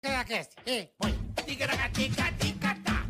[0.00, 1.12] Ticaracast, e põe.
[1.44, 3.04] Ticaracatica-ticatá.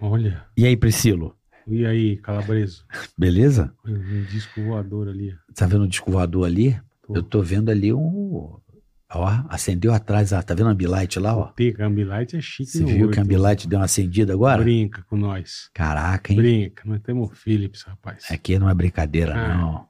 [0.00, 0.46] Olha.
[0.56, 1.36] E aí, Priscilo?
[1.66, 2.86] E aí, Calabreso?
[3.16, 3.74] Beleza?
[3.86, 5.36] Um disco voador ali.
[5.54, 6.80] Tá vendo o disco voador ali?
[7.06, 7.16] Tô.
[7.16, 8.58] Eu tô vendo ali um.
[9.14, 10.42] Ó, acendeu atrás, ó.
[10.42, 11.44] Tá vendo a Ambilight lá, ó?
[11.48, 12.70] T, Ambilight é chique.
[12.70, 13.10] Você viu oito.
[13.14, 14.62] que a Ambilight deu uma acendida agora?
[14.62, 15.70] Brinca com nós.
[15.72, 16.36] Caraca, hein?
[16.38, 16.82] Brinca.
[16.86, 18.24] Nós temos o Philips, rapaz.
[18.30, 19.86] Aqui não é brincadeira, Ah, não.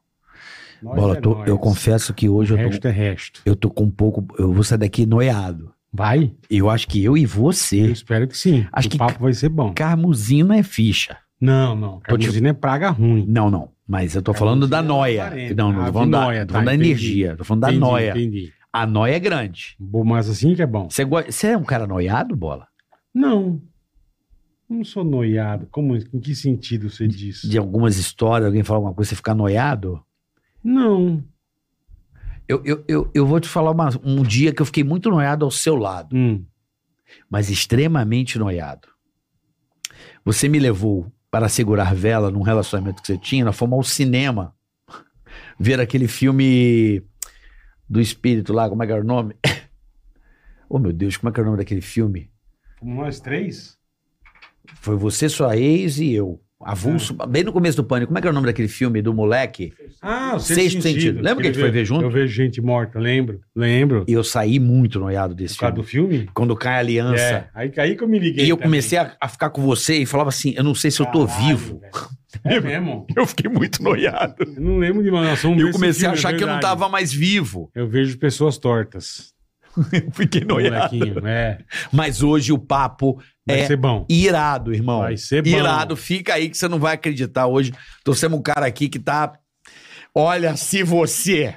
[0.82, 3.40] Nós Bola, é tô- eu confesso que hoje O eu resto tô, é resto.
[3.46, 4.26] eu tô com um pouco.
[4.38, 5.72] Eu vou sair daqui noiado.
[5.90, 6.32] Vai?
[6.50, 7.78] Eu acho que eu e Eu você.
[7.92, 8.66] espero que sim.
[8.72, 9.72] Acho o que- papo vai ser bom.
[9.72, 11.16] Carmuzina é ficha.
[11.40, 11.98] Não, não.
[12.00, 13.24] Te- Carmuzina é praga ruim.
[13.28, 13.70] Não, não.
[13.86, 15.30] Mas eu tô falando da é noia.
[15.56, 16.90] Não, não Ah, tô falando, de da, noia, tô tá, falando da entendi.
[16.90, 17.36] energia.
[17.36, 18.10] Tô falando da Entendi, noia.
[18.10, 18.52] Entendi.
[18.76, 19.76] A noia é grande.
[19.78, 20.90] Bom, Mas assim que é bom.
[20.90, 22.66] Você, go- você é um cara noiado, bola?
[23.14, 23.62] Não.
[24.68, 25.68] Não sou noiado.
[25.70, 27.42] Como, em que sentido você diz?
[27.42, 30.02] De algumas histórias, alguém fala alguma coisa, você fica noiado?
[30.62, 31.22] Não.
[32.48, 35.44] Eu, eu, eu, eu vou te falar uma- um dia que eu fiquei muito noiado
[35.44, 36.44] ao seu lado, Hum.
[37.30, 38.88] mas extremamente noiado.
[40.24, 44.52] Você me levou para segurar vela num relacionamento que você tinha, nós fomos ao cinema
[45.60, 47.02] ver aquele filme
[47.94, 49.34] do espírito lá, como é que era o nome?
[50.68, 52.28] Oh, meu Deus, como é que era o nome daquele filme?
[52.80, 53.76] Como nós três?
[54.80, 56.40] Foi você, sua ex e eu.
[56.60, 58.08] Avulso, bem no começo do pânico.
[58.08, 59.72] Como é que era o nome daquele filme do moleque?
[60.00, 61.20] Ah, o Sexto Sentido.
[61.20, 62.02] Lembra que a gente foi ver junto?
[62.02, 63.40] Eu vejo gente morta, lembro.
[63.54, 64.04] Lembro.
[64.08, 66.08] E eu saí muito noiado desse Por causa filme.
[66.08, 66.30] do filme?
[66.34, 67.22] Quando cai a aliança.
[67.22, 67.48] É.
[67.54, 68.46] Aí, aí que eu me liguei.
[68.46, 68.70] E eu também.
[68.70, 71.26] comecei a, a ficar com você e falava assim: eu não sei se eu tô
[71.26, 71.78] Caralho, vivo.
[71.78, 71.92] velho.
[72.42, 73.06] É mesmo?
[73.14, 74.36] Eu fiquei muito noiado.
[74.38, 77.12] Eu não lembro de uma nação Eu comecei a achar que eu não tava mais
[77.12, 77.70] vivo.
[77.74, 79.34] Eu vejo pessoas tortas.
[79.92, 81.58] Eu fiquei Molequinho, é.
[81.92, 84.06] Mas hoje o papo Vai é ser bom.
[84.08, 85.00] irado, irmão.
[85.00, 85.48] Vai ser bom.
[85.48, 85.96] Irado.
[85.96, 87.72] Fica aí que você não vai acreditar hoje.
[88.04, 89.32] Trouxemos um cara aqui que tá.
[90.14, 91.56] Olha, se você.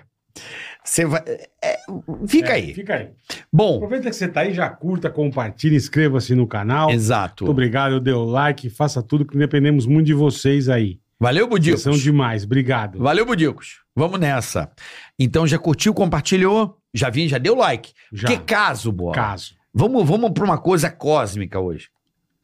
[0.88, 1.22] Você vai.
[1.62, 1.80] é,
[2.28, 2.74] fica É, aí.
[2.74, 3.10] Fica aí.
[3.52, 6.90] Bom, Aproveita que você tá aí, já curta, compartilha, inscreva-se no canal.
[6.90, 7.44] exato.
[7.44, 11.00] Muito obrigado, dê o like, faça tudo que dependemos muito de vocês aí.
[11.20, 11.82] Valeu, Vocês Budicos.
[11.82, 13.00] são demais, obrigado.
[13.00, 13.80] Valeu, Budicos.
[13.96, 14.72] Vamos nessa.
[15.20, 17.92] Então já curtiu, compartilhou, já vi, já deu like.
[18.14, 18.28] Já.
[18.28, 19.14] Que caso, bola.
[19.16, 19.56] Caso.
[19.74, 21.90] Vamos, vamos pra uma coisa cósmica hoje.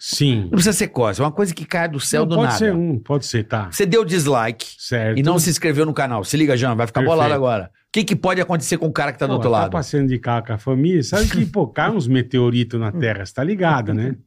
[0.06, 0.42] Sim.
[0.42, 2.58] Não precisa ser cósmica, é uma coisa que cai do céu Não, do pode nada.
[2.58, 3.72] ser um, pode ser, tá.
[3.72, 5.18] Você deu dislike Certo.
[5.18, 6.26] e não se inscreveu no canal.
[6.26, 7.16] Se liga, Jean, vai ficar Perfeito.
[7.16, 7.72] bolado agora.
[7.88, 9.72] O que, que pode acontecer com o cara que tá do Pô, outro tá lado?
[9.72, 13.34] passeando de carro com a família, sabe que, pô, cai uns meteoritos na Terra, você
[13.34, 14.18] tá ligado, né?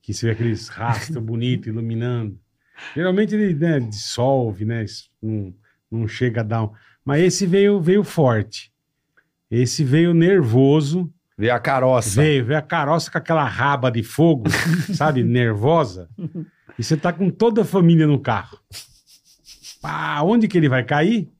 [0.00, 2.38] Que você vê aqueles rastros bonitos iluminando.
[2.96, 4.86] Geralmente ele né, dissolve, né?
[5.22, 5.52] Não,
[5.90, 6.70] não chega a dar um...
[7.04, 8.72] Mas esse veio, veio forte.
[9.50, 11.12] Esse veio nervoso.
[11.40, 12.20] Vê a caroça.
[12.20, 14.44] Veio, veio a caroça com aquela raba de fogo,
[14.92, 15.24] sabe?
[15.24, 16.06] Nervosa.
[16.78, 18.58] E você tá com toda a família no carro.
[19.82, 21.30] Ah, onde que ele vai cair?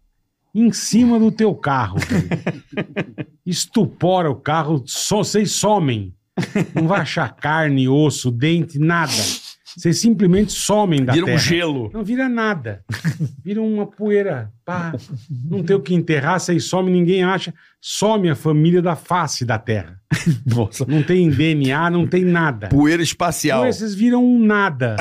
[0.55, 1.99] Em cima do teu carro.
[1.99, 3.27] velho.
[3.45, 6.15] Estupora o carro, só, vocês somem.
[6.75, 9.13] Não vai achar carne, osso, dente, nada.
[9.81, 11.39] Vocês simplesmente somem da Vira um terra.
[11.39, 11.91] gelo.
[11.95, 12.85] Não vira nada.
[13.43, 14.53] Vira uma poeira.
[14.63, 14.93] Pá.
[15.51, 17.55] Não tem o que enterrar, vocês somem, ninguém acha.
[17.81, 19.99] Some a família da face da terra.
[20.45, 20.85] Nossa.
[20.87, 22.69] Não tem DNA, não tem nada.
[22.69, 23.61] Poeira espacial.
[23.61, 24.97] Então, vocês viram um nada.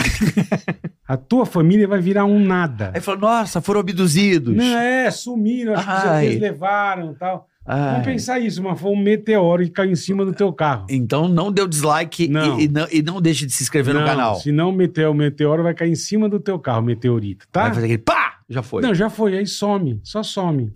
[1.06, 2.92] A tua família vai virar um nada.
[2.94, 4.56] Aí falou, nossa, foram abduzidos.
[4.56, 6.26] Não, é, sumiram, acho que Ai.
[6.28, 7.50] eles levaram e tal.
[7.72, 7.92] Ai.
[7.92, 10.88] Vamos pensar isso, mas foi um meteoro que caiu em cima do teu carro.
[10.90, 12.60] Então não deu dislike e- Não.
[12.60, 14.36] E, não, e não deixe de se inscrever no Não, canal.
[14.38, 17.62] Se não meter o meteoro, vai cair em cima do teu carro, meteorito, tá?
[17.66, 18.40] Vai fazer aquele pá!
[18.50, 18.82] Já foi.
[18.82, 20.74] Não, já foi, aí some, só some.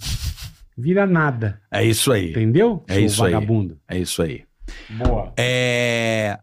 [0.77, 2.29] Vira nada, É isso aí.
[2.31, 2.83] entendeu?
[2.87, 3.31] É seu isso aí.
[3.33, 3.77] vagabundo.
[3.89, 4.43] É isso aí.
[4.89, 5.33] Boa.
[5.37, 6.37] É.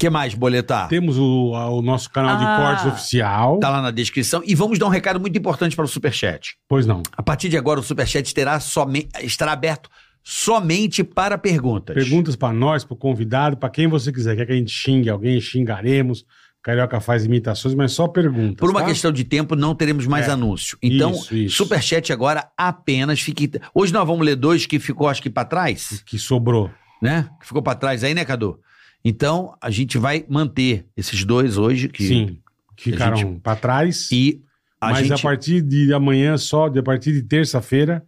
[0.00, 0.88] que mais, boletar?
[0.88, 2.56] Temos o, o nosso canal de Ah.
[2.56, 3.58] cortes oficial.
[3.60, 4.42] Tá lá na descrição.
[4.44, 6.56] E vamos dar um recado muito importante para o Superchat.
[6.68, 7.02] Pois não.
[7.16, 9.88] A partir de agora, o Superchat terá somente, estará aberto
[10.22, 11.94] somente para perguntas.
[11.94, 14.36] Perguntas pra nós, pro convidado, pra quem você quiser.
[14.36, 16.24] Quer que a gente xingue alguém, xingaremos.
[16.62, 18.56] Carioca faz imitações, mas só perguntas.
[18.56, 18.86] Por uma tá?
[18.86, 20.32] questão de tempo, não teremos mais É.
[20.32, 20.76] anúncio.
[20.82, 21.56] Então, Isso, isso.
[21.56, 23.50] Superchat agora apenas fique.
[23.74, 26.70] Hoje nós vamos ler dois que ficou, acho que, para trás, Que sobrou.
[27.00, 27.28] né?
[27.40, 28.58] Que ficou para trás aí, né, Cadu?
[29.04, 31.88] Então, a gente vai manter esses dois hoje.
[31.88, 32.06] Que...
[32.06, 32.38] Sim.
[32.76, 34.08] Ficaram gente- pra trás.
[34.10, 34.42] E
[34.80, 35.12] a mas gente.
[35.20, 38.02] a partir de amanhã, só, de- a partir de terça-feira,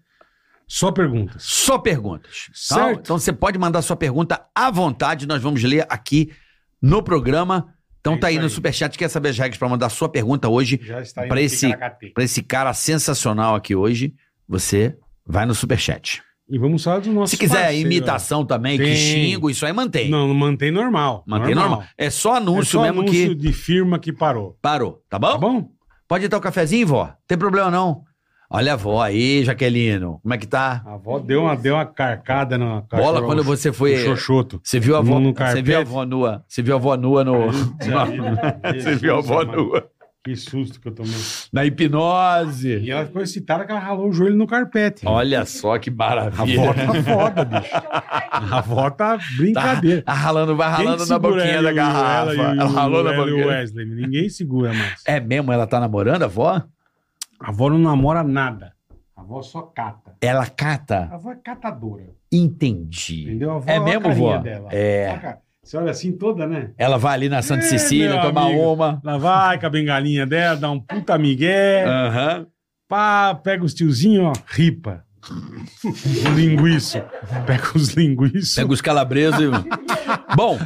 [0.67, 1.43] só perguntas.
[1.43, 2.47] Só perguntas.
[2.69, 2.75] tá?
[2.77, 3.01] Certo.
[3.01, 6.33] Então você pode mandar sua pergunta à vontade, nós vamos ler aqui
[6.81, 7.75] no programa.
[8.01, 8.51] Então É tá aí isso no aí.
[8.55, 11.43] Superchat, quer saber as regras para mandar sua pergunta hoje Já está aí Pra no
[11.43, 11.77] esse-
[12.15, 14.15] para esse cara sensacional aqui hoje,
[14.49, 14.97] você
[15.27, 16.23] vai no Superchat.
[16.49, 18.97] E vamos falar dos nossos Se quiser parceiros, imitação também, que Tem.
[18.97, 20.11] xingo, isso aí mantém.
[20.11, 21.23] Não, não mantém normal.
[21.27, 21.85] Mantém normal.
[21.97, 24.57] É só É anúncio só mesmo anúncio que de firma que parou.
[24.61, 25.29] parou, tá bom?
[25.33, 25.69] Tá bom?
[26.07, 27.11] Pode dar o cafezinho, vó?
[27.27, 28.03] Tem problema não.
[28.51, 30.19] Olha a vó aí, Jaquelino.
[30.21, 30.83] Como é que tá?
[30.85, 33.97] A avó deu uma, deu uma carcada na Bola quando você foi.
[33.97, 34.61] no xoxoto.
[34.63, 35.63] Você viu a avó, No você carpete.
[35.63, 36.45] viu a avó nua?
[36.47, 39.89] Você viu a avó nua no Você viu a avó nua
[40.25, 41.13] Que susto que eu tomei.
[41.53, 42.79] na hipnose.
[42.79, 45.05] E ela ficou excitada que ela ralou o joelho no carpete.
[45.05, 46.61] Olha só que A maravilha.
[46.71, 47.71] avó tá foda, bicho.
[48.31, 50.03] A avó tá Tá, brincadeira.
[50.03, 52.33] tá ralando, vai ralando na boquinha da garrafa.
[52.35, 53.47] ela Ela ralou na boquinha.
[53.49, 53.85] Wesley.
[53.85, 55.03] Ninguém segura mais.
[55.05, 55.53] É mesmo?
[55.53, 56.63] Ela tá namorando, a avó?
[57.41, 58.75] A avó não namora nada.
[59.17, 60.15] A avó só cata.
[60.21, 61.09] Ela cata?
[61.11, 62.11] A avó é catadora.
[62.31, 63.25] Entendi.
[63.25, 63.51] Entendeu?
[63.51, 64.39] A avó É a mesmo, carinha vó?
[64.39, 64.69] Dela.
[64.71, 65.37] É.
[65.63, 65.67] A.
[65.67, 66.71] Você olha assim toda, né?
[66.77, 68.73] Ela vai ali na Santa É, Cecília tomar amigo.
[68.73, 69.01] uma.
[69.05, 71.85] Ela vai com a bengalinha dela, dá um puta migué.
[71.87, 72.47] Aham.
[72.89, 75.05] Pá, pega os tiozinhos, ó, ripa.
[75.31, 77.01] O linguiço.
[77.47, 78.55] Pega os linguiços.
[78.57, 80.35] Pega os calabresos e...
[80.37, 80.59] Bom,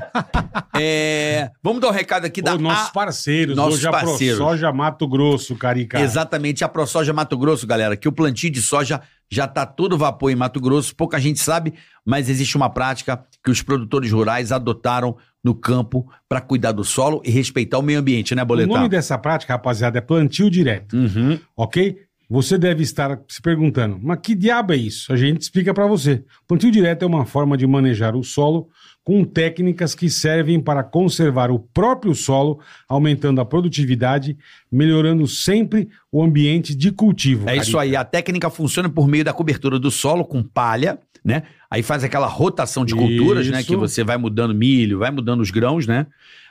[0.75, 3.55] é, vamos dar um recado aqui da Ô, nossos A- parceiros.
[3.55, 4.39] nossos hoje a parceiros.
[4.39, 6.01] ProSoja Mato Grosso, Carica.
[6.01, 9.01] Exatamente, a ProSoja Mato Grosso, galera, que o plantio de soja
[9.31, 13.51] já tá todo vapor em Mato Grosso, pouca gente sabe, mas existe uma prática que
[13.53, 18.35] os produtores rurais adotaram no campo para cuidar do solo e respeitar o meio ambiente,
[18.35, 18.77] né, O Boletar?
[18.77, 21.39] nome dessa prática, rapaziada, é plantio direto, Uhum.
[21.57, 21.97] ok?
[22.29, 25.13] Você deve estar se perguntando, mas que diabo é isso?
[25.13, 26.25] A gente explica para você.
[26.49, 28.69] Plantio direto é uma forma de manejar o solo
[29.05, 32.59] com técnicas que servem para conservar o próprio solo,
[32.89, 34.37] aumentando a produtividade,
[34.73, 37.49] melhorando sempre o ambiente de cultivo.
[37.49, 41.43] É isso aí, a técnica funciona por meio da cobertura do solo com palha, né?
[41.69, 43.59] Aí faz aquela rotação de culturas, né?
[43.59, 43.69] Isso.
[43.69, 46.07] Que você vai mudando milho, vai mudando os grãos, né?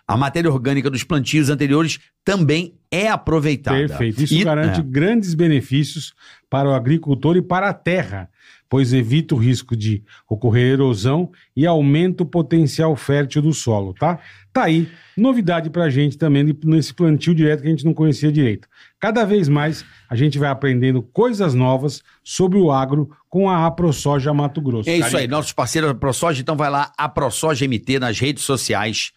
[0.08, 3.78] A matéria orgânica dos plantios anteriores também é aproveitada.
[3.78, 4.22] Perfeito.
[4.24, 4.84] Isso E- garante é.
[4.84, 6.14] grandes benefícios
[6.50, 8.30] para o agricultor e para a terra,
[8.70, 14.20] pois evita o risco de ocorrer erosão e aumenta o potencial fértil do solo, tá?
[14.52, 18.68] Tá aí, novidade pra gente também nesse plantio direto que a gente não conhecia direito.
[19.00, 24.34] Cada vez mais a gente vai aprendendo coisas novas sobre o agro com a AproSoja
[24.34, 24.90] Mato Grosso.
[24.90, 28.44] É isso aí, nossos parceiros da ProSoja, então vai lá, a ProSoja MT nas redes
[28.44, 29.12] sociais.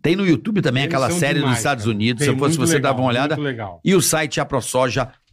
[0.00, 1.94] Tem no YouTube também Eles aquela série demais, dos Estados cara.
[1.94, 2.20] Unidos.
[2.20, 3.36] Tem Se eu fosse você, legal, dava uma olhada.
[3.84, 4.42] E o site é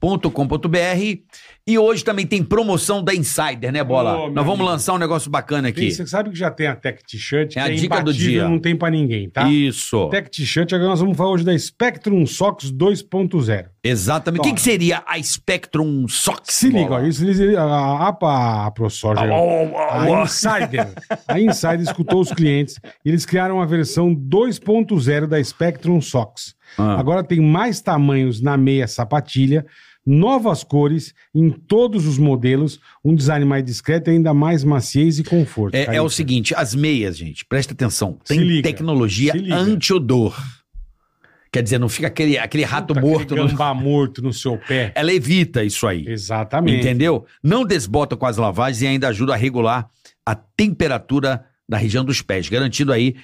[0.01, 1.19] aprosoja.com.br.
[1.67, 4.13] E hoje também tem promoção da Insider, né, Bola?
[4.13, 4.63] Meu Nós vamos amigo.
[4.71, 5.81] lançar um negócio bacana aqui.
[5.81, 8.11] Tem- Você sabe que já tem a Tech T-shirt, que É a é dica do
[8.11, 8.47] dia.
[8.49, 9.47] não tem pra ninguém, tá?
[9.47, 10.09] Isso.
[10.09, 13.65] Tech T-shirt, agora nós vamos falar hoje da Spectrum Sox 2.0.
[13.83, 14.39] Exatamente.
[14.39, 16.41] O que, que seria a Spectrum Sox?
[16.55, 17.23] Se liga, ó, isso,
[17.55, 20.87] a, a, a, a ProSoja, a Insider,
[21.27, 22.75] a Insider escutou os clientes
[23.05, 26.55] e eles criaram a versão 2.0 da Spectrum Sox.
[26.77, 26.99] Ah.
[26.99, 29.65] Agora tem mais tamanhos na meia sapatilha,
[30.09, 35.23] novas cores em todos os modelos, um design mais discreto e ainda mais maciez e
[35.23, 35.75] conforto.
[35.75, 38.17] É, é o seguinte, as meias, gente, presta atenção.
[38.25, 40.35] Tem liga, tecnologia anti-odor.
[41.51, 43.33] Quer dizer, não fica aquele, aquele rato Puta, morto.
[43.33, 43.47] aquele No...
[43.49, 44.91] gambá morto no seu pé.
[44.95, 46.07] Ela evita isso aí.
[46.07, 46.79] Exatamente.
[46.79, 47.25] Entendeu?
[47.43, 49.89] Não desbota com as lavagens e ainda ajuda a regular
[50.25, 53.15] a temperatura da região dos pés, garantindo aí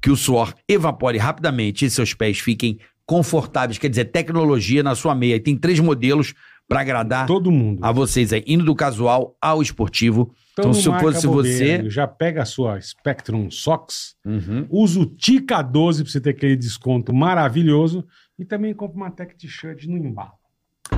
[0.00, 3.78] que o suor evapore rapidamente e seus pés fiquem confortáveis.
[3.78, 5.36] Quer dizer, tecnologia na sua meia.
[5.36, 6.34] E tem três modelos
[6.66, 7.84] para agradar Todo mundo.
[7.84, 10.32] a vocês aí, indo do casual ao esportivo.
[10.52, 11.90] Então, não se marca fosse você.
[11.90, 14.66] Já pega a sua Spectrum Sox, Uhum.
[14.70, 18.06] usa o Tica 12 pra você ter aquele desconto maravilhoso
[18.38, 20.32] e também compra uma Tech T-shirt no embalo.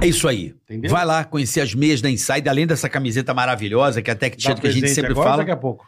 [0.00, 0.54] É isso aí.
[0.64, 0.90] Entendeu?
[0.90, 4.36] Vai lá conhecer as meias da Inside, além dessa camiseta maravilhosa, que é a Tech
[4.36, 5.38] T-shirt que a gente sempre agora fala.
[5.42, 5.84] daqui a pouco.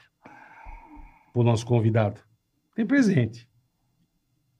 [1.32, 2.20] Pro nosso convidado.
[2.74, 3.47] Tem presente.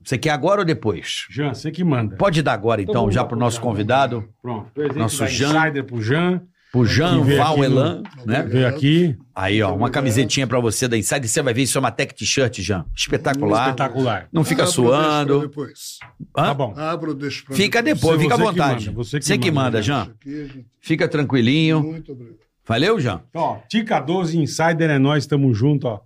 [0.09, 1.27] Você quer agora ou depois?
[1.29, 2.17] Jean, você que manda.
[2.17, 3.63] Pode dar agora, então, vamos já pro pro nosso Jean.
[3.63, 4.71] convidado, Pronto.
[4.73, 5.51] Presente Nosso Jean.
[5.67, 6.43] Insider pro Jean.
[6.73, 8.43] pro Jean Que veio Val aqui Elan, né?
[8.45, 9.17] Veio aqui.
[9.35, 11.29] Aí, ó, uma camisetinha pra você da Inside.
[11.29, 12.87] Você vai ver isso é uma Tech T-shirt, Jean.
[12.97, 13.67] Espetacular.
[13.69, 14.29] Espetacular.
[14.33, 15.41] Não fica Abro, suando.
[15.41, 15.99] Depois.
[16.35, 16.43] Hã?
[16.47, 16.73] Tá bom.
[16.75, 18.87] Abro, deixo pra Fica depois, Você- fica à você que vontade.
[18.87, 19.83] manda, você que você que manda, manda, né?
[19.85, 20.03] Jean.
[20.05, 20.65] Aqui.
[20.81, 21.83] Fica tranquilinho.
[21.83, 22.39] Muito obrigado.
[22.67, 23.21] Valeu, Jean?
[23.29, 26.01] Então, ó, Tica 12 Insider é nós, tamo junto, ó.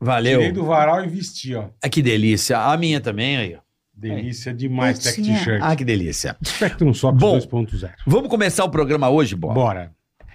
[0.00, 0.38] Valeu.
[0.38, 1.68] Tirei do varal e vesti, ó.
[1.82, 2.58] Ah, que delícia.
[2.58, 3.54] A minha também, aí.
[3.56, 3.60] ó.
[3.94, 5.22] Delícia demais, Tech.
[5.22, 5.58] T-shirt.
[5.62, 6.36] Ah, que delícia.
[6.44, 7.38] Spectrum Sox Bom.
[7.38, 7.90] 2.0.
[8.06, 9.54] Vamos começar o programa hoje, Bola?
[9.54, 9.92] Bora.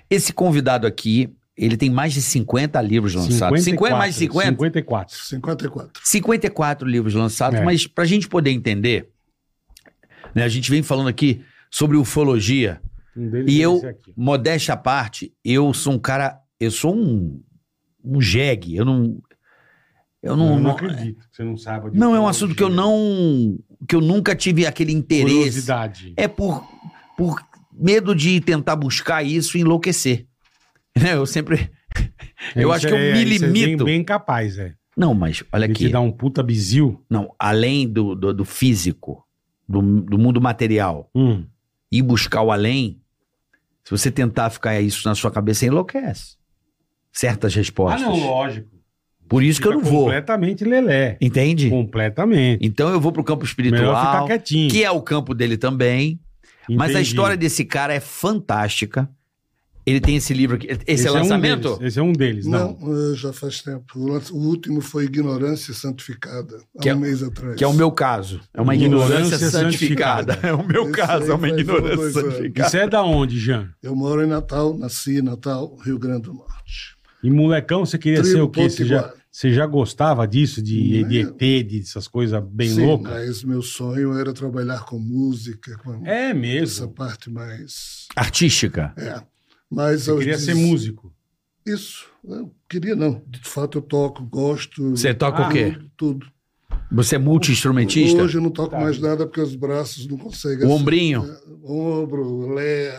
[0.10, 3.64] Esse convidado aqui, ele tem mais de 50 livros lançados.
[3.64, 4.50] 50, mais de 50?
[4.50, 5.16] 54.
[5.16, 6.02] 54.
[6.04, 7.64] 54 livros lançados, É.
[7.64, 9.10] mas pra gente poder entender,
[10.34, 12.82] né, a gente vem falando aqui sobre ufologia,
[13.16, 13.80] Um e é eu,
[14.18, 17.42] modéstia à parte, eu sou um cara, eu sou um,
[18.04, 19.22] um jegue, eu não...
[20.22, 22.62] Eu não, Eu não acredito que você não saiba de não, é um assunto que
[22.62, 25.34] eu não, que eu nunca tive aquele interesse.
[25.36, 26.14] Curiosidade.
[26.16, 26.64] É por,
[27.18, 27.42] por
[27.74, 30.26] medo de tentar buscar isso e enlouquecer.
[31.02, 31.72] Né, Eu sempre,
[32.56, 33.86] Eu Isso acho que eu é- me isso é bem- limito.
[33.86, 34.74] bem capaz, é.
[34.96, 35.86] Não, mas olha Ele aqui.
[35.86, 37.02] te dá um puta bizil.
[37.10, 39.26] Não, além do, do, do físico,
[39.68, 41.46] do, do mundo material, Hum.
[41.90, 43.02] e buscar o além,
[43.86, 46.36] se você tentar ficar isso na sua cabeça, você enlouquece.
[47.12, 48.02] Certas Ah, respostas.
[48.02, 48.68] não, lógico.
[49.32, 50.04] Por isso que eu não vou.
[50.04, 51.18] Completamente lelé.
[51.22, 51.70] Entende?
[51.70, 52.60] Completamente.
[52.68, 54.70] Então eu vou pro campo espiritual, quietinho.
[54.70, 56.20] que é o campo dele também.
[56.70, 57.08] Mas a Entendi.
[57.08, 59.10] história desse cara é fantástica.
[59.86, 60.68] Ele tem esse livro aqui.
[60.86, 61.76] Esse, é um lançamento?
[61.78, 62.78] deles, esse é um deles, não.
[62.78, 63.98] Não, já faz tempo.
[63.98, 67.56] O, último foi Ignorância Santificada, há Que é- um mês atrás.
[67.56, 68.42] que é o meu caso.
[68.54, 70.34] É uma Ignorância ignorância, santificada.
[70.34, 70.40] santificada.
[70.50, 72.68] É o meu Esse caso, é uma um, ignorância santificada.
[72.68, 73.70] Isso é da onde, Jean?
[73.82, 76.98] Eu moro em Natal, nasci em Natal, Rio Grande do Norte.
[77.24, 78.70] E molecão, você queria Tribo ser o quê?
[78.70, 79.14] Você já.
[79.32, 83.12] Você já gostava disso, de, de ET, dessas coisas bem Sim, loucas?
[83.14, 86.90] mas meu sonho era trabalhar com música, com É essa mesmo.
[86.90, 88.08] parte mais...
[88.16, 88.94] Artística.
[88.98, 89.22] É.
[89.70, 91.14] Mas Você queria dez- ser músico.
[91.66, 92.08] Isso.
[92.26, 93.24] Eu queria não.
[93.26, 94.90] De fato eu toco, gosto.
[94.92, 95.78] Você toca Ah, o quê?
[95.96, 96.28] Tudo.
[96.92, 98.22] Você é multi-instrumentista?
[98.22, 98.80] Hoje eu não toco Tá.
[98.82, 100.68] mais nada porque os braços não conseguem.
[100.68, 101.24] O ombrinho?
[101.64, 102.94] Ombro, ler,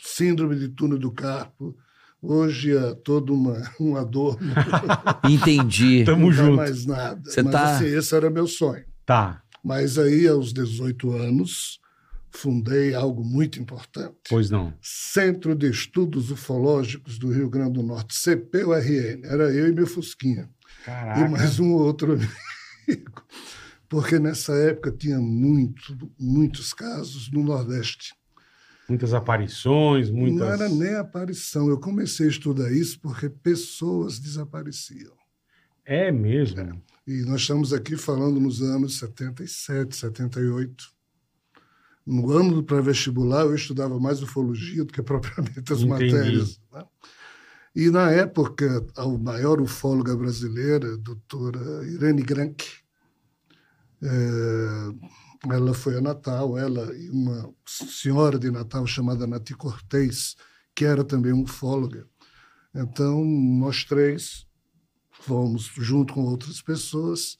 [0.00, 1.76] síndrome de túnel do carpo.
[2.22, 4.38] Hoje é toda uma, uma dor.
[5.28, 6.04] Entendi.
[6.04, 6.56] Tamo não junto.
[6.56, 7.30] mais nada.
[7.30, 8.84] Você Mas tá- assim, esse era meu sonho.
[9.04, 9.42] Tá.
[9.62, 11.80] Mas aí, aos 18 anos,
[12.30, 14.14] fundei algo muito importante.
[14.28, 14.72] Pois não.
[14.80, 19.20] Centro de Estudos Ufológicos do Rio Grande do Norte, CPURN.
[19.24, 20.48] Era eu e meu Fusquinha.
[20.84, 21.20] Caraca.
[21.20, 23.22] E mais um outro amigo.
[23.88, 28.14] Porque nessa época tinha muito, muitos casos no Nordeste.
[28.88, 30.38] Muitas aparições, muitas.
[30.40, 31.68] Não era nem aparição.
[31.68, 35.12] Eu comecei a estudar isso porque pessoas desapareciam.
[35.84, 36.80] É mesmo.
[37.06, 40.84] E nós estamos aqui falando nos anos 77, 78.
[42.04, 45.86] No ano do pré-vestibular, eu estudava mais ufologia do que propriamente as Entendi.
[46.12, 46.60] matérias.
[46.72, 46.84] né?
[47.74, 52.64] E, na época, a maior ufóloga brasileira, a doutora Irene Grank,
[54.02, 54.92] eh,
[55.52, 60.36] ela foi a Natal, ela e uma senhora de Natal chamada Nati Cortez,
[60.74, 62.06] que era também ufóloga.
[62.74, 64.46] Então, nós três
[65.10, 67.38] fomos, junto com outras pessoas,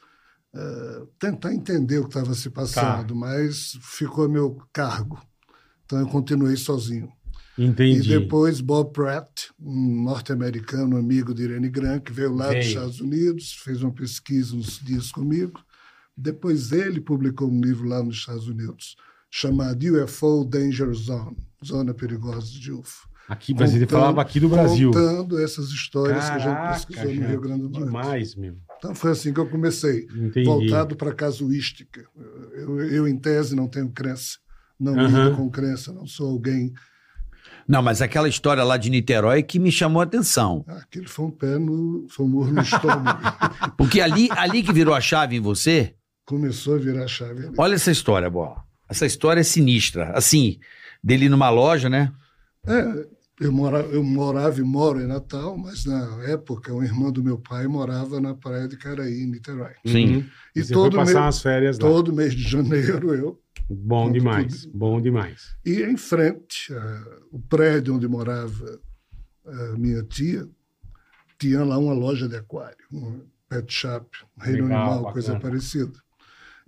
[0.55, 5.21] eh, tentar entender o que estava se passando, mas ficou a meu cargo.
[5.85, 7.13] Então, eu continuei sozinho.
[7.59, 8.01] Entendi.
[8.01, 12.67] E depois Bob Pratt, um norte-americano amigo de Irene Grant, que veio lá dos.
[12.67, 15.61] Estados Unidos, fez uma pesquisa uns dias comigo.
[16.17, 18.97] Depois ele publicou um livro lá nos Estados Unidos,
[19.31, 23.09] chamado UFO Danger Zone, Zona Perigosa de UFO.
[23.29, 24.93] Aqui, mas ele Contando- falava aqui do Brasil.
[24.93, 27.87] Contando essas histórias que a gente Caraca, pesquisou no Rio Grande do Norte.
[27.87, 28.57] Demais, meu.
[28.79, 30.45] Então foi assim que eu comecei, Entendi.
[30.45, 32.05] voltado para a casuística.
[32.55, 34.39] Eu, eu, em tese, não tenho crença.
[34.79, 35.25] Não Aham.
[35.25, 36.73] lido com crença, não sou alguém.
[37.67, 40.65] Não, mas aquela história lá de Niterói que me chamou a atenção.
[40.69, 42.07] Ah, Aquele foi um pé no.
[42.09, 43.19] Foi um murro no estômago.
[43.77, 45.97] Porque ali, ali que virou a chave em você,
[46.27, 47.55] Começou a virar a chave ali.
[47.57, 48.65] olha essa história, Bola.
[48.89, 50.11] Essa história é sinistra.
[50.13, 50.59] Assim,
[51.03, 52.13] dele numa loja, né?
[52.67, 53.07] É,
[53.41, 57.39] eu, mora, eu morava e moro em Natal, mas na época, um irmão do meu
[57.39, 59.73] pai morava na praia de Caraí, em Niterói.
[59.87, 60.17] Sim.
[60.17, 60.27] Uhum.
[60.55, 61.89] E você todo passar mês- umas férias lá.
[61.89, 63.41] Todo mês de janeiro eu.
[63.69, 64.63] Bom demais.
[64.63, 64.77] tudo.
[64.79, 65.57] Bom demais.
[65.65, 68.81] E em frente, ah, o prédio onde morava
[69.45, 70.49] a minha tia,
[71.39, 74.07] tinha lá uma loja de aquário, um pet shop,
[74.39, 75.51] um reino Legal, animal, coisa bacana.
[75.51, 75.93] parecida.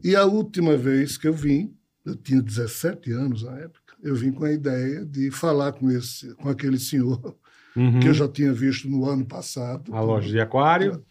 [0.03, 1.75] E a última vez que eu vim,
[2.05, 6.35] eu tinha 17 anos na época, eu vim com a ideia de falar com esse,
[6.37, 7.37] com aquele senhor
[7.77, 8.01] Uhum.
[8.01, 9.95] que eu já tinha visto no ano passado.
[9.95, 11.05] A loja de aquário.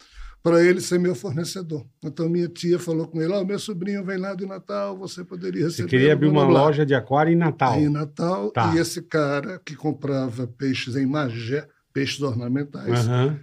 [0.44, 1.86] Para ele ser meu fornecedor.
[2.04, 5.62] Então minha tia falou com ele: Ó, meu sobrinho vem lá de Natal, você poderia
[5.64, 5.90] Você receber.
[5.90, 7.78] queria abrir uma blá." loja de aquário em Natal.
[7.80, 8.52] em Natal.
[8.52, 8.74] Tá.
[8.76, 13.40] E esse cara que comprava peixes em Magé, peixes ornamentais, Aham.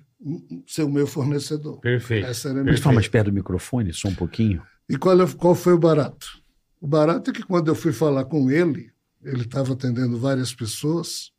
[0.66, 1.78] ser o meu fornecedor.
[1.80, 2.26] Perfeito.
[2.26, 2.82] Essa era a minha Perfeito.
[2.84, 4.62] fala mais perto do microfone, só um pouquinho.
[4.88, 6.26] E qual, é- qual foi o barato?
[6.80, 11.32] O barato é que quando eu fui falar com ele, ele estava atendendo várias pessoas,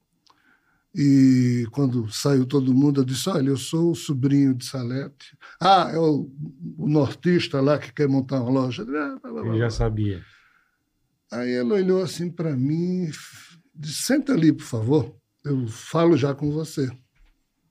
[0.97, 5.37] e quando saiu todo mundo, eu disse: Olha, eu sou o sobrinho de Salete.
[5.59, 6.31] Ah, é o,
[6.77, 8.83] o nortista lá que quer montar uma loja.
[8.83, 9.69] Ah, blá, blá, blá, Ele já blá.
[9.69, 10.23] sabia.
[11.31, 13.09] Aí ele olhou assim para mim,
[13.75, 16.89] disse: Senta ali, por favor, eu falo já com você.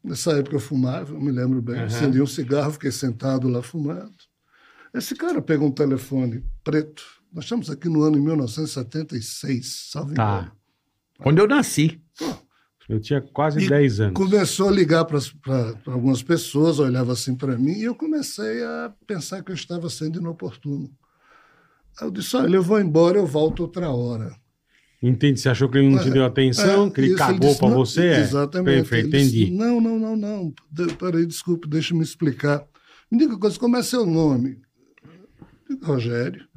[0.02, 1.76] Nessa época eu fumava, eu me lembro bem.
[1.76, 1.86] Aham.
[1.86, 4.12] Acendi um cigarro, fiquei sentado lá fumando.
[4.94, 7.02] Esse cara pegou um telefone preto.
[7.32, 10.38] Nós estamos aqui no ano de 1976, salvo Tá.
[10.40, 10.52] engano.
[11.18, 12.00] Quando eu nasci.
[12.88, 14.14] Eu tinha quase E 10 anos.
[14.14, 15.18] Começou a ligar para
[15.86, 20.20] algumas pessoas, olhava assim para mim, e eu comecei a pensar que eu estava sendo
[20.20, 20.90] inoportuno.
[21.98, 24.36] Aí eu disse: Olha, eu vou embora, eu volto outra hora.
[25.02, 25.40] Entende?
[25.40, 28.06] Você achou que ele não te deu atenção, É, que ele isso, cagou não, você?
[28.06, 28.20] É.
[28.20, 28.88] Exatamente.
[28.88, 29.50] Perfeito, Ele disse, entendi.
[29.56, 30.54] não, não, não, não.
[30.70, 32.64] De- Peraí, desculpe, deixa eu me explicar.
[33.10, 34.60] Me diga uma coisa, como é seu nome?
[35.82, 36.48] Rogério.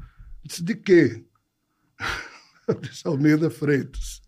[0.44, 1.26] Disse, de quê?
[2.68, 4.22] Eu disse, Almeida Freitas.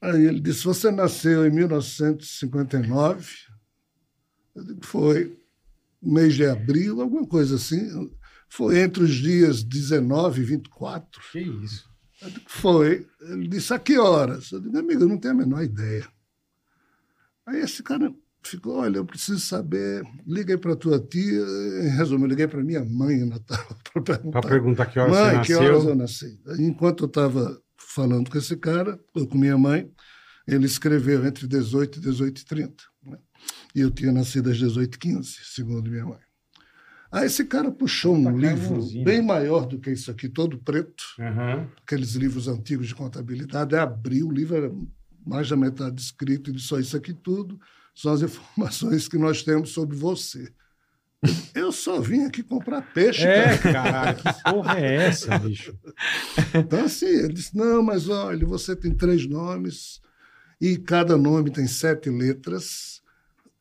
[0.00, 3.32] Aí ele disse, você nasceu em 1959?
[4.54, 5.38] Eu digo, foi.
[6.00, 8.10] Mês de abril, alguma coisa assim.
[8.48, 11.22] Foi entre os dias 19 e 24.
[11.30, 11.88] Que isso?
[12.20, 13.06] Eu digo, Foi.
[13.20, 14.50] Ele disse, a que horas?
[14.50, 16.06] Eu digo, amigo, eu não tenho a menor ideia.
[17.46, 18.12] Aí esse cara
[18.44, 21.42] ficou, olha, eu preciso saber, liguei para tua tia,
[21.84, 23.58] em resumo, eu liguei para minha mãe Natal
[23.92, 24.40] para perguntar.
[24.40, 25.72] Pra perguntar que horas mãe, você que nasceu.
[25.74, 26.40] horas eu nasci?
[26.58, 29.90] Enquanto eu estava falando com esse cara, eu com minha mãe,
[30.46, 32.74] ele escreveu entre 18 e 18 e 30.
[33.06, 33.18] Né?
[33.74, 36.18] E eu tinha nascido às 18 e 15, segundo minha mãe.
[37.12, 41.04] Aí esse cara puxou um Puta, livro bem maior do que isso aqui, todo preto,
[41.20, 41.68] Aham.
[41.82, 44.72] aqueles livros antigos de contabilidade, abriu, o livro era
[45.24, 47.60] mais da metade escrito, e só isso aqui tudo
[47.94, 50.50] são as informações que nós temos sobre você.
[51.54, 53.72] Eu só vim aqui comprar peixe, É, cara.
[53.72, 55.72] caralho, que porra é essa, bicho?
[56.52, 60.00] Então, assim, ele disse, não, mas olha, você tem três nomes
[60.60, 63.00] e cada nome tem sete letras.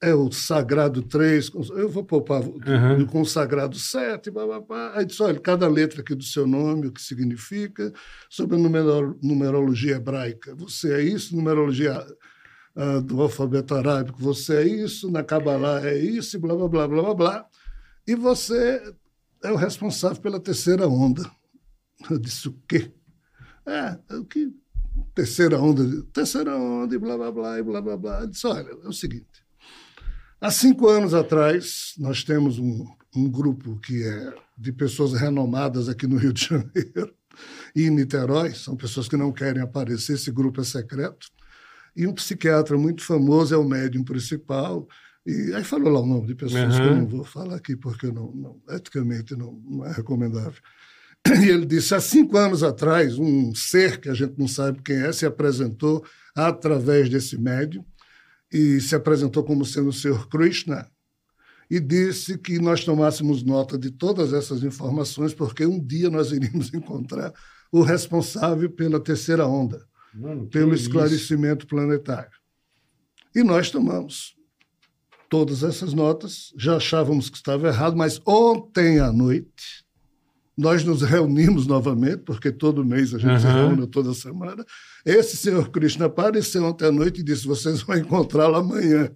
[0.04, 3.06] É o sagrado três, eu vou poupar o- Aham.
[3.06, 4.98] com o sagrado sete, blá, blá, blá.
[4.98, 7.94] Aí disse, olha, cada letra aqui do seu nome, o que significa,
[8.28, 10.56] sobre a numero- numerologia hebraica.
[10.56, 12.04] Você é isso, numerologia
[12.76, 17.02] ah, do alfabeto arábico, você é isso, na Kabbalah é isso, blá, blá, blá, blá,
[17.04, 17.46] blá, blá.
[18.08, 18.82] E você
[19.44, 21.30] é o responsável pela terceira onda.
[22.10, 22.92] Eu disse, o quê?
[23.66, 24.52] É, o que?
[25.14, 28.22] Terceira onda, terceira onda, e blá, blá, blá, e blá, blá, blá.
[28.22, 29.28] Eu disse, olha, é o seguinte.
[30.40, 36.08] Há cinco anos atrás, nós temos um, um grupo que é de pessoas renomadas aqui
[36.08, 37.14] no Rio de Janeiro
[37.76, 41.28] e em Niterói, são pessoas que não querem aparecer, esse grupo é secreto.
[41.96, 44.88] E um psiquiatra muito famoso é o médium principal.
[45.26, 48.08] E aí falou lá o nome de pessoas que eu não vou falar aqui, porque
[48.08, 50.60] não, não- eticamente não, não é recomendável.
[51.28, 54.96] E ele disse: há cinco anos atrás, um ser que a gente não sabe quem
[54.98, 56.04] é se apresentou
[56.36, 57.86] através desse médium
[58.52, 60.90] e se apresentou como sendo o Senhor Krishna
[61.70, 66.72] e disse que nós tomássemos nota de todas essas informações, porque um dia nós iríamos
[66.74, 67.32] encontrar
[67.72, 70.84] o responsável pela terceira onda, Mano, pelo isso?
[70.84, 72.32] esclarecimento planetário.
[73.36, 74.36] E nós tomamos
[75.30, 79.86] todas essas notas, já achávamos que estava errado, mas ontem à noite
[80.58, 83.70] nós nos reunimos novamente, porque todo mês a gente se Aham.
[83.70, 84.66] reúne toda semana.
[85.06, 89.10] Esse senhor Krishna apareceu ontem à noite e disse: vocês vão encontrá-lo amanhã.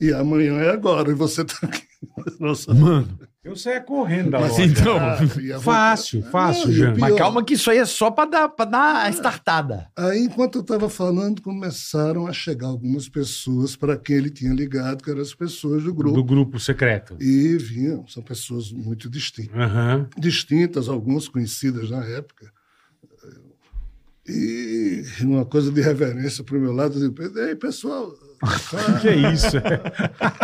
[0.00, 1.86] E amanhã é agora, e você está aqui.
[2.40, 3.18] Nossa, Mano.
[3.44, 4.64] Eu saia correndo da Mas loja.
[4.64, 5.18] então- Ah,
[5.56, 6.94] a Fácil, fácil, Não, e o Jean.
[6.94, 9.86] pior- Mas calma que isso aí é só pra dar, pra dar a startada.
[9.94, 15.04] Aí, enquanto eu estava falando, começaram a chegar algumas pessoas para quem ele tinha ligado,
[15.04, 16.14] que eram as pessoas do grupo.
[16.16, 17.16] Do grupo secreto.
[17.20, 19.54] E vinham, são pessoas muito distintas.
[19.54, 20.08] Aham.
[20.18, 22.50] distintas, algumas conhecidas na época.
[24.26, 28.10] E uma coisa de reverência para o meu lado, eu digo, ei, pessoal,
[29.00, 29.56] Que é isso?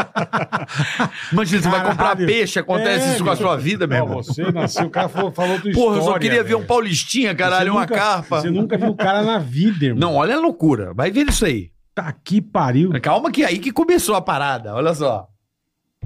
[1.32, 2.26] Imagina, você vai comprar Caralho.
[2.26, 4.22] peixe, acontece É, isso com a sua vida, meu Não, irmão.
[4.22, 6.12] você nasceu, o cara falou, falou tua Porra, eu história.
[6.14, 6.68] só queria ver um velho.
[6.68, 8.40] paulistinha, caralho, Você uma nunca- carpa.
[8.40, 10.00] Você nunca viu o cara na vida, irmão.
[10.00, 10.92] Não, olha a loucura.
[10.94, 11.70] Vai ver isso aí.
[11.94, 12.90] Tá que pariu.
[13.02, 15.26] Calma que é aí que começou a parada, olha só.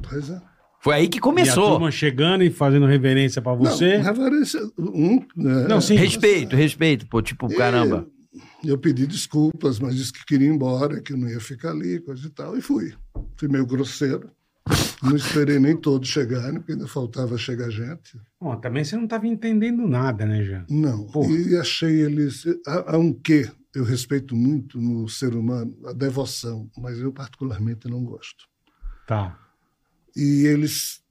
[0.08, 0.40] pois é.
[0.80, 1.70] Foi aí que E a começou.
[1.70, 3.96] turma chegando e fazendo reverência pra você.
[3.98, 5.94] Não, reverência, um, né, Não, sim.
[5.94, 8.06] Respeito, respeito, pô, tipo, E caramba.
[8.64, 12.00] Eu pedi desculpas, mas disse que queria ir embora, que eu não ia ficar ali,
[12.00, 12.94] coisa e tal, e fui.
[13.36, 14.30] Fui meio grosseiro.
[15.02, 18.18] Não esperei nem todos chegarem, porque ainda faltava chegar gente.
[18.40, 20.64] Bom, também você não tava entendendo nada, né, Jean?
[20.70, 21.04] Não.
[21.08, 21.30] Porra.
[21.30, 22.44] E achei eles.
[22.66, 23.50] Há, há um quê?
[23.74, 28.46] Eu respeito muito no ser humano, a devoção, mas eu particularmente não gosto.
[29.06, 29.38] Tá.
[30.16, 31.03] E eles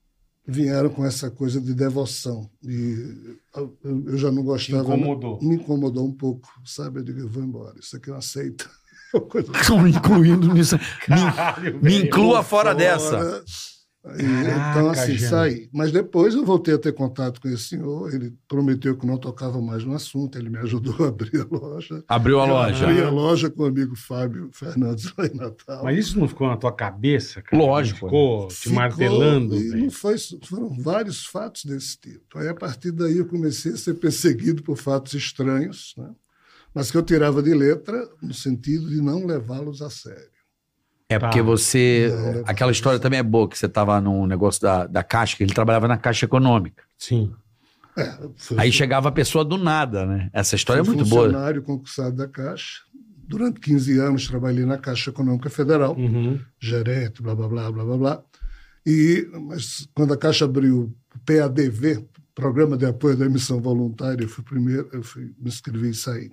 [0.45, 2.49] vieram com essa coisa de devoção.
[2.63, 4.83] E eu, já não gostava.
[4.83, 5.39] Te incomodou.
[5.41, 6.99] Me incomodou um pouco, sabe?
[6.99, 8.69] Eu digo, eu vou embora, isso aqui eu aceito.
[9.29, 9.51] Coisa
[9.81, 10.75] Me incluindo nisso.
[11.05, 12.05] Caralho, Me velho.
[12.07, 13.43] inclua fora dessa.
[14.05, 15.29] E, então, assim, Jean.
[15.29, 15.69] saí.
[15.71, 18.13] Mas depois eu voltei a ter contato com esse senhor.
[18.13, 20.37] Ele prometeu que não tocava mais no assunto.
[20.37, 22.03] Ele me ajudou a abrir a loja.
[22.09, 22.85] Abriu a Eu loja.
[22.85, 25.85] abri a loja com o amigo Fábio Fernandes lá em Natal.
[25.85, 27.63] Mas isso não ficou na tua cabeça, cara?
[27.63, 28.01] Lógico.
[28.05, 32.37] Não ficou te Ficou, martelando, e não foi, foram vários fatos desse tipo.
[32.37, 36.09] Aí, a partir daí, eu comecei a ser perseguido por fatos estranhos, né?
[36.73, 40.32] mas que eu tirava de letra no sentido de não levá-los a sério.
[41.13, 41.43] É porque Tá.
[41.43, 42.11] você.
[42.35, 45.43] Não, Aquela história também é boa, que você tava num negócio da, da Caixa, que
[45.43, 46.83] ele trabalhava na Caixa Econômica.
[46.97, 47.31] Sim.
[47.97, 50.29] É, fui- Aí chegava a pessoa do nada, né?
[50.33, 51.25] Essa história é muito boa.
[51.25, 52.81] funcionário concursado da Caixa.
[53.27, 56.39] Durante 15 anos trabalhei na Caixa Econômica Federal, Uhum.
[56.59, 58.23] gerente, blá, blá, blá, blá, blá, blá.
[58.85, 64.27] E mas quando a Caixa abriu o PADV, Programa de Apoio da Emissão Voluntária, eu
[64.29, 66.31] fui primeiro, eu fui, me inscrevi e saí.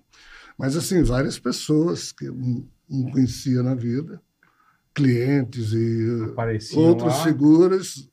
[0.59, 2.25] Mas, assim, várias pessoas que
[2.89, 4.21] não conhecia na vida,
[4.95, 7.25] clientes e eh, Apareciam outras lá.
[7.25, 8.09] figuras.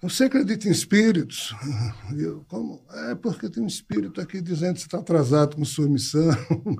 [0.00, 1.54] Você acredita em espíritos?
[2.18, 2.82] Eu, como?
[3.08, 6.30] É porque tem um espírito aqui dizendo que você está atrasado com sua missão,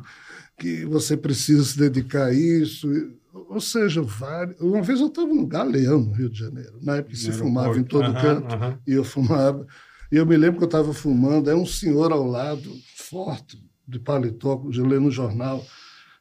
[0.58, 2.88] que você precisa se dedicar a isso.
[3.32, 4.60] Ou seja, vários...
[4.60, 7.78] uma vez eu estava no Galeão, no Rio de Janeiro, na época que se fumava
[7.78, 8.78] em todo Aham, canto, aham.
[8.86, 9.66] e eu fumava.
[10.10, 13.98] E eu me lembro que eu estava fumando, aí um senhor ao lado, forte, de
[13.98, 15.64] paletó, de ler no jornal,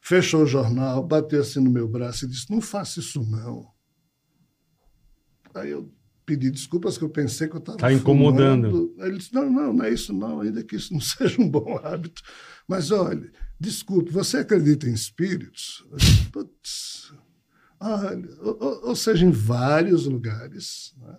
[0.02, 3.66] fechou o jornal, bateu assim no meu braço e disse: Não faça isso, não.
[5.54, 5.90] Aí eu
[6.26, 7.78] pedi desculpas, que eu pensei que eu estava.
[7.78, 8.70] Tá incomodando.
[8.70, 8.94] fumando.
[8.98, 11.78] Ele disse: Não, não, não é isso, não, ainda que isso não seja um bom
[11.82, 12.20] hábito.
[12.68, 15.86] Mas olha, desculpe, você acredita em espíritos?
[15.94, 17.14] Disse, Putz.
[17.80, 20.94] Olha, ou, ou- seja, em vários lugares.
[21.00, 21.16] Né?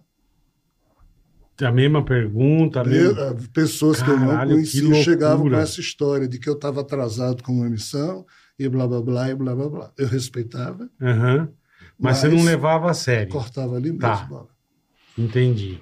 [1.68, 3.22] A mesma pergunta, a mesma...
[3.22, 6.80] Eh, pessoas que eu não Caralho, conhecia chegavam com essa história de que eu estava
[6.80, 8.26] atrasado com uma missão
[8.58, 9.94] e blá, blá, blá, e blá, blá, blá.
[9.98, 11.50] Eu respeitava, Aham.
[12.00, 13.32] Mas, você não levava a sério.
[13.32, 14.00] cortava ali mesmo.
[14.00, 14.26] Tá.
[14.26, 14.50] bola.
[15.18, 15.80] Entendi.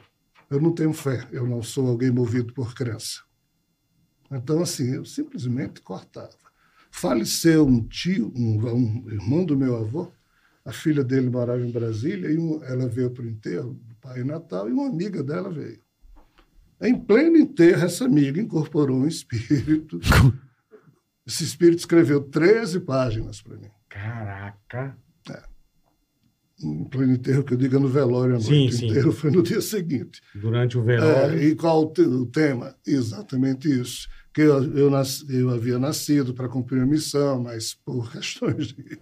[0.50, 3.22] Eu não tenho fé, eu não sou alguém movido por crença.
[4.30, 6.36] Então, assim, eu simplesmente cortava.
[6.92, 10.12] Faleceu um tio, um, um irmão do meu avô,
[10.66, 14.24] a filha dele morava em Brasília, e um- ela veio para o enterro do pai
[14.24, 15.80] natal, e uma amiga dela veio.
[16.82, 20.00] Em pleno enterro, essa amiga incorporou um espírito.
[21.26, 23.70] Esse espírito escreveu 13 páginas para mim.
[23.90, 24.98] Caraca.
[26.64, 28.72] Em pleno enterro, que eu digo é no velório à noite.
[28.72, 28.88] Sim, sim.
[28.90, 30.22] enterro foi no dia seguinte.
[30.36, 31.44] Durante o É, velório.
[31.44, 32.76] e qual o, te- o tema?
[32.86, 34.08] Exatamente isso.
[34.34, 39.00] Que eu, eu, nas- eu havia nascido para cumprir a missão, mas por questões de.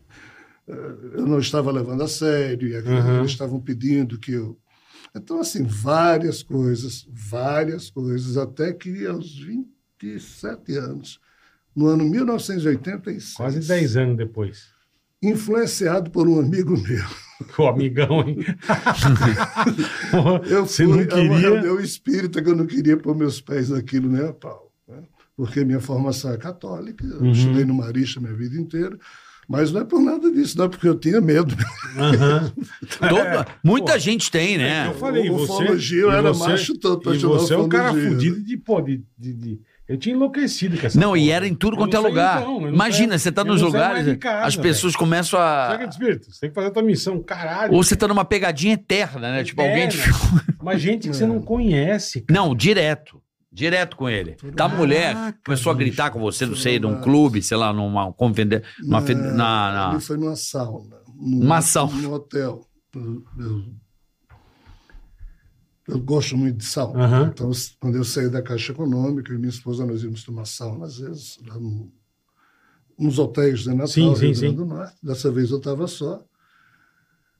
[0.69, 3.19] eh, Eu não estava levando a sério, e Uhum.
[3.19, 4.57] eles estavam pedindo que eu.
[5.13, 11.19] Então, assim, várias coisas, várias coisas, até que aos 27 anos,
[11.79, 13.33] no ano 1986.
[13.33, 14.67] Quase 10 anos depois.
[15.21, 17.05] Influenciado por um amigo meu.
[17.57, 18.39] O amigão, hein?
[20.49, 21.49] Eu você fui não a uma queria.
[21.49, 24.69] reunião espírita que eu não queria pôr meus pés naquilo nem a pau.
[24.85, 25.03] né?
[25.37, 27.31] Porque minha formação é católica, eu Uhum.
[27.31, 28.99] estudei no Marista minha vida inteira,
[29.47, 31.55] mas não é por nada disso, não é porque eu tinha medo.
[31.97, 32.51] Aham.
[32.99, 33.99] Toda- muita pô.
[33.99, 34.87] gente tem, né?
[34.87, 35.53] Eu falei, O você.
[35.53, 38.43] ufologia, eu era você- macho pra E você é um cara fudido né?
[38.45, 41.33] de, pô, de, de, de- Eu tinha enlouquecido com essa Não, e porra.
[41.33, 42.41] era em tudo Eu quanto é lugar.
[42.41, 45.87] então, Imagina, você tá nos lugares, casa, as pessoas começam Sabe, a.
[45.87, 47.73] Espírito, você tem que fazer a tua missão, caralho.
[47.73, 49.43] Ou você tá numa pegadinha eterna, né?
[49.43, 50.45] Tipo, alguém te Eterna.
[50.61, 52.21] Mas gente que você não conhece.
[52.21, 52.39] cara.
[52.39, 53.19] Não, direto.
[53.51, 54.37] Direto com ele.
[54.55, 55.87] Tá a mulher, Caraca, começou a bicho.
[55.87, 58.61] gritar com você, não sei, num clube, sei lá, numa convende...
[58.83, 59.33] numa fe- Na- na,
[59.73, 60.97] na- Ali foi numa sauna.
[61.19, 61.99] Num, Uma sauna.
[61.99, 62.61] Num hotel.
[62.95, 63.23] Eu,
[65.91, 67.03] eu- gosto muito de sauna.
[67.05, 67.31] Aham.
[67.33, 70.85] Então, quando eu saí da Caixa Econômica, eu e minha esposa, nós íamos tomar sauna,
[70.85, 71.91] às vezes, lá no,
[72.97, 74.53] nos hotéis de Natal, Sim, sim, sim.
[74.53, 74.95] do Norte.
[75.01, 76.23] Dessa vez eu estava só.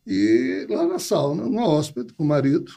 [0.06, 2.72] E lá na sauna, uma hóspede com o marido,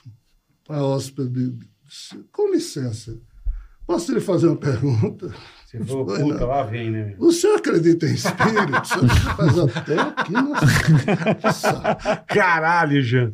[0.69, 1.57] a hóspede
[1.89, 3.19] disse, com licença,
[3.87, 5.35] posso lhe fazer uma pergunta?
[5.73, 6.47] Você falou, puta, não.
[6.47, 7.17] lá vem, né?
[7.19, 8.91] O senhor acredita em espíritos?
[8.91, 12.25] O senhor faz até aqui na?
[12.29, 13.31] Caralho, Jean.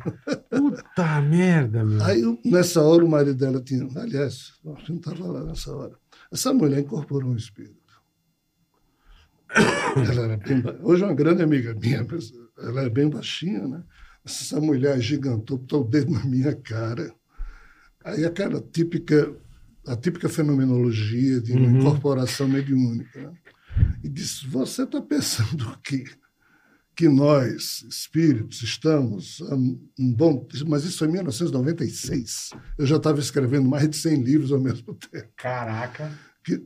[0.49, 2.01] Puta merda, meu.
[2.01, 3.85] Aí, nessa hora, o marido dela tinha.
[3.99, 4.53] Aliás,
[4.85, 5.93] que não estava lá nessa hora.
[6.31, 7.79] Essa mulher incorporou um espírito.
[9.95, 13.83] Ela era bem, hoje é uma grande amiga minha, mas ela é bem baixinha, né?
[14.23, 17.11] Essa mulher gigantou, botou o dedo na minha cara.
[18.03, 19.35] Aí aquela típica,
[19.91, 21.79] a típica fenomenologia de uma Uhum.
[21.79, 23.19] incorporação mediúnica.
[23.21, 23.31] Né?
[24.03, 26.03] E disse: Você está pensando que,
[26.95, 29.41] que nós, espíritos, estamos
[29.97, 30.47] um bom.
[30.67, 32.51] Mas isso foi em 1996.
[32.77, 36.11] Eu já estava escrevendo mais de 100 livros ao mesmo tempo Caraca.
[36.43, 36.61] que,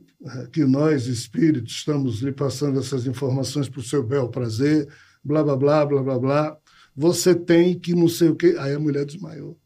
[0.52, 4.88] que nós, espíritos, estamos lhe passando essas informações para o seu bel prazer,
[5.24, 6.56] blá, blá, blá, blá, blá, blá.
[6.96, 8.54] Você tem que não sei o quê.
[8.58, 9.58] Aí a mulher desmaiou.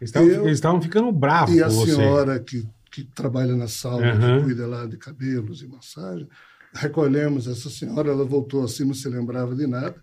[0.00, 2.64] Eles estavam ficando bravos E a senhora que,
[3.04, 4.38] que trabalha na sala, Aham.
[4.38, 6.28] que cuida lá de cabelos e massagem,
[6.74, 9.94] recolhemos essa senhora, ela voltou assim, não se lembrava de nada,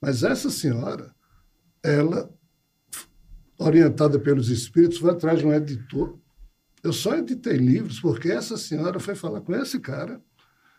[0.00, 1.12] mas essa senhora,
[1.82, 2.30] ela,
[3.58, 6.18] orientada pelos espíritos, foi atrás de um editor.
[6.82, 10.20] Eu só editei livros porque essa senhora foi falar com esse cara.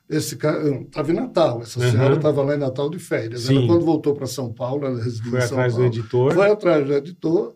[0.08, 1.92] Esse cara estava em Natal, essa Aham.
[1.92, 3.42] senhora estava lá em Natal de férias.
[3.42, 3.58] Sim.
[3.58, 6.34] Ela, quando voltou para São Paulo, ela residia Foi em São atrás do Paulo, editor.
[6.34, 7.55] foi atrás do editor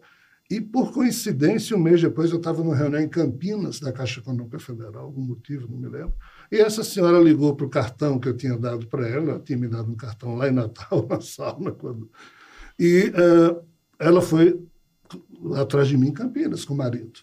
[0.50, 4.58] E, por coincidência, um mês depois, eu estava numa reunião em Campinas, da Caixa Econômica
[4.58, 6.14] Federal, algum motivo, não me lembro.
[6.52, 9.58] E essa senhora ligou para o cartão que eu tinha dado para ela, ela tinha
[9.58, 11.72] me dado um cartão lá em Natal, na sauna.
[11.72, 12.10] Quando...
[12.80, 13.62] E eh,
[14.00, 14.60] ela foi
[15.56, 17.20] atrás de mim em Campinas com o marido.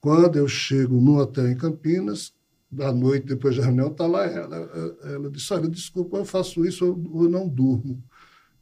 [0.00, 2.32] Quando eu chego no hotel em Campinas,
[2.70, 4.56] da noite, depois da reunião, está lá ela.
[5.04, 8.02] Ela- disse, olha, desculpa, eu faço isso, eu não durmo.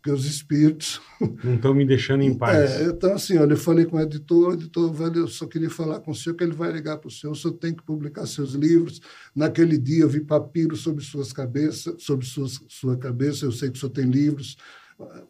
[0.07, 1.01] Porque os espíritos
[1.43, 2.71] Não estão me deixando em paz.
[2.71, 5.69] é, então, assim, olha, eu falei com o editor, o editor, velho, eu só queria
[5.69, 7.83] falar com o senhor que ele vai ligar para o senhor, o senhor tem que
[7.83, 9.01] publicar seus livros.
[9.35, 13.77] Naquele dia eu vi papiro sobre suas cabeças, sobre suas, sua cabeça, eu sei que
[13.79, 14.57] o senhor tem livros.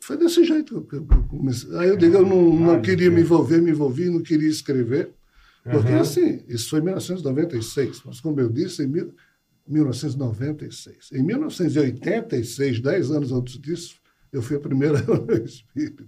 [0.02, 1.74] Foi desse jeito que eu comecei.
[1.78, 5.10] Aí eu digo, eu não, não queria me envolver, me envolvi, não queria escrever.
[5.64, 6.00] Porque, Aham.
[6.02, 9.14] assim, isso foi em 1996, mas como eu disse, em mil-
[9.66, 11.10] 1996.
[11.12, 13.96] Em 1986, dez anos antes disso,
[14.36, 16.04] eu fui a primeira reunião espírita.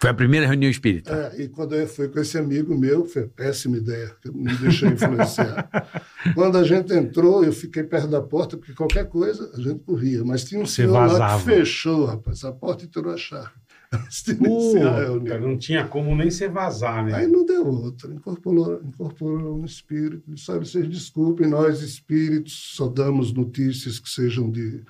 [0.00, 1.32] Foi a primeira reunião espírita.
[1.34, 4.54] É, e quando eu fui com esse amigo meu, foi péssima ideia, que eu me
[4.56, 5.66] deixei influenciar.
[6.34, 10.22] quando a gente entrou, eu fiquei perto da porta, porque qualquer coisa a gente corria.
[10.22, 11.38] Mas tinha um Você senhor lá vazava.
[11.38, 13.48] que fechou, rapaz, a porta e tirou a chave.
[14.38, 17.14] Puta, não tinha como nem você vazar, né?
[17.14, 22.88] Aí não deu outra, incorporou, incorporou um espírito, disse, olha, vocês desculpem, nós espíritos só
[22.88, 24.82] damos notícias que sejam de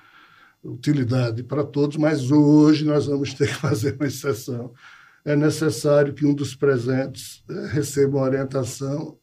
[0.64, 4.72] utilidade para todos, mas hoje nós vamos ter que fazer uma exceção.
[5.24, 9.16] É necessário que um dos presentes eh, receba uma orientação.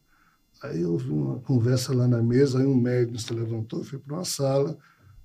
[0.62, 4.24] Aí houve uma conversa lá na mesa, aí um médium se levantou, foi para uma
[4.24, 4.76] sala,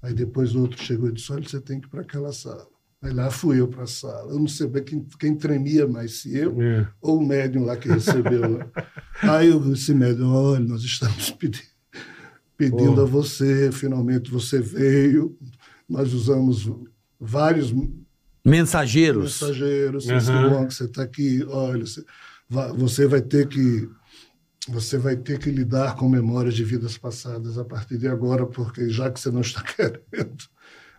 [0.01, 2.67] aí depois outro chegou e disse, olha, você tem que ir para aquela sala.
[3.01, 4.31] Aí lá fui eu para a sala.
[4.31, 6.87] Eu não sei bem quem, quem tremia mais, se eu É.
[6.99, 8.57] ou o médium lá que recebeu.
[8.57, 8.67] lá.
[9.37, 11.61] Aí eu- esse médium, olha, nós estamos pedi-
[12.57, 13.03] pedindo Porra.
[13.03, 15.37] a você, finalmente você veio,
[15.87, 16.69] nós usamos
[17.19, 17.71] vários
[19.33, 20.05] Mensageiros.
[20.07, 22.03] mensageiros, bom que você está aqui, olha, você
[22.49, 23.89] vai, você vai ter que
[24.69, 28.89] você vai ter que lidar com memórias de vidas passadas a partir de agora, porque
[28.89, 30.43] já que você não está querendo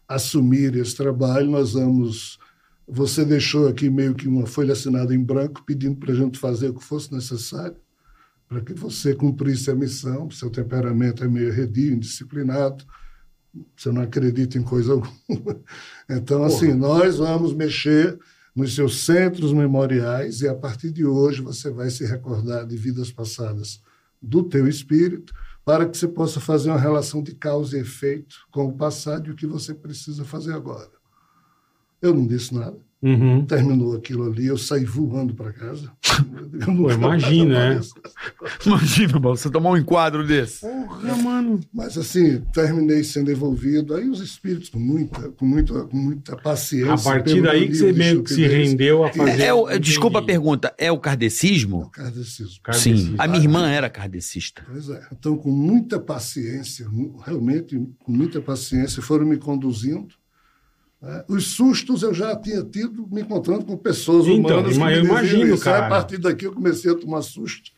[0.06, 2.38] assumir esse trabalho, nós vamos.
[2.86, 6.70] Você deixou aqui meio que uma folha assinada em branco, pedindo para a gente fazer
[6.70, 7.76] o que fosse necessário
[8.48, 10.30] para que você cumprisse a missão.
[10.30, 12.84] Seu temperamento é meio arredio, indisciplinado,
[13.76, 15.12] você não acredita em coisa alguma.
[16.10, 18.18] Então, assim, nós vamos mexer
[18.56, 23.12] nos seus centros memoriais e a partir de hoje você vai se recordar de vidas
[23.12, 23.82] passadas
[24.20, 25.34] do teu espírito
[25.66, 29.32] para que você possa fazer uma relação de causa e efeito com o passado e
[29.32, 30.90] o que você precisa fazer agora.
[32.00, 32.78] Eu não disse nada.
[33.00, 33.44] Uhum.
[33.46, 35.92] Terminou aquilo ali, eu saí voando para casa.
[36.64, 37.66] Pô, imagina, é.
[37.68, 37.94] apareço.
[38.66, 40.60] Imagina, você tomar um enquadro desse.
[40.60, 41.60] Porra, mano.
[41.72, 43.94] Mas assim, terminei sendo envolvido.
[43.94, 46.94] Aí os espíritos, com muita, com muita, com muita paciência.
[46.94, 49.42] A partir daí que você meio que se rendeu a fazer.
[49.42, 51.88] É, é o- desculpa a pergunta, é o kardecismo?
[51.90, 52.60] Kardecismo.
[52.62, 53.10] Kardecismo.
[53.10, 53.14] Sim.
[53.16, 54.62] A minha irmã era kardecista.
[54.68, 55.06] Pois é.
[55.12, 56.86] Então, com muita paciência,
[57.24, 60.08] realmente com muita paciência, foram me conduzindo.
[61.00, 61.24] Né?
[61.28, 64.76] Os sustos eu já tinha tido me encontrando com pessoas Então, humanas.
[64.76, 65.68] que eu imagino, isso.
[65.68, 65.86] Aí, cara.
[65.86, 67.70] A partir daqui eu comecei a tomar susto.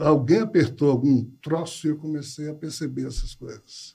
[0.00, 3.94] Alguém apertou algum troço e eu comecei a perceber essas coisas.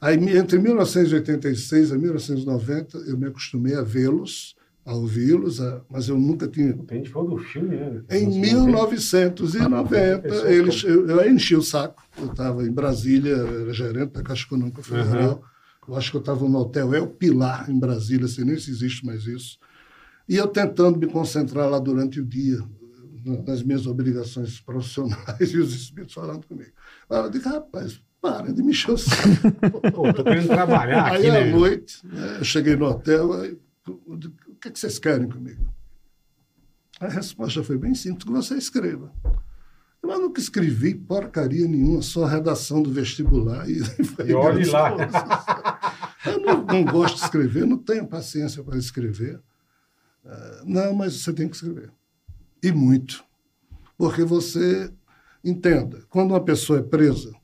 [0.00, 6.18] Aí, entre 1986 e 1990, eu me acostumei a vê-los, a ouvi-los, a- mas eu
[6.18, 8.02] nunca tinha A gente falou do filme, né?
[8.10, 12.02] em Nossa, 1990, Pessoa eles, eu, eu enchi o saco.
[12.18, 15.42] Eu estava em Brasília, era gerente da Caixa Econômica Federal.
[15.90, 19.04] Eu acho que eu estava no hotel El Pilar, em Brasília, assim, nem se existe
[19.04, 19.58] mais isso.
[20.28, 22.58] E eu tentando me concentrar lá durante o dia,
[23.24, 25.16] na- nas minhas obrigações profissionais,
[25.52, 26.70] e os espíritos falando comigo.
[27.10, 28.72] Aí Eu digo, rapaz, para de me.
[29.92, 31.50] Pô, tô querendo trabalhar Aí, aqui, à né?
[31.50, 33.58] noite, né, eu cheguei no hotel, aí,
[34.16, 35.68] digo, o que, é que vocês querem comigo?
[37.00, 39.12] A resposta foi bem simples, que você escreva.
[40.02, 43.68] Eu nunca escrevi porcaria nenhuma, só a redação do vestibular.
[43.68, 43.80] E,
[44.26, 44.96] E olhe lá.
[46.26, 49.40] Eu não, não gosto de escrever, não tenho paciência para escrever.
[50.24, 51.90] Ah, não, mas você tem que escrever.
[52.62, 53.24] E muito.
[53.96, 54.92] Porque você,
[55.44, 57.34] entenda, quando uma pessoa é presa,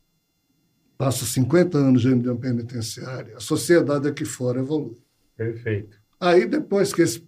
[0.96, 4.96] passa 50 anos dentro de uma penitenciária, a sociedade aqui fora evolui.
[5.36, 5.98] Perfeito.
[6.18, 7.26] Aí, depois que esse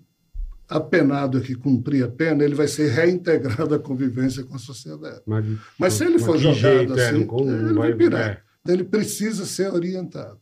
[0.68, 5.22] apenado aqui cumprir a pena, ele vai ser reintegrado à convivência com a sociedade.
[5.26, 5.44] Mas,
[5.78, 8.20] Mas se ele for que jogado jeito, é, assim, como ele vai- pirar.
[8.30, 8.42] é.
[8.62, 10.38] Então, ele precisa ser orientado.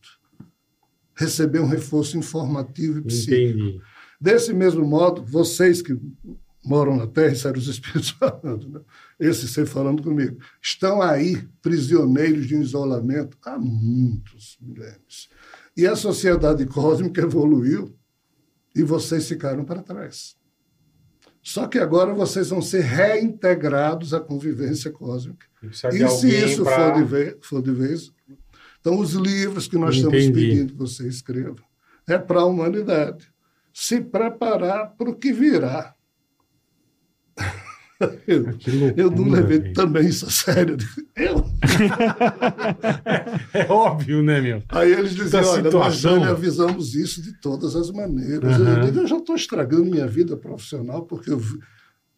[1.15, 3.59] Receber um reforço informativo e psíquico.
[3.59, 3.81] Entendi.
[4.19, 5.97] Desse mesmo modo, vocês que
[6.63, 8.79] moram na Terra, isso eram os espíritos falando, né?
[9.19, 15.29] esse ser falando comigo, estão aí prisioneiros de um isolamento há muitos milênios.
[15.75, 17.95] E a sociedade cósmica evoluiu
[18.77, 20.35] e vocês ficaram para trás.
[21.41, 25.45] Só que agora vocês vão ser reintegrados à convivência cósmica.
[25.63, 28.11] E se isso pra- for, de vez, for de vez,
[28.79, 30.33] então os livros que nós estamos Entendi.
[30.47, 31.55] pedindo que você escreva
[32.07, 33.31] é para a humanidade
[33.73, 35.93] se preparar para o que virá.
[38.27, 40.77] Eu, Que loucura, eu não levei também isso a sério.
[41.15, 41.43] Eu.
[43.53, 44.61] É óbvio, né, meu?
[44.69, 48.53] Aí eles diziam, Essa olha, nós situação- lhe avisamos isso de todas as maneiras.
[48.59, 48.87] Aham.
[48.87, 51.37] Eu eu já estou estragando minha vida profissional, porque eu...
[51.37, 51.59] vi-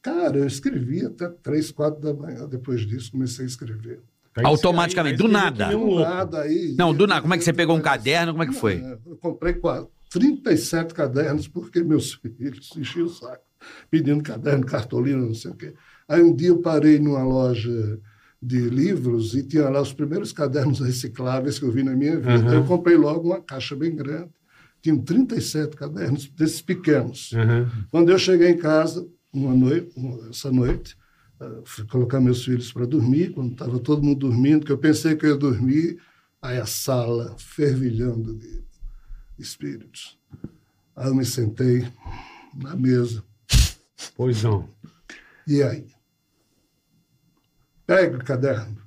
[0.01, 3.99] Cara, eu escrevi até três, quatro da manhã depois disso, comecei a escrever.
[4.37, 5.69] Aí Automaticamente, aí do nada.
[5.71, 6.73] Do nada aí.
[6.77, 7.21] Não, do nada.
[7.21, 8.31] Como é que você pegou um caderno?
[8.31, 8.81] Como é que foi?
[9.05, 13.43] Eu comprei quatro, 37 cadernos porque meus filhos enchiam o saco,
[13.89, 15.73] pedindo caderno, cartolina, não sei o quê.
[16.08, 17.99] Aí um dia eu parei numa loja
[18.41, 22.29] de livros e tinha lá os primeiros cadernos recicláveis que eu vi na minha vida.
[22.47, 22.53] Aham.
[22.55, 24.29] Eu comprei logo uma caixa bem grande.
[24.82, 27.32] Tinham 37 cadernos desses pequenos.
[27.34, 27.69] Aham.
[27.91, 30.95] Quando eu cheguei em casa, uma noite, uma- essa noite,
[31.41, 35.15] eh, fui colocar meus filhos para dormir, quando estava todo mundo dormindo, que eu pensei
[35.15, 35.99] que eu ia dormir,
[36.41, 38.63] aí a sala fervilhando de
[39.38, 40.17] espíritos.
[40.95, 41.86] Aí eu me sentei
[42.55, 43.23] na mesa.
[44.15, 44.69] Pois não.
[45.47, 45.88] E aí?
[47.85, 48.77] Pegue o caderno.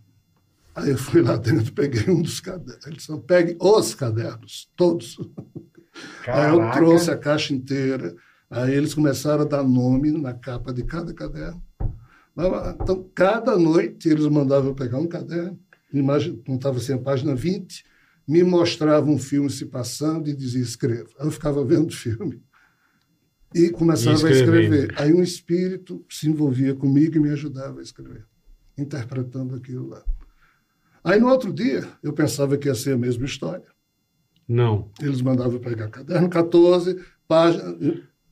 [0.75, 2.87] Aí eu fui lá dentro, peguei um dos cadernos.
[2.87, 5.19] Eles disseram, pegue os cadernos, todos.
[6.27, 6.79] Aí eu Caraca.
[6.79, 8.15] trouxe a caixa inteira.
[8.49, 11.63] Aí eles começaram a dar nome na capa de cada caderno.
[12.81, 15.59] Então, cada noite eles mandavam eu pegar um caderno,
[16.47, 17.85] contava assim a página 20,
[18.27, 21.11] me mostrava um filme se passando e dizia escreva.
[21.19, 22.43] Aí eu ficava vendo o filme
[23.55, 24.95] e começava E a escrever.
[24.97, 28.25] Aí um espírito se envolvia comigo e me ajudava a escrever,
[28.77, 30.03] interpretando aquilo lá.
[31.05, 33.67] Aí no outro dia eu pensava que ia ser a mesma história.
[34.47, 34.91] Não.
[35.01, 37.77] Eles mandavam pegar caderno 14, página.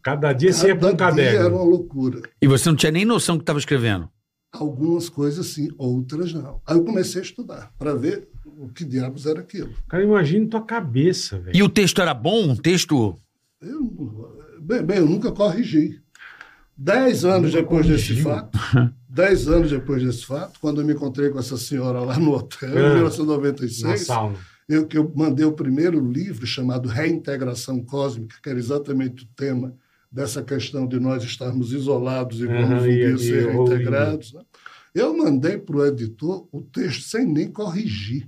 [0.02, 1.56] Cada dia você ia para um dia era caderno.
[1.56, 2.22] uma loucura.
[2.40, 4.08] E você não tinha nem noção que estava escrevendo.
[4.52, 6.60] Algumas coisas sim, outras não.
[6.66, 9.72] Aí eu comecei a estudar para ver o que diabos era aquilo.
[9.88, 11.56] Cara, imagina tua cabeça, velho.
[11.56, 12.48] E o texto era bom?
[12.50, 13.16] Um texto.
[13.60, 16.00] Eu, não- bem, bem, eu nunca corrigi.
[16.76, 18.24] Dez anos depois desse corrigiu?
[18.30, 18.58] fato,
[19.08, 22.70] dez anos depois desse fato, quando eu me encontrei com essa senhora lá no hotel,
[22.70, 24.36] Ah, em Na 1996, sauna.
[24.68, 29.74] eu, que eu mandei o primeiro livro chamado Reintegração Cósmica, que era exatamente o tema
[30.10, 34.32] dessa questão de nós estarmos isolados e vamos um e- dia ser reintegrados.
[34.32, 34.40] né?
[34.94, 38.26] Eu mandei para o editor o texto sem nem corrigir.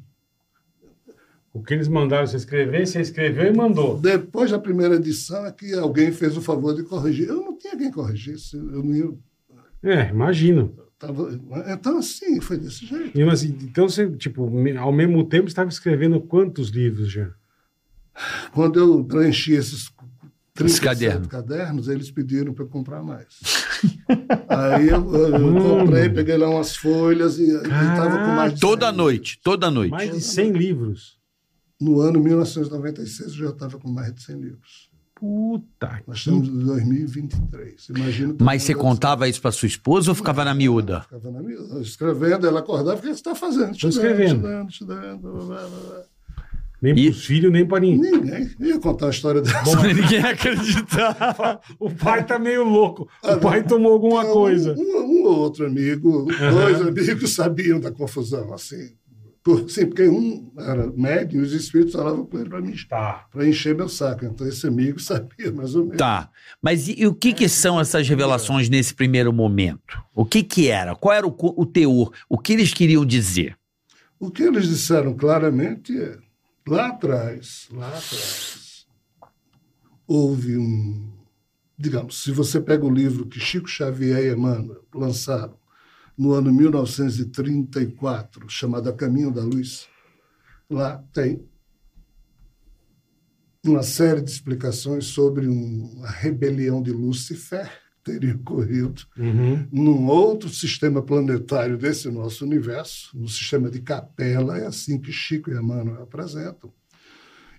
[1.53, 3.99] O que eles mandaram você escrever, você escreveu e mandou.
[3.99, 7.29] Depois da primeira edição é que alguém fez o favor de corrigir.
[7.29, 8.57] Eu não tinha quem corrigisse.
[8.57, 9.12] Eu não ia,
[9.83, 10.75] É, imagino.
[10.99, 11.29] tava,
[11.69, 13.19] então, assim, foi desse jeito.
[13.19, 17.31] E, mas, então você, tipo, ao mesmo tempo estava escrevendo quantos livros já?
[18.53, 19.91] Quando eu preenchi esses
[20.55, 21.29] 37 caderno.
[21.29, 23.27] cadernos, eles pediram para eu comprar mais.
[24.49, 25.81] Aí eu, eu Mano.
[25.85, 28.97] comprei, peguei lá umas folhas e estava com mais de Toda 100.
[28.97, 29.91] noite, toda noite.
[29.91, 31.21] Mais de 100 livros.
[31.83, 34.90] No ano 1996, eu já estava com mais de 100 livros.
[35.14, 37.88] Puta Nós estamos em 2023.
[37.90, 41.03] Imagino que- Mas você contava isso pra sua esposa ou ficava na miúda?
[41.03, 43.77] Ficava na miúda, escrevendo, ela acordava, o que você está fazendo?
[43.79, 44.35] Tô escrevendo.
[44.37, 46.03] Estudando, estudando, blá, blá, blá, blá.
[46.83, 48.11] Nem E- pros filhos, nem para ninguém.
[48.11, 49.61] Ninguém ia contar a história dessa.
[49.87, 51.61] Ninguém acreditava.
[51.79, 53.09] O pai tá meio louco.
[53.23, 54.75] O pai tomou alguma Um- coisa.
[54.77, 58.90] Um, um ou outro amigo, dois amigos sabiam da confusão, assim.
[59.43, 63.27] Por, sim, porque um era médium e os espíritos falavam com ele para me Tá.
[63.31, 64.25] para encher meu saco.
[64.25, 65.99] Então esse amigo sabia mais ou menos.
[65.99, 66.31] Tá.
[66.61, 70.01] Mas e, e o que que são essas revelações nesse primeiro momento?
[70.15, 70.95] O que que era?
[70.95, 72.13] Qual era o, o teor?
[72.29, 73.57] O que eles queriam dizer?
[74.21, 76.17] O que eles disseram claramente é,
[76.69, 78.87] lá atrás, lá atrás,
[80.07, 81.11] houve um,
[81.77, 85.55] digamos, se você pega o livro que Chico Xavier e Emmanuel lançaram
[86.16, 89.88] no ano 1934, chamado A Caminho da Luz,
[90.70, 91.44] lá tem
[93.64, 97.66] uma série de explicações sobre um- uma rebelião de Lúcifer
[98.05, 99.68] que teria ocorrido Uhum.
[99.70, 105.51] num outro sistema planetário desse nosso universo, no sistema de Capela, é assim que Chico
[105.51, 106.72] e Emmanuel apresentam,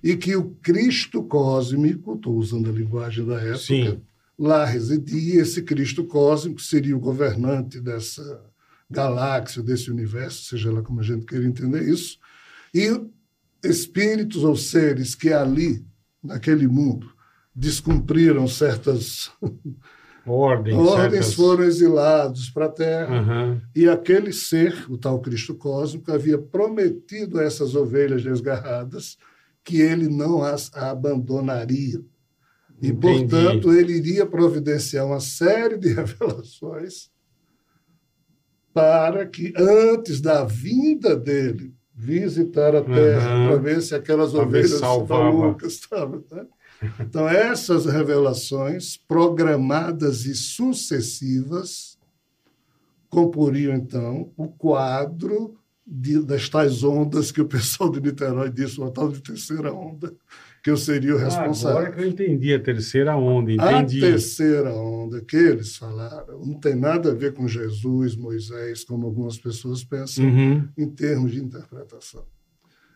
[0.03, 4.01] e que o Cristo cósmico, estou usando a linguagem da época, Sim.
[4.37, 8.43] Lá residia, esse Cristo cósmico seria o governante dessa
[8.89, 12.17] galáxia, desse universo, seja lá como a gente queira entender isso,
[12.73, 12.89] e
[13.63, 15.85] espíritos ou seres que ali,
[16.23, 17.11] naquele mundo,
[17.55, 19.31] descumpriram certas
[20.25, 21.33] Ordem, ordens certas...
[21.33, 23.19] foram exilados para a Terra.
[23.19, 23.61] Aham.
[23.75, 29.17] E aquele ser, o tal Cristo cósmico, havia prometido a essas ovelhas desgarradas
[29.63, 32.01] que ele não as abandonaria.
[32.83, 33.29] E, Entendi.
[33.29, 37.09] portanto, ele iria providenciar uma série de revelações
[38.73, 43.47] para que, antes da vinda dele, visitar a terra Aham.
[43.47, 46.23] para ver se aquelas Pra ovelhas malucas estavam.
[46.31, 46.45] Né?
[46.99, 51.97] Então, essas revelações, programadas e sucessivas,
[53.09, 55.55] comporiam, então, o quadro
[55.85, 60.13] de- das tais ondas que o pessoal de Niterói disse, uma tal de terceira onda,
[60.63, 61.77] que eu seria o responsável.
[61.77, 63.99] agora que eu entendi a terceira onda, A entendi.
[63.99, 69.37] terceira onda que eles falaram não tem nada a ver com Jesus, Moisés, como algumas
[69.37, 70.67] pessoas pensam, Uhum.
[70.77, 72.25] em termos de interpretação.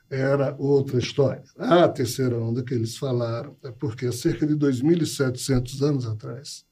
[0.09, 1.43] Era outra história.
[1.57, 6.65] A terceira onda que eles falaram é porque há cerca de 2.700 anos atrás,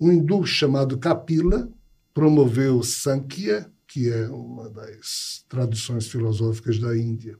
[0.00, 1.68] um hindu chamado Kapila
[2.14, 7.36] promoveu Sankhya, que é uma das tradições filosóficas da Índia,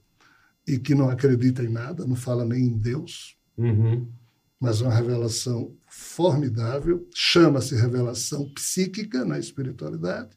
[0.66, 4.06] e que não acredita em nada, não fala nem em Deus, Uhum.
[4.60, 10.30] mas é uma revelação formidável, chama-se revelação psíquica na espiritualidade.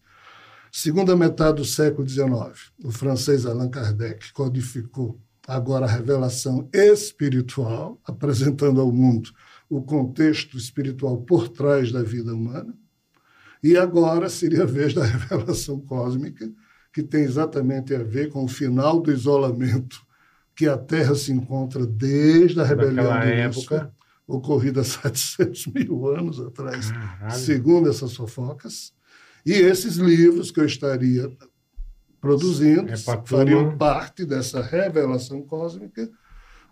[0.71, 8.79] Segunda metade do século XIX, o francês Allan Kardec codificou agora a revelação espiritual, apresentando
[8.79, 9.31] ao mundo
[9.67, 12.73] o contexto espiritual por trás da vida humana.
[13.63, 16.49] E agora seria a vez da revelação cósmica,
[16.93, 20.07] que tem exatamente a ver com o final do isolamento
[20.59, 23.93] que a Terra se encontra desde a rebelião Daquela de época.
[24.27, 27.39] Ocorrida há 700 mil anos atrás, Caralho.
[27.39, 28.91] segundo essas fofocas.
[29.45, 31.31] E esses livros que eu estaria
[32.19, 33.77] produzindo É fariam turma.
[33.77, 36.09] parte dessa revelação cósmica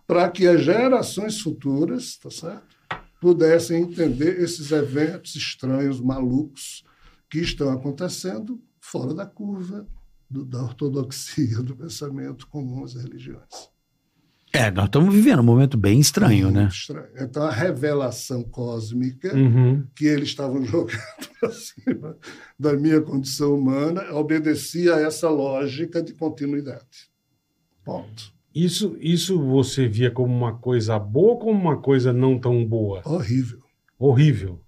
[0.05, 2.75] para que as gerações futuras, tá certo?
[3.21, 6.83] pudessem entender esses eventos estranhos, malucos,
[7.29, 9.87] que estão acontecendo fora da curva
[10.29, 13.69] do- da ortodoxia do pensamento comum às religiões.
[14.57, 16.61] É, nós estamos vivendo um momento bem estranho, né?
[16.61, 17.07] Muito estranho.
[17.19, 19.85] Então, a revelação cósmica Uhum.
[19.95, 20.97] que eles estavam jogando
[21.39, 22.17] para cima
[22.57, 27.09] da minha condição humana obedecia a essa lógica de continuidade.
[27.83, 28.33] Ponto.
[28.53, 33.01] Isso, isso você via como uma coisa boa ou como uma coisa não tão boa?
[33.05, 33.59] Horrível.
[33.99, 34.59] Horrível.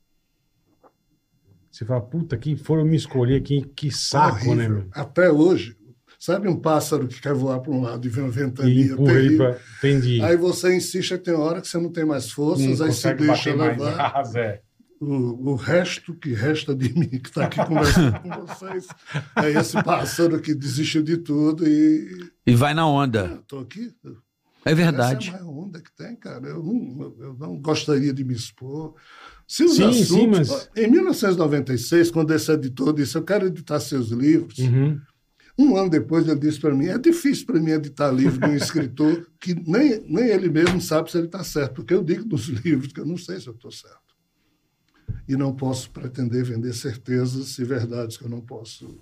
[1.72, 4.56] Você fala, puta, quem foram me escolher, que, que saco, horrível.
[4.56, 4.88] né, meu?
[4.92, 5.76] Até hoje,
[6.20, 9.38] sabe um pássaro que quer voar para um lado e vem uma ventania terrível?
[9.38, 9.60] pra...
[9.78, 10.22] Entendi.
[10.22, 13.56] Aí você insiste, tem hora que você não tem mais não forças, aí se deixa
[13.56, 14.12] mais levar.
[14.20, 14.62] asa, é.
[15.02, 18.86] O, o resto que resta de mim, que está aqui conversando com vocês,
[19.38, 23.40] é esse pássaro que desistiu de tudo e E vai na onda.
[23.42, 23.94] estou aqui.
[24.66, 25.30] É verdade.
[25.30, 26.46] Essa é a maior onda que tem, cara.
[26.48, 28.94] Eu não, eu não gostaria de me expor.
[29.48, 30.08] Se os Sim, assuntos...
[30.10, 35.00] sim, mas- Em 1996, quando esse editor disse, eu quero editar seus livros, Uhum.
[35.60, 38.56] Um ano depois ele disse para mim, é difícil para mim editar livro de um
[38.56, 42.48] escritor que nem, nem ele mesmo sabe se ele está certo, porque eu digo nos
[42.64, 43.98] livros que eu não sei se eu estou certo.
[45.28, 49.00] E não posso pretender vender certezas e verdades que eu não posso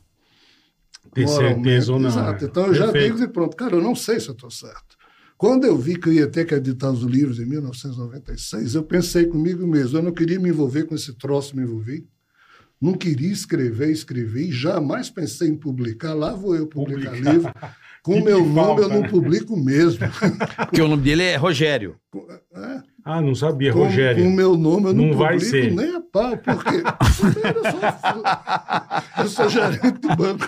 [1.13, 2.09] Ter certeza ou não.
[2.09, 2.45] Exato.
[2.45, 3.17] Então eu já Perfeito.
[3.17, 4.97] digo e pronto, cara, eu não sei se eu estou certo.
[5.37, 9.27] Quando eu vi que eu ia ter que editar os livros em 1996, eu pensei
[9.27, 12.07] comigo mesmo, eu não queria me envolver com esse troço, me envolvi.
[12.79, 16.13] Não queria escrever, escrevi, jamais pensei em publicar.
[16.13, 17.33] Lá vou eu publicar Publicar.
[17.33, 17.53] livro.
[18.03, 19.09] Com o meu nome eu não né?
[19.09, 20.05] publico mesmo.
[20.69, 21.95] Porque o nome dele é Rogério.
[22.55, 24.29] É, Ah, não sabia, com, com o Rogério.
[24.29, 25.71] meu nome eu não, Não vai publico ser.
[25.73, 30.47] nem a pau, porque eu, sou, eu sou gerente de banco.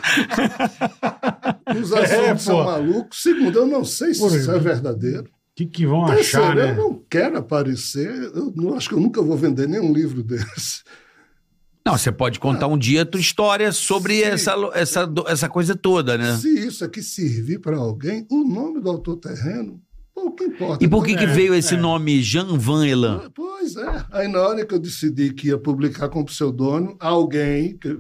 [1.81, 3.21] Os assuntos É, são malucos.
[3.21, 5.23] Segundo, eu não sei se Pô, isso é verdadeiro.
[5.25, 6.71] O que, que vão achar, Terceiro, né?
[6.71, 8.09] eu não quero aparecer.
[8.33, 10.83] Eu não, acho que eu nunca vou vender nenhum livro desse.
[11.85, 14.23] Não, você pode contar um dia a tua história sobre Sim.
[14.23, 16.35] essa, essa, essa coisa toda, né?
[16.37, 19.81] Se isso aqui servir para alguém, o nome do autor terreno,
[20.13, 20.83] pouco importa.
[20.83, 21.77] E por que, que É, veio esse é.
[21.77, 23.31] nome Jean Van Elan?
[23.33, 24.05] Pois é.
[24.11, 27.97] Aí na hora que eu decidi que ia publicar com pseudônimo, alguém que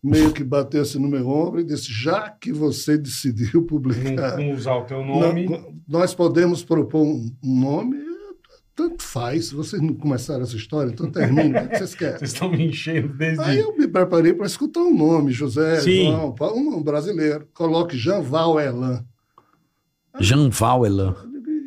[0.00, 4.52] meio que batesse no meu ombro e disse: já que você decidiu Não, publicar, não
[4.52, 5.46] usar o teu nome.
[5.48, 7.96] não- nós podemos propor um nome.
[8.78, 9.50] Tanto faz.
[9.50, 11.64] Vocês não começaram essa história, então termina.
[11.64, 12.16] O que vocês querem?
[12.18, 13.42] Vocês estão me enchendo desde.
[13.42, 16.12] Aí eu me preparei para escutar um nome, José, Sim.
[16.12, 17.48] João, um brasileiro.
[17.52, 19.04] Coloque Jean Val Elan.
[20.20, 21.16] Jean Van Elan.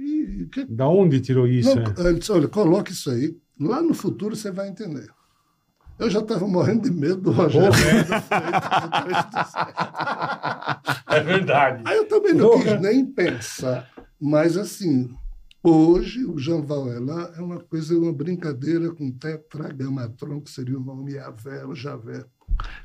[0.05, 1.76] E- que- Da onde tirou isso?
[1.76, 2.09] Não, é?
[2.09, 3.36] ele disse, olha, coloque isso aí.
[3.59, 5.07] Lá no futuro você vai entender.
[5.99, 7.72] Eu já estava morrendo de medo do Rogério.
[11.07, 11.84] É verdade.
[11.86, 12.64] Aí eu também não Porra.
[12.64, 13.88] quis nem pensar.
[14.20, 15.09] Mas, assim,
[15.64, 21.14] hoje o Jean Valelin é uma coisa, uma brincadeira com tetragamatron, que seria o nome
[21.14, 22.26] Yavé ou Javé.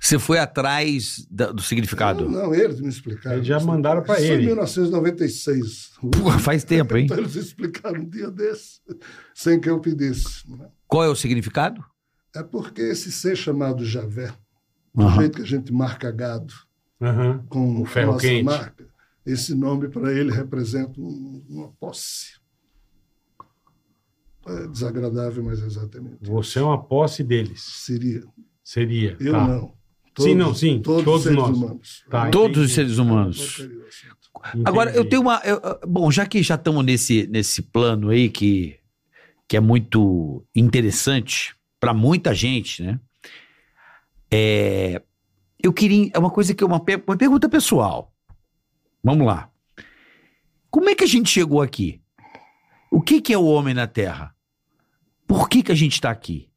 [0.01, 2.25] Você foi atrás da- do significado?
[2.29, 3.37] Não, não, eles me explicaram.
[3.37, 4.43] Eles já mandaram pra Isso foi ele.
[4.45, 5.91] em 1996.
[6.23, 7.05] Porra, faz tempo, hein?
[7.07, 8.81] Então eles explicaram um dia desse,
[9.35, 10.49] sem que eu pedisse.
[10.51, 10.69] né?
[10.87, 11.85] Qual é o significado?
[12.35, 14.33] É porque esse ser chamado Javé,
[14.95, 15.21] do Aham.
[15.21, 16.55] jeito que a gente marca gado
[17.01, 17.45] Aham.
[17.49, 18.45] com O a ferro nossa quente.
[18.45, 18.87] marca,
[19.27, 22.39] esse nome para ele representa um- uma posse.
[24.47, 26.19] É desagradável, mas exatamente.
[26.23, 27.63] Você é uma posse deles.
[27.63, 28.23] Seria.
[28.63, 29.17] Seria.
[29.21, 29.47] Eu tá.
[29.49, 29.77] não.
[30.19, 31.57] Sim, não, sim, Todos, todos os seres nós.
[31.57, 32.05] humanos.
[32.09, 32.67] Tá, Todos entendi.
[32.67, 33.69] os seres humanos.
[34.65, 35.43] Agora, eu tenho uma.
[35.45, 38.79] eu- bom, já que já estamos nesse, nesse plano aí que,
[39.47, 42.99] que é muito interessante para muita gente, né?
[44.31, 45.03] É,
[45.63, 46.11] eu queria.
[46.15, 48.13] É uma coisa que é uma, uma pergunta pessoal.
[49.03, 49.51] Vamos lá.
[50.71, 52.01] Como é que a gente chegou aqui?
[52.91, 54.35] O que, que é o homem na Terra?
[55.27, 56.49] Por que, que a gente está aqui?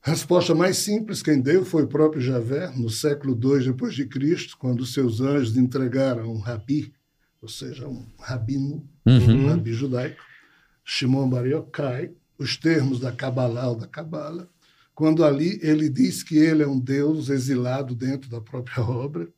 [0.00, 4.56] Resposta mais simples quem deu foi o próprio Javé, no século II depois de Cristo,
[4.56, 6.94] quando seus anjos entregaram um rabi,
[7.42, 9.44] ou seja, um rabino, Uhum.
[9.44, 10.22] um rabi judaico,
[10.84, 14.48] Shimon Bar Yochai, os termos da Kabbalah ou da Kabbalah,
[14.94, 19.28] quando ali ele diz que ele é um Deus exilado dentro da própria obra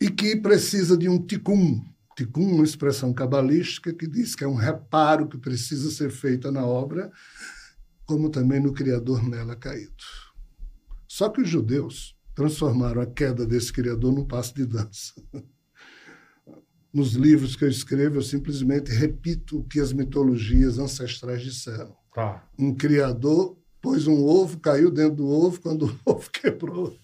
[0.00, 1.84] e que precisa de um tikkun.
[2.16, 6.66] Tikkun, uma expressão cabalística que diz que é um reparo que precisa ser feito na
[6.66, 7.12] obra
[8.06, 10.04] como também no Criador nela caído.
[11.08, 15.12] Só que os judeus transformaram a queda desse Criador num passo de dança.
[16.92, 21.94] Nos livros que eu escrevo, eu simplesmente repito o que as mitologias ancestrais disseram.
[22.14, 22.48] Tá.
[22.58, 26.96] Um Criador pôs um ovo, caiu dentro do ovo, quando o ovo quebrou,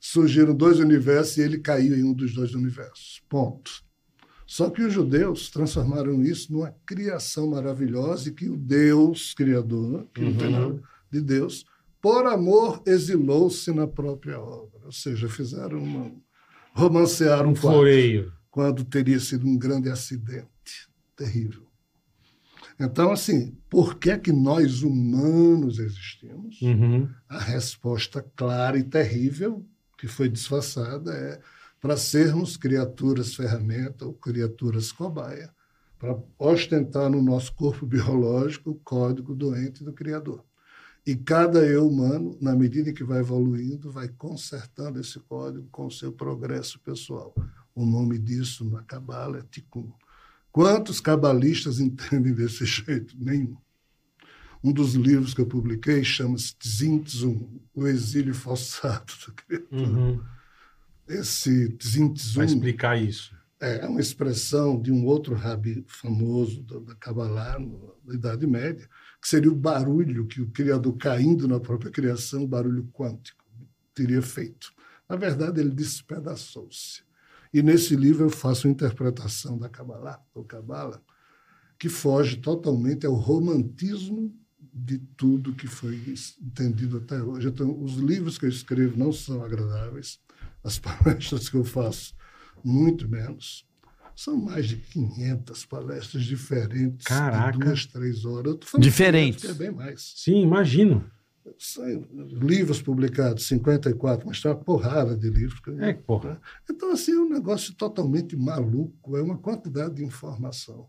[0.00, 3.22] surgiram dois universos e ele caiu em um dos dois universos.
[3.28, 3.87] Ponto.
[4.48, 10.22] Só que os judeus transformaram isso numa criação maravilhosa e que o Deus Criador, que
[10.22, 11.66] não tem nada de Deus,
[12.00, 14.86] por amor exilou-se na própria obra.
[14.86, 16.10] Ou seja, fizeram uma.
[16.72, 18.32] romancearam Um floreio.
[18.50, 21.66] quando teria sido um grande acidente terrível.
[22.80, 26.58] Então, assim, por que é que nós humanos existimos?
[26.62, 27.06] Uhum.
[27.28, 29.62] A resposta clara e terrível,
[29.98, 31.38] que foi disfarçada, é
[31.80, 35.50] para sermos criaturas ferramenta ou criaturas cobaia,
[35.98, 40.44] para ostentar no nosso corpo biológico o código doente do Criador.
[41.06, 45.90] E cada eu humano, na medida que vai evoluindo, vai consertando esse código com o
[45.90, 47.34] seu progresso pessoal.
[47.74, 49.90] O nome disso na Cabala é Tikkun.
[50.52, 53.16] Quantos cabalistas entendem desse jeito?
[53.18, 53.56] Nenhum.
[54.62, 59.68] Um dos livros que eu publiquei chama-se Tzimtzum, o exílio forçado do Criador.
[59.72, 60.20] Uhum.
[61.08, 63.34] Esse Tzimtzum Vai explicar isso.
[63.60, 67.58] é uma expressão de um outro rabi famoso da, da Kabbalah,
[68.04, 68.88] na Idade Média,
[69.20, 73.44] que seria o barulho que o Criador caindo na própria criação, o barulho quântico,
[73.94, 74.72] teria feito.
[75.08, 77.02] Na verdade, ele despedaçou-se.
[77.52, 81.00] E nesse livro eu faço uma interpretação da Kabbalah, ou Kabbalah,
[81.78, 84.32] que foge totalmente ao romantismo
[84.72, 85.96] de tudo que foi
[86.40, 87.48] entendido até hoje.
[87.48, 90.20] Então, os livros que eu escrevo não são agradáveis,
[90.62, 92.14] as palestras que eu faço,
[92.64, 93.66] muito menos.
[94.14, 97.56] São mais de 500 palestras diferentes, Caraca.
[97.56, 98.56] de duas, três horas.
[98.78, 99.44] Diferentes.
[99.44, 100.14] é bem mais.
[100.16, 101.08] Sim, imagino.
[102.42, 105.60] Livros publicados, 54, mas tem uma porrada de livros.
[105.80, 106.40] É, porra.
[106.68, 110.88] Então, assim, é um negócio totalmente maluco, é uma quantidade de informação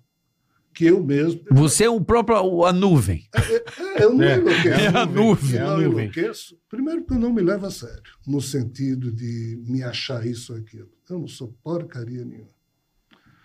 [0.79, 1.41] que eu mesmo.
[1.51, 3.27] Você é o próprio a nuvem.
[3.35, 4.79] É, eu não É, enlouqueço.
[4.79, 6.03] é a nuvem, Eu é a não nuvem.
[6.05, 6.57] enlouqueço.
[6.69, 10.59] Primeiro, porque eu não me levo a sério, no sentido de me achar isso ou
[10.59, 10.89] aquilo.
[11.09, 12.47] Eu não sou porcaria nenhuma.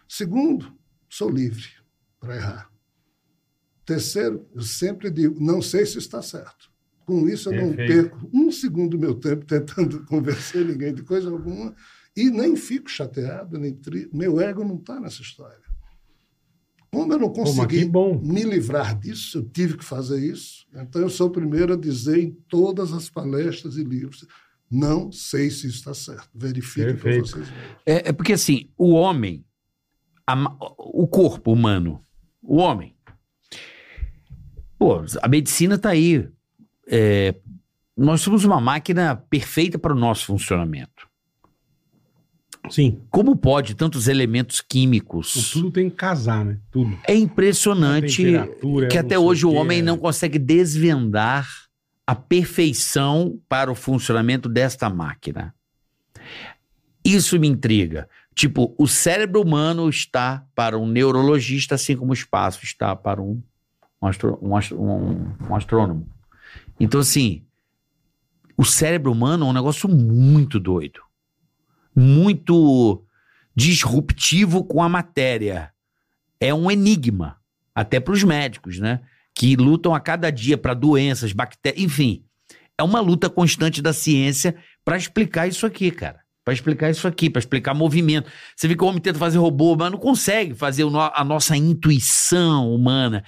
[0.08, 0.72] Segundo,
[1.10, 1.64] sou livre
[2.20, 2.70] para errar.
[3.84, 6.72] Terceiro, eu sempre digo, não sei se está certo.
[7.04, 11.28] Com isso, eu não perco um segundo do meu tempo tentando convencer ninguém de coisa
[11.28, 11.74] alguma
[12.16, 14.08] e nem fico chateado, nem tri...
[14.12, 15.63] Meu ego não está nessa história.
[16.94, 18.18] Como eu não consegui bom.
[18.22, 20.66] me livrar disso, eu tive que fazer isso.
[20.74, 24.26] Então, eu sou o primeiro a dizer em todas as palestras e livros:
[24.70, 26.28] não sei se está certo.
[26.34, 27.28] Verifiquem por Perfeito.
[27.28, 27.76] vocês mesmos.
[27.84, 29.44] É, é porque assim, o homem,
[30.26, 30.34] a
[30.78, 32.00] o corpo humano,
[32.42, 32.94] o homem.
[34.78, 36.28] Pô, a medicina está aí.
[36.86, 37.34] É,
[37.96, 41.08] nós somos uma máquina perfeita para o nosso funcionamento.
[42.70, 43.00] Sim.
[43.10, 45.50] Como pode tantos elementos químicos?
[45.52, 46.58] Tudo tem que casar, né?
[46.70, 46.98] Tudo.
[47.06, 48.22] É impressionante
[48.90, 49.82] que até hoje o homem é.
[49.82, 51.46] não consegue desvendar
[52.06, 55.54] a perfeição para o funcionamento desta máquina.
[57.04, 58.08] Isso me intriga.
[58.34, 63.40] Tipo, o cérebro humano está para um neurologista, assim como o espaço está para um,
[64.02, 66.08] um, astro- um astro- um- um astrônomo.
[66.80, 67.42] Então, assim,
[68.56, 71.00] o cérebro humano é um negócio muito doido.
[71.94, 73.04] Muito
[73.54, 75.72] disruptivo com a matéria.
[76.40, 77.36] É um enigma,
[77.74, 79.00] até para os médicos, né?
[79.34, 82.24] Que lutam a cada dia para doenças, bactérias, enfim.
[82.76, 86.20] É uma luta constante da ciência para explicar isso aqui, cara.
[86.44, 88.30] Para explicar isso aqui, para explicar movimento.
[88.54, 90.84] Você vê que o homem tenta fazer robô, mas não consegue fazer
[91.14, 93.24] a nossa intuição humana.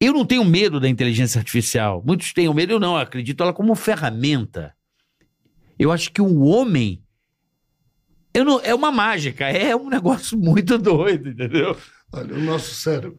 [0.00, 2.02] Eu não tenho medo da inteligência artificial.
[2.06, 2.92] Muitos têm medo, eu não.
[2.92, 4.72] Eu acredito ela como ferramenta.
[5.78, 7.02] Eu acho que o homem.
[8.32, 11.76] Eu não, é uma mágica, é um negócio muito doido, entendeu?
[12.12, 13.18] Olha, o nosso cérebro,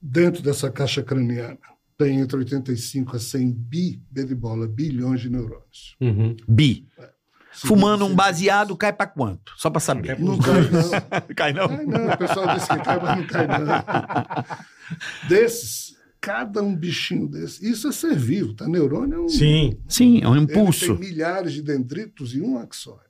[0.00, 1.58] dentro dessa caixa craniana,
[1.96, 5.96] tem entre 85 a 100 bi, B de bola, bilhões de neurônios.
[6.00, 6.36] Uhum.
[6.48, 6.86] Bi.
[7.52, 9.52] Fumando um baseado, cai pra quanto?
[9.56, 10.18] Só pra saber.
[10.18, 10.90] Não cai, não.
[11.36, 11.68] cai não?
[11.68, 15.28] Cai não, o pessoal disse que cai, mas não cai não.
[15.28, 18.66] Desses, cada um bichinho desse, isso é ser vivo, tá?
[18.66, 19.28] Neurônio é um...
[19.28, 19.78] Sim.
[19.88, 20.96] Sim, é um Ele impulso.
[20.96, 23.00] tem milhares de dendritos e um axônio.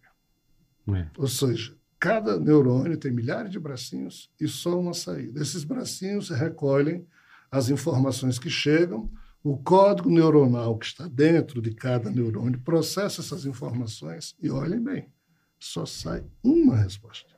[0.89, 1.07] É.
[1.17, 5.41] Ou seja, cada neurônio tem milhares de bracinhos e só uma saída.
[5.41, 7.07] Esses bracinhos recolhem
[7.51, 9.11] as informações que chegam,
[9.43, 15.09] o código neuronal que está dentro de cada neurônio processa essas informações e olhem bem,
[15.59, 17.33] só sai uma resposta.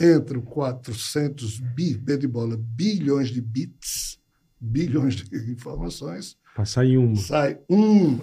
[0.00, 4.18] Entram 400 bi, B de bola, bilhões de bits,
[4.60, 7.16] bilhões de informações, Pra sair uma.
[7.16, 8.20] sai uma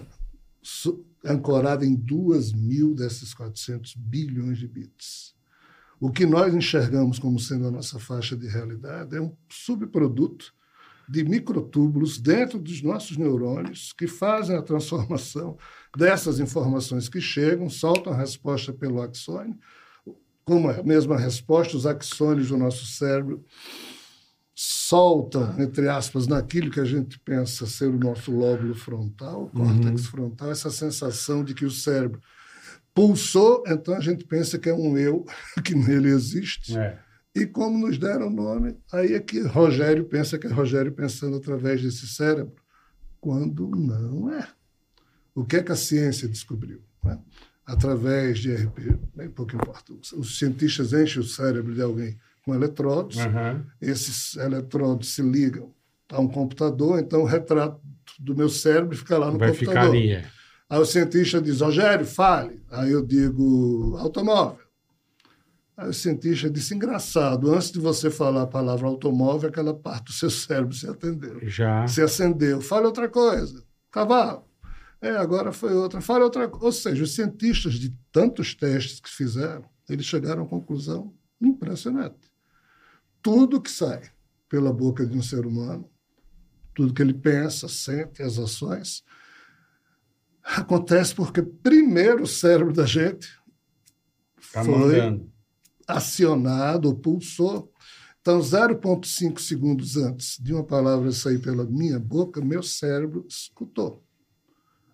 [1.26, 5.36] ancorada em duas mil desses 400 bilhões de bits.
[6.00, 10.54] O que nós enxergamos como sendo a nossa faixa de realidade é um subproduto
[11.08, 15.58] de microtúbulos dentro dos nossos neurônios que fazem a transformação
[15.96, 19.58] dessas informações que chegam, soltam a resposta pelo axônio,
[20.44, 23.44] como a mesma resposta, os axônios do nosso cérebro
[24.88, 30.06] soltam, entre aspas, naquilo que a gente pensa ser o nosso lóbulo frontal, o córtex
[30.06, 32.22] frontal, essa sensação de que o cérebro
[32.94, 35.26] pulsou, então a gente pensa que é um eu
[35.64, 36.78] que nele existe.
[36.78, 37.00] É.
[37.36, 41.38] E como nos deram o nome, aí é que Rogério pensa que é Rogério pensando
[41.38, 42.56] através desse cérebro,
[43.20, 44.48] quando não é.
[45.34, 46.82] O que é que a ciência descobriu?
[47.04, 47.20] né?
[47.66, 49.94] Através de RP, bem pouco importa.
[50.16, 53.66] Os cientistas enchem o cérebro de alguém com eletrodos, Aham.
[53.82, 55.74] esses eletrodos se ligam
[56.12, 57.80] a um computador, então o retrato
[58.20, 59.74] do meu cérebro fica lá no Vai computador.
[59.82, 60.12] ficar ali.
[60.12, 60.26] é.
[60.70, 62.62] Aí o cientista diz, Rogério, fale.
[62.72, 64.64] Aí eu digo, automóvel.
[65.78, 70.14] Aí o cientista disse, engraçado, antes de você falar a palavra automóvel, aquela parte do
[70.14, 71.40] seu cérebro se atendeu.
[71.44, 71.86] Já.
[71.88, 72.62] Se acendeu.
[72.62, 73.64] Fale outra coisa.
[73.92, 74.44] Cavalo.
[75.02, 76.00] É, agora foi outra.
[76.02, 76.66] Fale outra coisa.
[76.66, 82.16] Ou seja, os cientistas de tantos testes que fizeram, eles chegaram uma conclusão impressionante.
[83.26, 84.04] Tudo que sai
[84.48, 85.90] pela boca de um ser humano,
[86.76, 89.04] tudo que ele pensa, sente, as ações,
[90.44, 93.28] acontece porque primeiro o cérebro da gente
[94.54, 95.34] Tá foi mandando.
[95.88, 97.74] acionado ou pulsou.
[98.22, 104.06] Então, 0,5 segundos antes de uma palavra sair pela minha boca, meu cérebro escutou.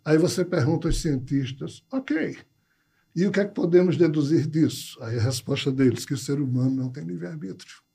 [0.05, 2.38] Aí você pergunta aos cientistas, ok,
[3.13, 4.97] e o que é que podemos deduzir disso?
[5.03, 7.90] Aí a resposta deles, que o ser humano não tem livre-arbítrio.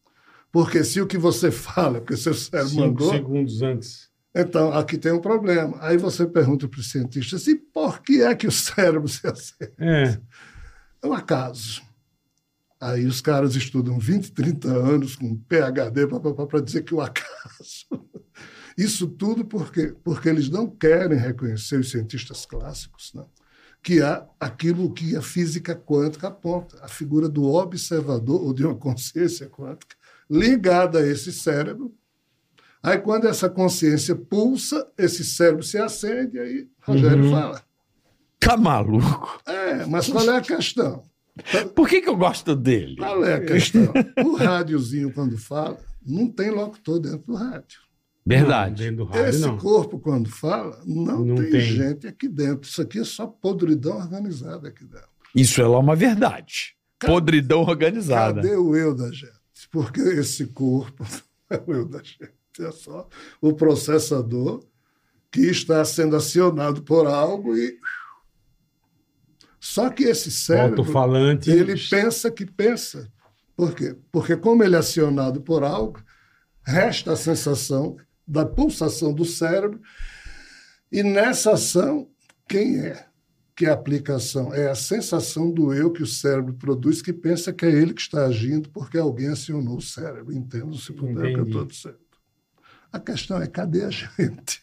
[0.53, 4.11] Porque se o que você fala, porque seu cérebro Cinco mandou, segundos antes.
[4.35, 5.77] então aqui tem um problema.
[5.81, 9.73] Aí você pergunta para os cientistas, e por que é que o cérebro se acende?
[9.79, 10.21] É.
[11.03, 11.83] É um acaso.
[12.81, 16.07] Aí os caras estudam 20, 30 anos com PhD
[16.49, 17.87] para dizer que o acaso.
[18.77, 23.25] Isso tudo porque, porque eles não querem reconhecer os cientistas clássicos, né?
[23.83, 28.75] que há aquilo que a física quântica aponta, a figura do observador ou de uma
[28.75, 29.97] consciência quântica
[30.31, 31.95] ligada a esse cérebro.
[32.83, 37.31] Aí, quando essa consciência pulsa, esse cérebro se acende, aí Rogério Uhum.
[37.31, 37.63] fala.
[38.39, 39.41] Tá maluco?
[39.47, 41.03] É, mas qual é a questão?
[41.75, 42.97] Por que, que eu gosto dele?
[42.97, 43.93] Qual é a questão?
[44.25, 47.81] O rádiozinho, quando fala, não tem locutor dentro do rádio.
[48.25, 48.85] Não, Verdade.
[48.85, 49.57] dentro do rádio, Esse não.
[49.59, 51.61] corpo, quando fala, não, Não tem, tem.
[51.61, 52.69] gente aqui dentro.
[52.69, 55.09] Isso aqui é só podridão organizada aqui dentro.
[55.35, 56.75] Isso é lá uma verdade.
[56.99, 58.41] Cadê- Podridão organizada.
[58.43, 59.33] Cadê o eu da gente?
[59.71, 61.05] Porque esse corpo
[61.51, 62.33] não é o eu da gente.
[62.59, 63.07] É só
[63.41, 64.65] o processador
[65.31, 67.79] que está sendo acionado por algo e.
[69.61, 70.81] Só que esse cérebro.
[70.81, 71.51] Alto-falante.
[71.51, 73.13] Ele pensa que pensa.
[73.55, 73.97] Por quê?
[74.13, 76.03] Porque, como ele é acionado por algo,
[76.63, 77.97] resta a sensação
[78.27, 79.81] da pulsação do cérebro,
[80.91, 82.09] e nessa ação,
[82.49, 83.07] quem é
[83.57, 84.53] que é a aplicação?
[84.55, 88.03] É a sensação do eu que o cérebro produz, que pensa que é ele que
[88.03, 90.33] está agindo porque alguém acionou o cérebro.
[90.35, 91.49] Entendo se puder o que eu Entendi.
[91.51, 91.97] estou dizendo.
[92.93, 94.63] A questão é: cadê a gente?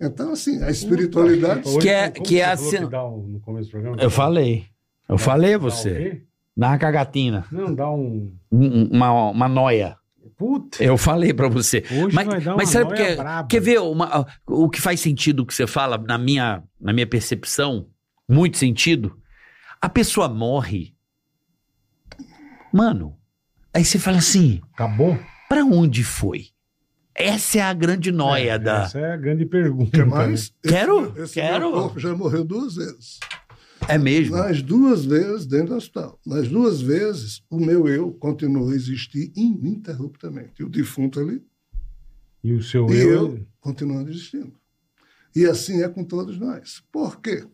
[0.00, 1.66] Então, assim, a espiritualidade.
[1.68, 3.96] Hoje, Que é- que é assim- que dá um- no começo do programa?
[4.00, 4.64] Eu falei.
[5.08, 6.22] Eu falei a você.
[6.56, 7.44] Dá uma cagatina.
[7.50, 8.32] Não, dá um.
[8.50, 9.96] Um- Uma, uma noia.
[10.40, 11.84] Puta, Eu falei pra você.
[11.90, 13.14] hoje Mas, vai dar uma mas sabe porque.
[13.14, 13.46] braba.
[13.46, 17.06] Quer ver uma- o que faz sentido o que você fala, na minha, na minha
[17.06, 17.88] percepção?
[18.26, 19.18] Muito sentido.
[19.82, 20.94] A pessoa morre.
[22.72, 23.16] Mano,
[23.74, 25.18] aí você fala assim: Acabou?
[25.48, 26.46] pra onde foi?
[27.14, 28.82] Essa é a grande noia É, da.
[28.84, 29.98] Essa é a grande pergunta.
[30.32, 31.70] Esse Quero, esse quero.
[31.70, 33.18] Meu corpo já morreu duas vezes.
[33.90, 34.36] É mesmo.
[34.36, 36.18] Nas duas vezes dentro do hospital.
[36.24, 40.52] Nas duas vezes, o meu eu continuou a existir ininterruptamente.
[40.60, 41.42] E o defunto ali,
[42.42, 43.10] E o seu e eu.
[43.10, 44.52] eu continuando existindo.
[45.34, 46.82] E assim é com todos nós.
[46.92, 47.44] Por quê?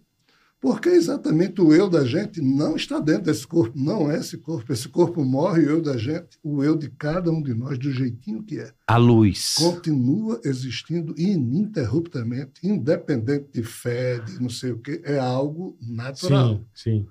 [0.66, 4.72] Porque exatamente o eu da gente não está dentro desse corpo, não é esse corpo.
[4.72, 7.92] Esse corpo morre, o eu da gente, o eu de cada um de nós, do
[7.92, 9.54] jeitinho que é, A luz.
[9.54, 16.56] continua existindo ininterruptamente, independente de fé, de não sei o quê, é algo natural.
[16.74, 17.08] Sim, sim.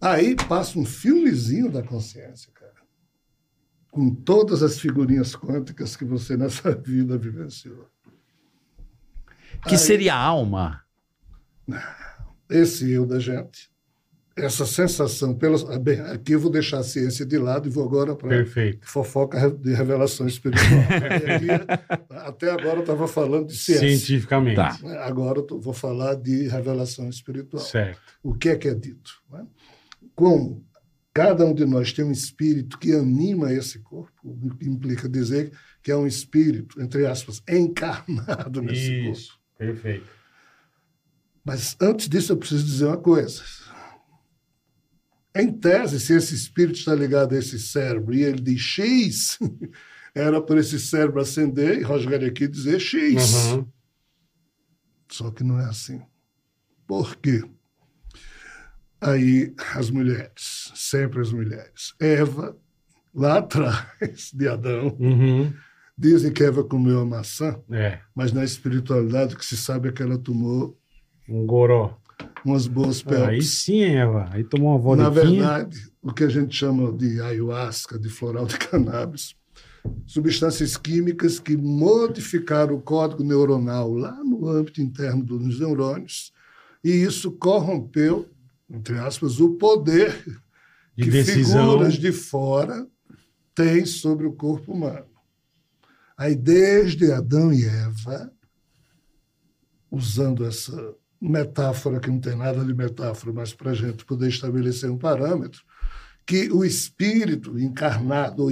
[0.00, 2.72] Aí passa um filmezinho da consciência, cara.
[3.90, 7.86] Com todas as figurinhas quânticas que você nessa vida vivenciou.
[9.68, 10.82] Que seria a alma.
[12.50, 13.70] Esse eu da gente,
[14.44, 17.84] essa sensação, pelas, ah, bem, aqui eu vou deixar a ciência de lado e vou
[17.84, 18.44] agora para
[18.82, 20.64] fofoca de revelação espiritual.
[21.28, 23.88] Aqui, até agora eu estava falando de ciência.
[23.88, 24.56] Cientificamente.
[24.56, 24.78] Tá.
[25.04, 27.62] Agora eu vou falar de revelação espiritual.
[27.62, 28.00] Certo.
[28.22, 29.10] o que é que é dito.
[29.30, 29.44] né?
[30.14, 30.64] Como
[31.12, 35.52] cada um de nós tem um espírito que anima esse corpo, o que implica dizer
[35.82, 39.10] que é um espírito, entre aspas, encarnado nesse corpo.
[39.10, 39.38] Isso.
[39.56, 40.17] Perfeito.
[41.48, 43.42] Mas antes disso, eu preciso dizer uma coisa.
[45.34, 49.38] Em tese, se esse espírito está ligado a esse cérebro e ele diz X,
[50.14, 53.34] era para esse cérebro acender e Rogério aqui dizer X.
[53.46, 53.66] Uhum.
[55.10, 56.02] Só que não é assim.
[56.86, 57.42] Por quê?
[59.00, 61.94] Aí as mulheres, sempre as mulheres.
[61.98, 62.54] Eva,
[63.14, 65.50] lá atrás de Adão, Uhum.
[65.96, 68.00] dizem que Eva comeu a maçã, É.
[68.14, 70.78] mas na espiritualidade o que se sabe é que ela tomou
[71.28, 71.96] Um goró.
[72.44, 73.62] umas boas Ah, aí pelpes.
[73.62, 74.28] sim, Eva.
[74.32, 75.40] Aí tomou uma Na vodquinha.
[75.42, 79.34] verdade, o que a gente chama de ayahuasca, de floral de cannabis,
[80.06, 86.32] substâncias químicas que modificaram o código neuronal lá no âmbito interno dos neurônios,
[86.82, 88.28] e isso corrompeu,
[88.70, 90.12] entre aspas, o poder
[90.96, 91.70] de que decisão.
[91.72, 92.86] figuras de fora
[93.54, 95.06] têm sobre o corpo humano.
[96.16, 98.32] Aí, desde Adão e Eva,
[99.90, 104.90] usando essa metáfora que não tem nada de metáfora, mas para a gente poder estabelecer
[104.90, 105.62] um parâmetro,
[106.24, 108.50] que o espírito encarnado ou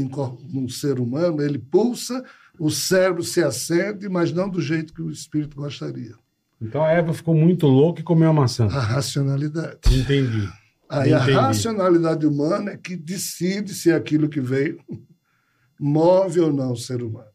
[0.48, 2.24] num ser humano, ele pulsa,
[2.58, 6.14] o cérebro se acende, mas não do jeito que o espírito gostaria.
[6.60, 8.64] Então a Eva ficou muito louca e comeu a maçã.
[8.66, 9.78] A racionalidade.
[9.92, 10.48] Entendi.
[10.88, 11.32] Aí a Entendi.
[11.32, 14.80] racionalidade humana é que decide se aquilo que veio
[15.78, 17.28] move ou não o ser humano.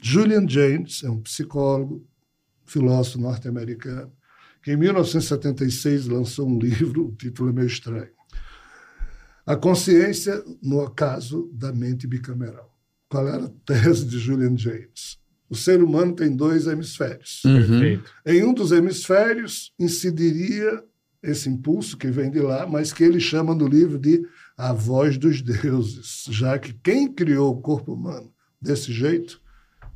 [0.00, 2.06] Julian James é um psicólogo,
[2.64, 4.12] filósofo norte-americano,
[4.62, 8.12] que em 1976 lançou um livro, o título é meio estranho.
[9.44, 12.70] A consciência no caso da mente bicameral.
[13.08, 15.18] Qual era a tese de Julian James?
[15.50, 17.42] O ser humano tem dois hemisférios.
[17.44, 17.58] Uhum.
[17.60, 18.10] Perfeito.
[18.24, 20.82] Em um dos hemisférios incidiria
[21.22, 24.24] esse impulso que vem de lá, mas que ele chama no livro de
[24.56, 29.41] a voz dos deuses, já que quem criou o corpo humano desse jeito,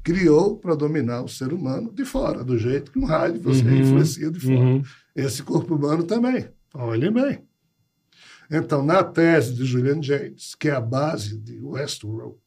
[0.06, 3.74] criou para dominar o ser humano de fora, do jeito que um rádio você Uhum,
[3.74, 4.54] influencia de fora.
[4.54, 4.82] Uhum.
[5.16, 6.48] Esse corpo humano também.
[6.72, 7.40] Olhem bem.
[8.48, 12.38] Então, na tese de Julian James, que é a base de Westworld,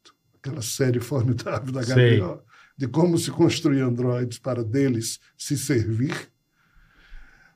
[0.41, 1.81] aquela série formidável da.
[1.81, 2.41] HBO,
[2.77, 6.15] de como se construir androides para deles se servir,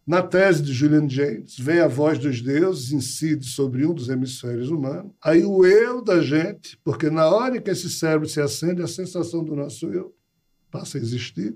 [0.06, 4.70] na tese de Julian James, vem a voz dos deuses, incide sobre um dos hemisférios
[4.70, 8.88] humanos, aí o eu da gente, porque na hora que esse cérebro se acende, a
[8.88, 10.14] sensação do nosso eu
[10.70, 11.56] passa a existir,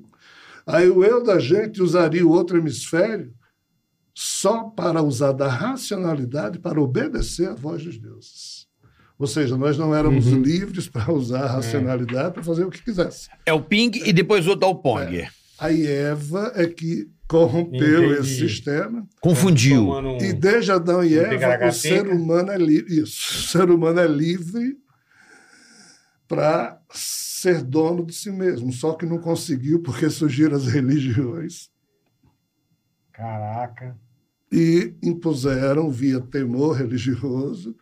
[0.65, 3.33] aí o eu da gente usaria o outro hemisfério
[4.13, 8.65] só para usar da racionalidade para obedecer à voz dos deuses.
[9.19, 10.41] Ou seja, nós não éramos Uhum.
[10.41, 13.27] livres para usar a racionalidade para fazer o que quisesse.
[13.45, 15.27] É o ping e depois o é o pong.
[15.59, 18.21] Aí Eva é que corrompeu Entendi.
[18.21, 19.07] esse sistema.
[19.21, 19.89] Confundiu.
[19.89, 23.01] Um- E desde Adão e Eva, o ser humano é livre.
[23.01, 23.39] Isso.
[23.39, 24.77] O ser humano é livre
[26.27, 28.71] para ser dono de si mesmo.
[28.71, 31.69] Só que não conseguiu porque surgiram as religiões
[33.13, 33.97] Caraca.
[34.51, 37.75] e impuseram, via temor religioso,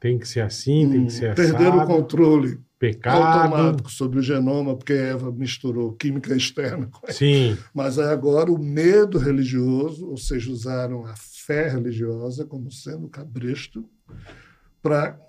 [0.00, 3.22] Tem que ser assim, tem que ser perderam o controle pecado.
[3.22, 7.12] automático sobre o genoma, porque Eva misturou química externa com ela.
[7.12, 13.86] Sim, Mas agora o medo religioso, ou seja, usaram a fé religiosa como sendo cabresto
[14.82, 15.20] para.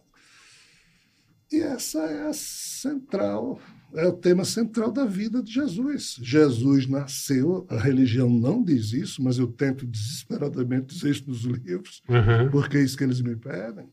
[1.52, 3.60] E essa é a central,
[3.94, 6.16] é o tema central da vida de Jesus.
[6.22, 12.02] Jesus nasceu, a religião não diz isso, mas eu tento desesperadamente dizer isso nos livros,
[12.10, 12.50] aham.
[12.50, 13.90] porque é isso que eles me pedem,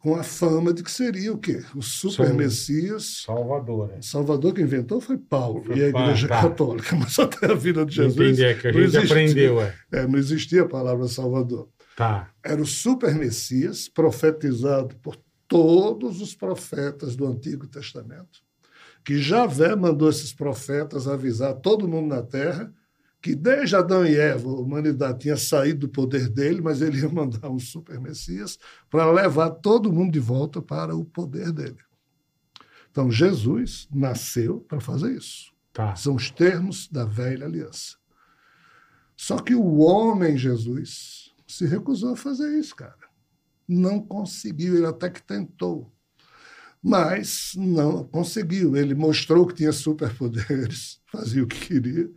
[0.00, 1.62] com a fama de que seria o quê?
[1.76, 3.22] O super Sou- Messias.
[3.26, 3.92] Salvador.
[3.92, 4.02] é.
[4.02, 6.40] Salvador que inventou foi Paulo Foi e a Igreja tá.
[6.42, 9.04] Católica, mas até a vida de Jesus Entendi, é que a gente existia.
[9.04, 9.74] aprendeu, é.
[9.92, 11.68] É, não existia a palavra Salvador.
[11.96, 12.30] Tá.
[12.42, 18.40] Era o super Messias profetizado por todos os profetas do Antigo Testamento,
[19.04, 22.72] que Javé mandou esses profetas avisar todo mundo na Terra
[23.20, 27.08] que desde Adão e Eva a humanidade tinha saído do poder dele, mas ele ia
[27.08, 28.58] mandar um super Messias
[28.88, 31.78] para levar todo mundo de volta para o poder dele.
[32.90, 35.52] Então Jesus nasceu para fazer isso.
[35.72, 35.94] Tá.
[35.94, 37.96] São os termos da velha aliança.
[39.16, 42.96] Só que o homem Jesus se recusou a fazer isso, cara.
[43.68, 45.92] Não conseguiu, ele até que tentou.
[46.82, 48.74] Mas não conseguiu.
[48.74, 52.10] Ele mostrou que tinha superpoderes, fazia o que queria,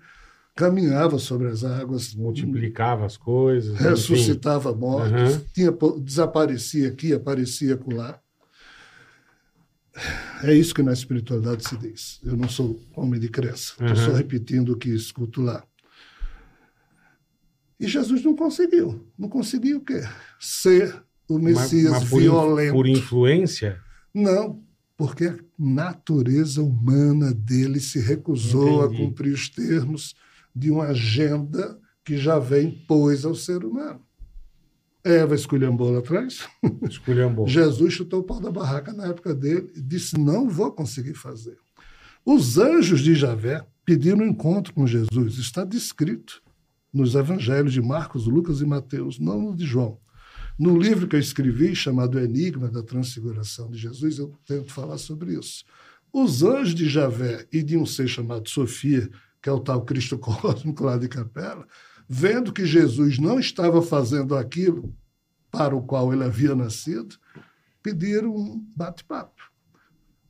[0.56, 3.74] caminhava sobre as águas, Multiplicava as coisas.
[3.76, 3.84] enfim.
[3.90, 5.42] ressuscitava mortos, Uhum.
[5.54, 8.20] tinha, desaparecia aqui, aparecia acolá.
[10.44, 12.20] É isso que na espiritualidade se diz.
[12.24, 13.96] Eu não sou homem de crença, estou Uhum.
[13.96, 15.64] só repetindo o que escuto lá.
[17.80, 19.06] E Jesus não conseguiu.
[19.18, 20.02] Não conseguiu o quê?
[20.40, 20.96] Ser
[21.30, 21.44] o Mas-
[21.74, 22.74] Messias mas por, in- violento.
[22.74, 23.80] por influência?
[24.14, 24.64] Não,
[24.98, 28.96] porque a natureza humana dele se recusou Entendi.
[28.96, 30.16] a cumprir os termos
[30.56, 34.02] de uma agenda que já vem impôs ao ser humano.
[35.04, 36.48] Eva esculhambou lá atrás.
[36.90, 37.48] Esculhambou.
[37.48, 41.58] Jesus chutou o pau da barraca na época dele e disse: Não vou conseguir fazer.
[42.26, 45.38] Os anjos de Javé pediram um encontro com Jesus.
[45.38, 46.42] Está descrito
[46.94, 50.00] nos evangelhos de Marcos, Lucas e Mateus, não no de João.
[50.58, 55.34] No livro que eu escrevi, chamado Enigma da Transfiguração de Jesus, eu tento falar sobre
[55.34, 55.66] isso.
[56.14, 59.10] Os anjos de Javé e de um ser chamado Sofia,
[59.44, 61.68] que é o tal Cristo cósmico lá de Capela,
[62.08, 64.96] vendo que Jesus não estava fazendo aquilo
[65.52, 67.18] para o qual ele havia nascido,
[67.84, 69.44] pediram um bate-papo.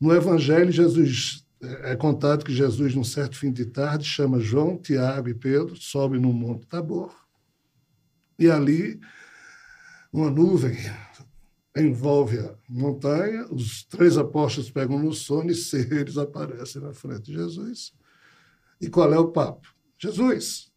[0.01, 5.30] No Evangelho, Jesus é contado que Jesus, num certo fim de tarde, chama João, Tiago
[5.30, 7.16] e Pedro, sobe no Monte Tabor,
[8.38, 8.99] e ali
[10.11, 10.76] uma nuvem
[11.78, 17.34] envolve a montanha, os três apóstolos pegam no sono e seres aparecem na frente de
[17.34, 17.93] Jesus.
[18.84, 19.68] E qual é o papo?
[19.98, 20.70] Jesus,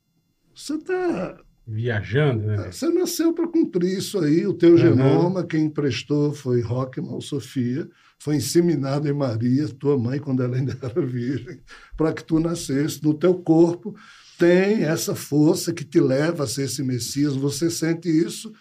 [0.54, 2.70] você está Viajando, né?
[2.70, 4.46] você nasceu para cumprir isso aí.
[4.46, 4.76] O teu Uhum.
[4.78, 7.88] genoma, quem emprestou foi Rockman Sofia.
[8.20, 11.58] Foi inseminado em Maria, tua mãe, quando ela ainda era virgem,
[11.96, 13.02] para que tu nascesse.
[13.02, 13.96] No teu corpo
[14.38, 17.34] tem essa força que te leva a ser esse Messias.
[17.34, 18.52] Você sente isso.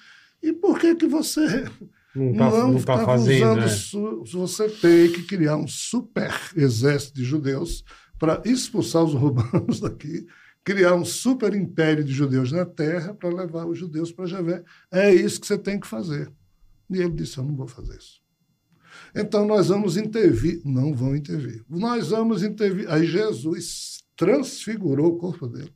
[0.41, 1.65] E por que que você
[2.15, 4.23] Não tá, não tá tá fazendo, usando né?
[4.33, 7.83] Você tem que criar um super exército de judeus
[8.19, 10.25] para expulsar os romanos daqui,
[10.63, 14.63] criar um super império de judeus na terra para levar os judeus para Javé.
[14.91, 16.31] É isso que você tem que fazer.
[16.89, 18.21] E ele disse: Eu não vou fazer isso.
[19.13, 20.61] Então nós vamos intervir.
[20.65, 21.63] Não vão intervir.
[21.69, 22.89] Nós vamos intervir.
[22.89, 25.73] Aí Jesus transfigurou o corpo dele.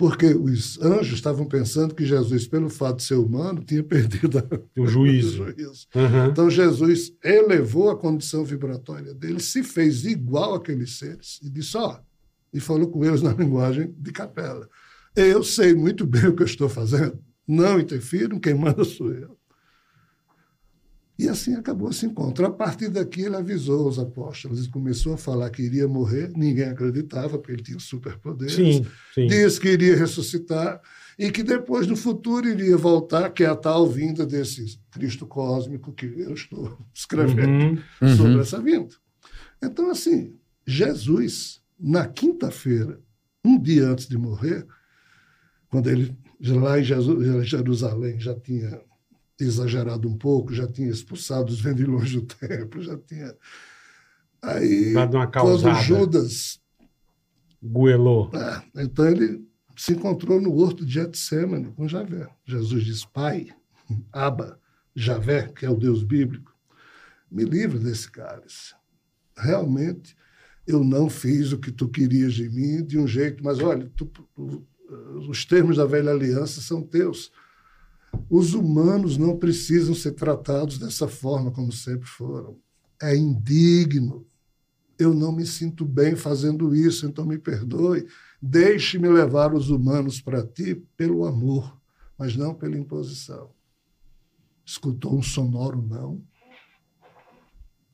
[0.00, 4.42] Porque os anjos estavam pensando que Jesus, pelo fato de ser humano, tinha perdido
[4.78, 5.44] O juízo.
[5.52, 5.86] juízo.
[5.94, 6.28] Aham.
[6.32, 11.98] Então Jesus elevou a condição vibratória dele, se fez igual àqueles seres e disse: Ó,
[12.50, 14.66] e falou com eles na linguagem de capela.
[15.14, 19.36] Eu sei muito bem o que eu estou fazendo, não interfiram, quem manda sou eu.
[21.22, 22.46] E assim acabou esse encontro.
[22.46, 26.32] A partir daqui, ele avisou os apóstolos e começou a falar que iria morrer.
[26.34, 29.26] Ninguém acreditava, porque ele tinha superpoderes Sim, sim.
[29.26, 30.80] disse que iria ressuscitar
[31.18, 35.92] e que depois, no futuro, iria voltar, que é a tal vinda desse Cristo cósmico
[35.92, 38.16] que eu estou escrevendo Uhum.
[38.16, 38.94] sobre essa vinda.
[39.62, 40.34] Então, assim,
[40.66, 42.98] Jesus, na quinta-feira,
[43.44, 44.66] um dia antes de morrer,
[45.68, 46.84] quando ele, lá em
[47.44, 48.80] Jerusalém, já tinha
[49.44, 53.34] exagerado um pouco, já tinha expulsado os vendilhões do templo, já tinha.
[54.42, 55.82] Aí, Dado uma quando causada.
[55.82, 56.60] Judas
[57.62, 58.30] Goelô.
[58.34, 62.28] é, então ele se encontrou no horto de Getsemane com Javé.
[62.44, 63.48] Jesus diz: Pai,
[64.12, 64.58] Abba,
[64.94, 66.54] Javé, que é o Deus bíblico,
[67.30, 68.74] me livre desse cálice.
[69.36, 70.16] Realmente,
[70.66, 74.06] eu não fiz o que tu querias de mim de um jeito, mas olha, tu-
[74.06, 74.66] tu-
[75.28, 77.30] os termos da velha aliança são teus.
[78.28, 82.56] Os humanos não precisam ser tratados dessa forma como sempre foram.
[83.00, 84.26] É indigno.
[84.98, 88.06] Eu não me sinto bem fazendo isso, então me perdoe.
[88.40, 91.76] Deixe-me levar os humanos para ti pelo amor,
[92.18, 93.50] mas não pela imposição.
[94.64, 96.22] Escutou um sonoro não?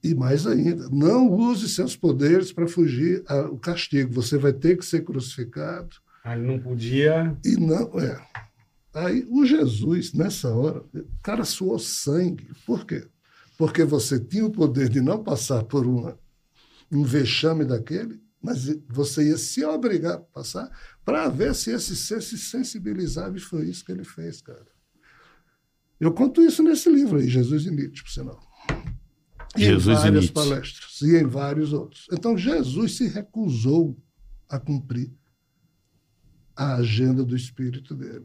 [0.03, 4.12] E mais ainda, não use seus poderes para fugir ao castigo.
[4.12, 5.97] Você vai ter que ser crucificado.
[6.23, 7.37] Aí não podia.
[7.45, 8.21] E não, é.
[8.97, 12.49] Aí o Jesus, nessa hora, o cara suou sangue.
[12.64, 13.07] Por quê?
[13.59, 16.18] Porque você tinha o poder de não passar por uma,
[16.90, 20.70] um vexame daquele, mas você ia se obrigar a passar
[21.05, 24.66] para ver se esse ser se sensibilizava, e foi isso que ele fez, cara.
[26.01, 28.40] Eu conto isso nesse livro aí, Jesus e Nietzsche, por sinal.
[29.59, 30.32] E Jesus e em várias Nietzsche.
[30.32, 32.07] palestras, e em vários outros.
[32.11, 33.94] Então, Jesus se recusou
[34.49, 35.12] a cumprir
[36.55, 38.24] a agenda do espírito dele.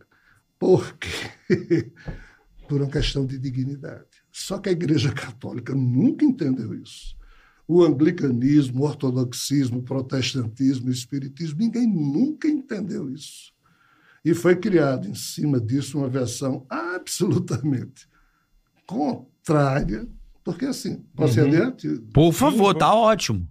[0.61, 1.09] Por quê?
[2.69, 4.05] Por uma questão de dignidade.
[4.31, 7.15] Só que a Igreja Católica nunca entendeu isso.
[7.67, 13.51] O anglicanismo, o ortodoxismo, o protestantismo, o espiritismo, ninguém nunca entendeu isso.
[14.23, 18.07] E foi criado em cima disso uma versão absolutamente
[18.85, 20.07] contrária,
[20.43, 21.47] porque assim, posso Uhum.
[21.47, 21.87] adiante?
[22.13, 23.49] Por favor, tá ótimo.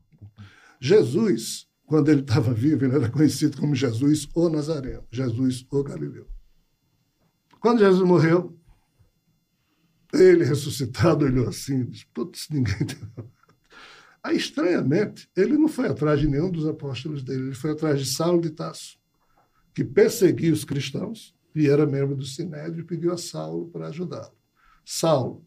[0.80, 6.28] Jesus, quando ele estava vivo, ele era conhecido como Jesus o Nazareno, Jesus o Galileu.
[7.60, 8.58] Quando Jesus morreu,
[10.12, 13.30] ele ressuscitado olhou assim, disse, putz, ninguém entendeu.
[14.22, 18.06] Aí, estranhamente, ele não foi atrás de nenhum dos apóstolos dele, ele foi atrás de
[18.06, 18.98] Saulo de Tasso,
[19.74, 24.34] que perseguia os cristãos e era membro do Sinédrio e pediu a Saulo para ajudá-lo.
[24.84, 25.44] Saulo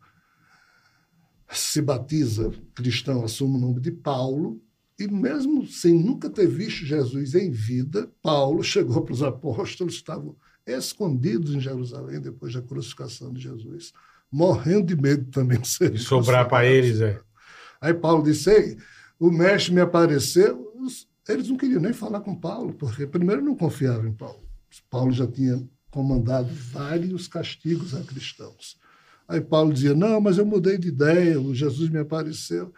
[1.50, 4.62] se batiza cristão, assume o nome de Paulo,
[5.00, 10.36] e mesmo sem nunca ter visto Jesus em vida, Paulo chegou para os apóstolos, estavam
[10.66, 13.94] escondidos em Jerusalém depois da crucificação de Jesus,
[14.32, 17.20] morrendo de medo também de ser De sobrar para eles, é.
[17.82, 18.78] Aí Paulo disse:
[19.20, 20.72] o mestre me apareceu.
[21.28, 24.44] Eles não queriam nem falar com Paulo, porque primeiro não confiavam em Paulo.
[24.90, 28.78] Paulo já tinha comandado vários castigos a cristãos.
[29.28, 32.74] Aí Paulo dizia: Não, mas eu mudei de ideia, o Jesus me apareceu.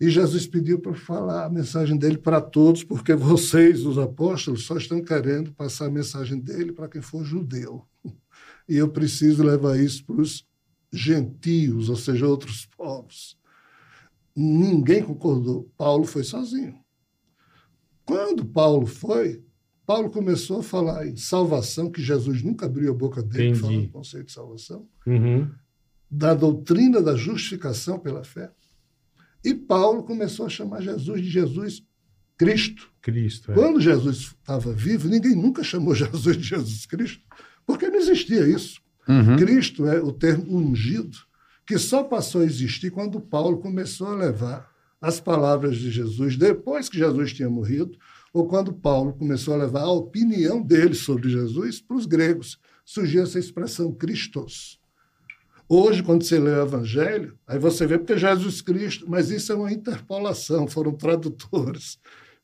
[0.00, 4.76] E Jesus pediu para falar a mensagem dele para todos, porque vocês, os apóstolos, só
[4.76, 7.84] estão querendo passar a mensagem dele para quem for judeu.
[8.68, 10.46] E eu preciso levar isso para os
[10.92, 13.38] gentios, ou seja, outros povos.
[14.34, 15.70] Ninguém concordou.
[15.78, 16.78] Paulo foi sozinho.
[18.04, 19.42] Quando Paulo foi,
[19.86, 23.60] Paulo começou a falar em salvação, que Jesus nunca abriu a boca dele Entendi.
[23.60, 25.48] falando do conceito de salvação, Uhum.
[26.10, 28.50] da doutrina da justificação pela fé.
[29.44, 31.82] E Paulo começou a chamar Jesus de Jesus
[32.36, 32.90] Cristo.
[33.00, 33.54] Cristo, é.
[33.54, 37.22] Quando Jesus estava vivo, ninguém nunca chamou Jesus de Jesus Cristo,
[37.66, 38.80] porque não existia isso.
[39.08, 39.36] Uhum.
[39.36, 41.16] Cristo é o termo ungido,
[41.66, 44.70] que só passou a existir quando Paulo começou a levar
[45.00, 47.96] as palavras de Jesus depois que Jesus tinha morrido,
[48.32, 52.58] ou quando Paulo começou a levar a opinião dele sobre Jesus para os gregos.
[52.84, 54.78] Surgiu essa expressão Christos.
[55.68, 59.50] Hoje, quando você lê o Evangelho, aí você vê porque é Jesus Cristo, mas isso
[59.52, 61.98] é uma interpolação, foram tradutores.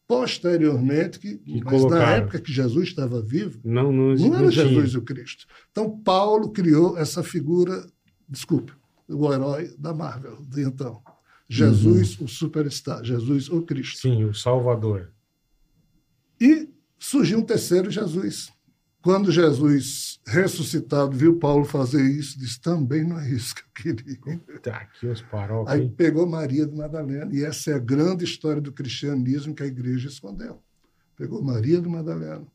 [0.08, 4.50] Posteriormente, que, mas na época que Jesus estava vivo, Não, não, não era não.
[4.50, 5.46] Jesus o Cristo.
[5.70, 7.86] Então, Paulo criou essa figura,
[8.28, 8.72] desculpe,
[9.08, 11.00] o herói da Marvel, de então.
[11.48, 14.00] Jesus, o superstar, Jesus, o Cristo.
[14.00, 15.12] Sim, o Salvador.
[16.40, 16.68] E
[16.98, 18.50] surgiu um terceiro Jesus.
[19.02, 24.38] Quando Jesus, ressuscitado, viu Paulo fazer isso, disse: também não é isso que eu queria.
[24.62, 25.74] Tá aqui os parocas.
[25.74, 29.66] Aí pegou Maria de Madalena, e essa é a grande história do cristianismo que a
[29.66, 30.62] igreja escondeu.
[31.16, 32.46] Pegou Maria de Madalena.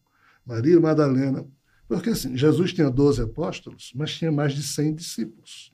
[0.45, 1.45] Maria de Madalena.
[1.87, 5.73] Porque assim, Jesus tinha 12 apóstolos, mas tinha mais de 100 discípulos.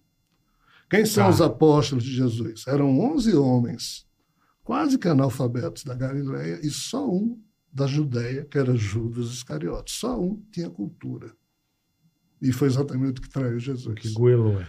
[0.90, 1.30] Quem são Tá.
[1.30, 2.66] os apóstolos de Jesus?
[2.68, 4.08] Eram 11 homens,
[4.64, 7.40] quase que analfabetos da Galileia, e só um
[7.74, 9.96] da Judéia, que era Judas Iscariotes.
[9.96, 11.32] Só um tinha cultura.
[12.42, 13.96] E foi exatamente o que traiu Jesus.
[14.00, 14.68] Que goelou, é.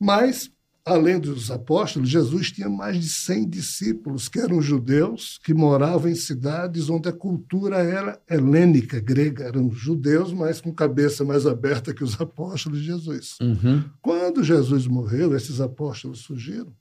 [0.00, 0.50] Mas,
[0.84, 6.14] além dos apóstolos, Jesus tinha mais de 100 discípulos, que eram judeus, que moravam em
[6.14, 9.44] cidades onde a cultura era helênica, grega.
[9.44, 13.36] Eram judeus, mas com cabeça mais aberta que os apóstolos de Jesus.
[13.40, 13.84] Uhum.
[14.00, 16.74] Quando Jesus morreu, esses apóstolos surgiram,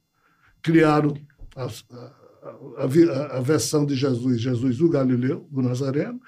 [0.64, 1.14] criaram
[1.56, 6.20] a, a- a a- a versão de Jesus, Jesus o Galileu, o Nazareno.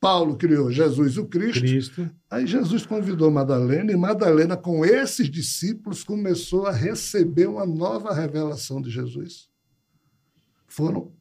[0.00, 1.60] Paulo criou Jesus o Cristo.
[1.60, 2.10] Cristo.
[2.28, 8.82] Aí Jesus convidou Madalena e Madalena, com esses discípulos, começou a receber uma nova revelação
[8.82, 9.48] de Jesus.
[10.66, 11.12] Foram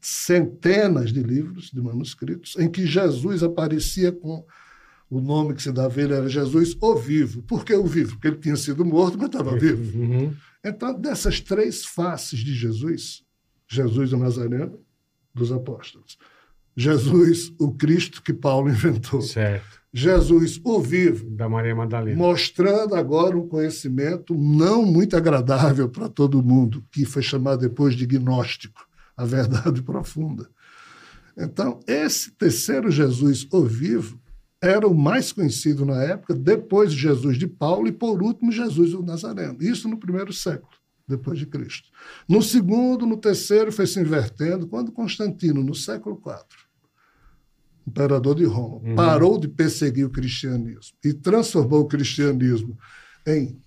[0.00, 4.44] centenas de livros, de manuscritos, em que Jesus aparecia com
[5.10, 7.42] o nome que se dava a ele era Jesus o Vivo.
[7.42, 8.12] Por que o Vivo?
[8.12, 9.98] Porque ele tinha sido morto, mas estava vivo.
[9.98, 10.32] Uhum.
[10.64, 13.24] Então, dessas três faces de Jesus,
[13.68, 14.78] Jesus o Nazareno,
[15.34, 16.18] dos apóstolos,
[16.76, 19.78] Jesus o Cristo que Paulo inventou, Certo.
[19.92, 22.16] Jesus o Vivo, Da Maria Madalena.
[22.16, 28.06] mostrando agora um conhecimento não muito agradável para todo mundo, que foi chamado depois de
[28.06, 30.48] gnóstico, a verdade profunda.
[31.36, 34.20] Então, esse terceiro Jesus, o vivo,
[34.60, 38.92] era o mais conhecido na época, depois de Jesus de Paulo e, por último, Jesus
[38.92, 39.56] o Nazareno.
[39.60, 40.72] Isso no primeiro século,
[41.08, 41.88] depois de Cristo.
[42.28, 46.36] No segundo, no terceiro, foi se invertendo, quando Constantino, no século IV,
[47.86, 48.94] imperador de Roma, Uhum.
[48.94, 52.76] parou de perseguir o cristianismo e transformou o cristianismo
[53.26, 53.58] em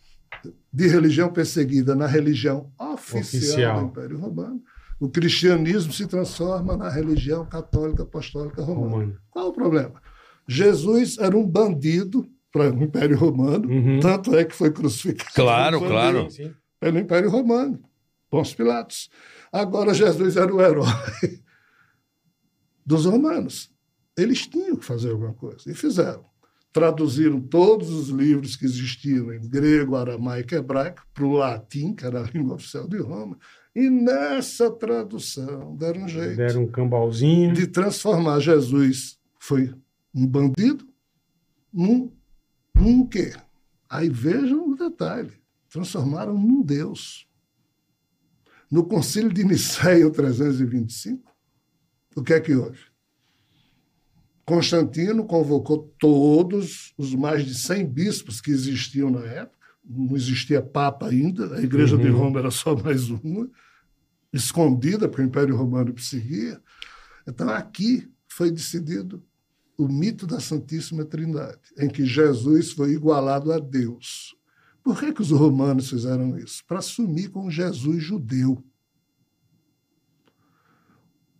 [0.74, 3.80] de religião perseguida na religião oficial, Oficial.
[3.82, 4.62] do Império Romano,
[5.00, 8.90] o cristianismo se transforma na religião católica apostólica romana.
[8.92, 9.18] Romano.
[9.30, 10.02] Qual o problema?
[10.48, 14.00] Jesus era um bandido para o Império Romano, Uhum.
[14.00, 16.30] tanto é que foi crucificado Claro, claro.
[16.32, 16.52] Sim.
[16.82, 17.80] Pelo Império Romano,
[18.30, 19.10] Pôncio Pilatos.
[19.52, 20.88] Agora Jesus era o herói
[22.84, 23.72] dos romanos.
[24.18, 26.26] Eles tinham que fazer alguma coisa e fizeram.
[26.74, 32.06] Traduziram todos os livros que existiam em grego, aramaico e hebraico para o latim, que
[32.06, 33.38] era a língua oficial de Roma,
[33.76, 37.54] e nessa tradução deram um jeito Deram um cambalzinho.
[37.54, 39.74] de transformar Jesus, foi
[40.16, 40.88] um bandido,
[41.72, 42.12] num,
[42.74, 43.34] num quê?
[43.90, 45.41] Aí vejam o detalhe,
[45.72, 47.28] transformaram num Deus.
[48.70, 51.32] No concílio de Nicéia, o 325,
[52.16, 52.80] o que é que houve?
[54.46, 61.08] Constantino convocou todos os mais de 100 bispos que existiam na época, não existia Papa
[61.08, 62.18] ainda, a Igreja de Uhum.
[62.18, 63.50] Roma era só mais uma,
[64.34, 66.62] escondida, porque o Império Romano perseguia.
[67.28, 69.24] Então, aqui foi decidido
[69.78, 74.36] o mito da Santíssima Trindade, em que Jesus foi igualado a Deus.
[74.84, 76.64] Por que, que os romanos fizeram isso?
[76.66, 78.64] Para assumir com Jesus judeu.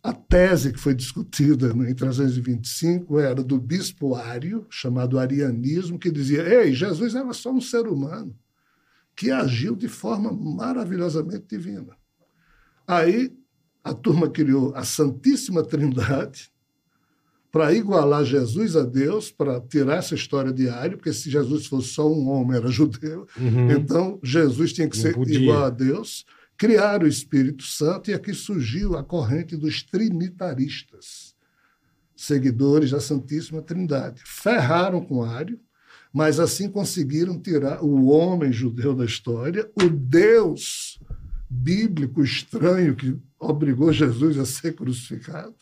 [0.02, 6.42] A tese que foi discutida em 325 era do bispo Ário, chamado arianismo, que dizia:
[6.42, 8.36] Ei, Jesus era só um ser humano
[9.14, 11.96] que agiu de forma maravilhosamente divina.
[12.86, 13.36] Aí
[13.84, 16.51] a turma criou a Santíssima Trindade
[17.52, 21.88] para igualar Jesus a Deus, para tirar essa história de Ário, porque se Jesus fosse
[21.88, 23.26] só um homem, era judeu.
[23.38, 23.70] Uhum.
[23.70, 25.38] Então, Jesus tinha que Não ser podia.
[25.38, 26.24] igual a Deus.
[26.56, 31.34] Criaram o Espírito Santo e aqui surgiu a corrente dos trinitaristas,
[32.16, 34.22] seguidores da Santíssima Trindade.
[34.24, 35.60] Ferraram com Ário,
[36.10, 40.98] mas assim conseguiram tirar o homem judeu da história, o Deus
[41.50, 45.54] bíblico estranho que obrigou Jesus a ser crucificado,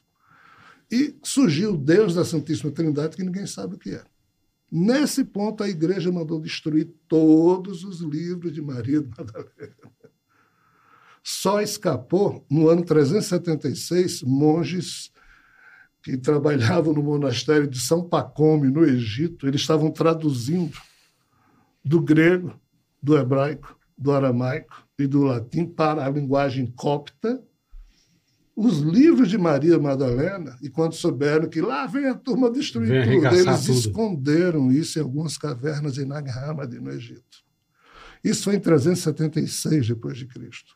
[0.91, 4.03] e surgiu o Deus da Santíssima Trindade que ninguém sabe o que é.
[4.71, 9.91] Nesse ponto, a igreja mandou destruir todos os livros de Maria Madalena.
[11.23, 15.13] Só escapou, no ano 376, monges
[16.03, 20.79] que trabalhavam no monastério de São Pacome, no Egito, eles estavam traduzindo
[21.85, 22.59] do grego,
[23.03, 27.43] do hebraico, do aramaico e do latim para a linguagem copta
[28.63, 33.21] os livros de Maria Madalena, e quando souberam que lá vem a turma destruir Vem
[33.23, 33.79] tudo, eles tudo.
[33.79, 37.39] esconderam isso em algumas cavernas em Nag Hammadi, no Egito.
[38.23, 40.75] Isso foi em 376 depois de Cristo.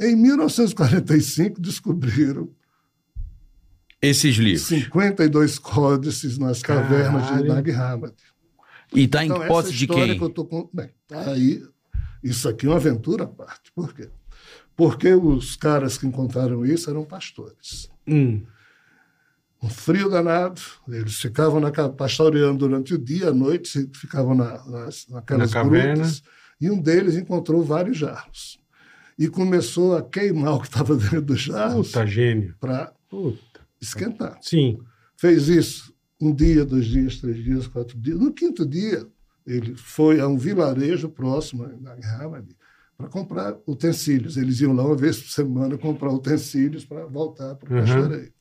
[0.00, 2.48] Em 1945 descobriram
[4.00, 4.66] Esses livros.
[4.68, 7.42] 52 códices nas cavernas Caralho.
[7.42, 8.14] de Nag Hammadi.
[8.94, 10.16] E tá em Então, essa posse de quem?
[10.16, 10.70] que eu tô com...
[10.72, 11.60] Bem, aí,
[12.22, 13.72] isso aqui é uma aventura à parte.
[13.74, 14.08] Por quê?
[14.76, 17.90] Porque os caras que encontraram isso eram pastores.
[18.06, 18.42] Hum.
[19.62, 25.06] Um frio danado, eles ficavam na, pastoreando durante o dia, à noite, ficavam na, nas,
[25.08, 26.22] naquelas Na grutas,
[26.60, 28.60] e um deles encontrou vários jarros.
[29.18, 32.54] E começou a queimar o que estava dentro dos jarros Puta gênio.
[32.60, 32.92] para
[33.80, 34.38] esquentar.
[34.42, 34.78] Sim.
[35.16, 38.18] Fez isso um dia, dois dias, três dias, quatro dias.
[38.18, 39.06] No quinto dia,
[39.46, 42.46] ele foi a um vilarejo próximo, na Hamad,
[42.96, 44.36] para comprar utensílios.
[44.36, 47.84] Eles iam lá uma vez por semana comprar utensílios para voltar para o Uhum.
[47.84, 48.32] pastoreio.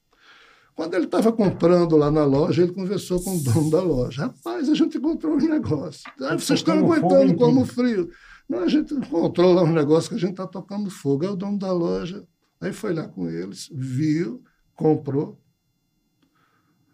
[0.76, 4.23] Quando ele estava comprando lá na loja, ele conversou com o dono da loja.
[4.23, 6.03] Rapaz, a gente encontrou um negócio.
[6.22, 8.10] Ah, vocês estão aguentando como tudo." frio.
[8.48, 11.23] Não, a gente encontrou lá um negócio que a gente está tocando fogo.
[11.26, 12.26] É o dono da loja.
[12.60, 14.44] Aí foi lá com eles, viu,
[14.76, 15.40] comprou.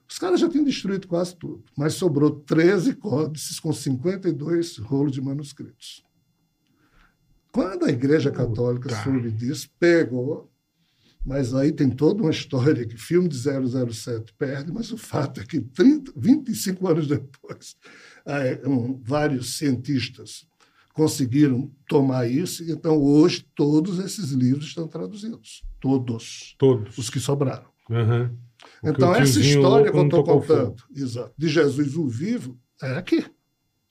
[0.08, 5.22] Os caras já tinham destruído quase tudo, mas sobrou 13 códices com 52 rolos de
[5.22, 6.04] manuscritos.
[7.52, 9.04] Quando a Igreja Católica Puta.
[9.04, 10.50] soube disso, pegou
[11.26, 15.46] Mas aí tem toda uma história que filme de 007 perde, mas o fato é
[15.46, 17.76] que 30, 25 anos depois,
[19.04, 20.48] vários cientistas
[20.94, 25.64] conseguiram tomar isso, e então hoje todos esses livros estão traduzidos.
[25.80, 26.56] Todos.
[26.58, 26.98] Todos.
[26.98, 27.70] Os que sobraram.
[27.88, 27.94] Que
[28.90, 33.26] Então, essa história que eu estou contando, exato, de Jesus o vivo, é aqui.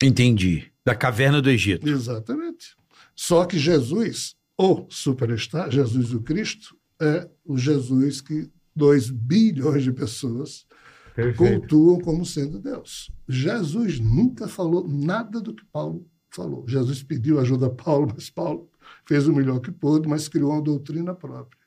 [0.02, 0.70] Entendi.
[0.84, 1.88] Da caverna do Egito.
[1.88, 2.79] Exatamente.
[3.22, 9.92] Só que Jesus, o superstar, Jesus o Cristo, é o Jesus que 2 bilhões de
[9.92, 10.66] pessoas
[11.14, 11.36] Perfeito.
[11.36, 13.12] cultuam como sendo Deus.
[13.28, 16.66] Jesus nunca falou nada do que Paulo falou.
[16.66, 18.70] Jesus pediu ajuda a Paulo, mas Paulo
[19.04, 21.60] fez o melhor que pôde, mas criou uma doutrina própria.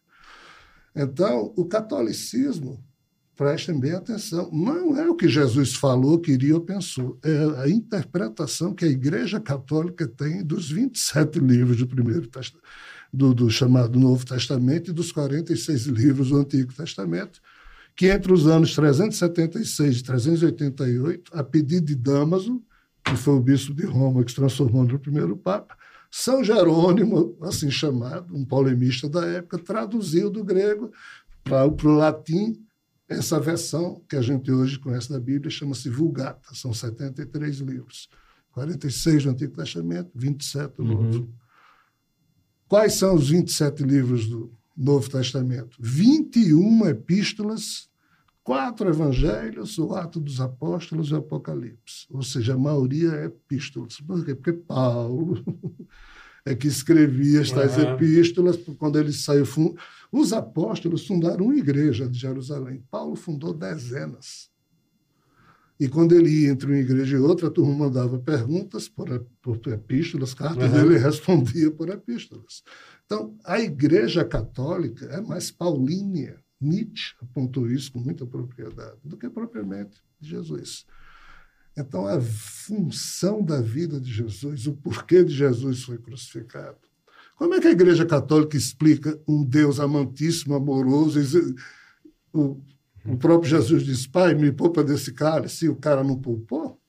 [0.95, 2.83] Então, o catolicismo,
[3.35, 8.73] prestem bem atenção, não é o que Jesus falou, queria ou pensou, é a interpretação
[8.73, 12.29] que a Igreja Católica tem dos 27 livros do primeiro
[13.11, 17.39] do, do chamado Novo Testamento e dos 46 livros do Antigo Testamento,
[17.95, 22.61] que entre os anos 376 e 388, a pedido de Damaso,
[23.03, 25.75] que foi o bispo de Roma que se transformou no primeiro papa,
[26.09, 30.91] São Jerônimo, assim chamado, um polemista da época, traduziu do grego
[31.43, 32.62] para o latim
[33.07, 38.09] essa versão que a gente hoje conhece da Bíblia, chama-se Vulgata, são 73 livros.
[38.53, 41.33] 46 do Antigo Testamento, 27 do Novo.
[42.67, 45.75] Quais são os 27 livros do Novo Testamento?
[45.79, 47.89] 21 epístolas,
[48.43, 52.05] quatro evangelhos, o Ato dos Apóstolos e o Apocalipse.
[52.09, 53.99] Ou seja, a maioria é epístolas.
[53.99, 54.35] Por quê?
[54.35, 55.43] Porque Paulo
[56.45, 57.95] é que escrevia estas Aham.
[57.95, 59.45] epístolas quando ele saiu.
[60.13, 62.83] Os apóstolos fundaram uma igreja de Jerusalém.
[62.91, 64.47] Paulo fundou dezenas.
[65.79, 69.59] E quando ele ia entre uma igreja e outra, a turma mandava perguntas por, por
[69.69, 70.81] epístolas, cartas, Uhum.
[70.91, 72.61] ele respondia por epístolas.
[73.07, 76.39] Então, a igreja católica é mais paulínea.
[76.61, 80.85] Nietzsche apontou isso com muita propriedade, do que propriamente Jesus.
[81.75, 86.77] Então, a função da vida de Jesus, o porquê de Jesus foi crucificado.
[87.35, 91.19] Como é que a Igreja Católica explica um Deus amantíssimo, amoroso?
[92.31, 92.61] O,
[93.05, 96.79] o próprio Jesus diz: Pai, me poupa desse cálice, e o cara não poupou?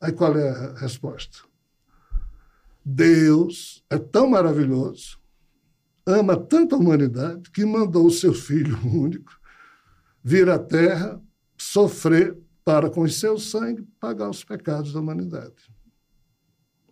[0.00, 1.38] Aí qual é a resposta?
[2.84, 5.18] Deus é tão maravilhoso,
[6.04, 9.32] ama tanto a humanidade, que mandou o seu Filho único
[10.22, 11.22] vir à Terra,
[11.56, 15.54] sofrer para, com o seu sangue, pagar os pecados da humanidade.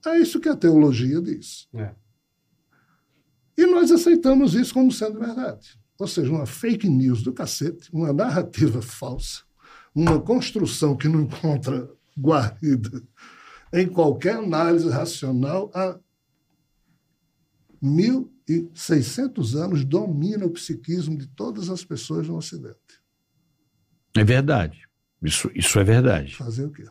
[0.07, 1.69] É isso que a teologia diz.
[1.75, 1.93] É.
[3.57, 5.79] E nós aceitamos isso como sendo verdade.
[5.99, 9.43] Ou seja, uma fake news do cacete, uma narrativa falsa,
[9.95, 13.03] uma construção que não encontra guarida
[13.73, 15.99] em qualquer análise racional há
[17.83, 22.79] 1.600 anos domina o psiquismo de todas as pessoas no Ocidente.
[24.17, 24.89] É verdade.
[25.21, 26.35] Isso, isso é verdade.
[26.37, 26.85] Fazer o quê?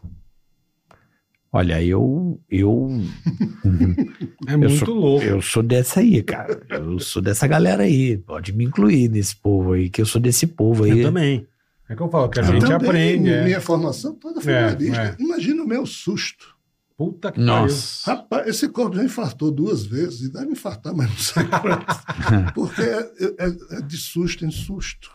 [1.56, 2.42] Olha, eu.
[2.50, 2.88] Eu,
[4.48, 5.24] É eu, muito sou, louco.
[5.24, 6.62] eu sou dessa aí, cara.
[6.70, 8.18] Eu sou dessa galera aí.
[8.18, 11.00] Pode me incluir nesse povo aí, que eu sou desse povo aí.
[11.00, 11.48] Eu também.
[11.88, 13.30] É que eu falo, que a Eu gente Também, aprende.
[13.30, 13.44] é.
[13.44, 15.16] Minha formação toda foi É, é.
[15.20, 16.54] Imagina o meu susto.
[16.98, 18.12] Puta que Nossa.
[18.12, 21.44] Rapaz, esse corpo já infartou duas vezes, e deve infartar, mas não sei.
[22.56, 23.10] Porque é,
[23.40, 25.12] é- é de susto em susto.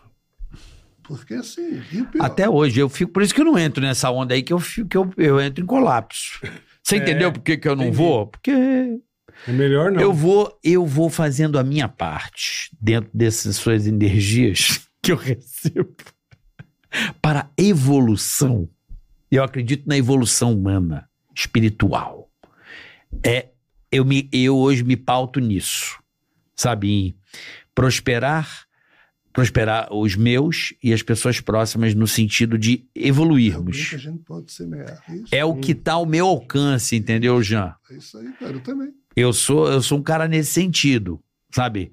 [1.09, 1.81] Porque assim,
[2.11, 3.11] pior, Até hoje, eu fico.
[3.11, 5.41] Por isso que eu não entro nessa onda aí, que eu, fico, que eu, eu
[5.41, 6.39] entro em colapso.
[6.83, 7.97] Você É, entendeu por que, que eu não entendi.
[7.97, 8.27] vou?
[8.27, 8.51] Porque.
[8.51, 9.99] É melhor não.
[9.99, 15.95] eu vou, eu vou fazendo a minha parte dentro dessas suas energias que eu recebo
[17.19, 18.69] para a evolução.
[19.31, 22.29] Eu acredito na evolução humana, espiritual.
[23.25, 23.47] É,
[23.91, 25.97] eu, me, eu hoje me pauto nisso,
[26.55, 26.91] sabe?
[26.91, 27.15] Em
[27.73, 28.67] prosperar,
[29.31, 33.91] prosperar os meus e as pessoas próximas no sentido de é o que evoluirmos.
[33.93, 35.01] a gente pode semear.
[35.09, 37.73] Isso, É o que está ao meu alcance, entendeu, Jean?
[37.89, 38.53] é isso aí, cara.
[38.53, 38.91] Eu também.
[39.15, 41.91] Eu sou, eu sou um cara nesse sentido, sabe?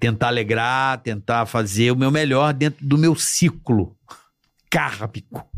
[0.00, 3.96] Tentar alegrar, tentar fazer o meu melhor dentro do meu ciclo
[4.70, 5.46] kármico.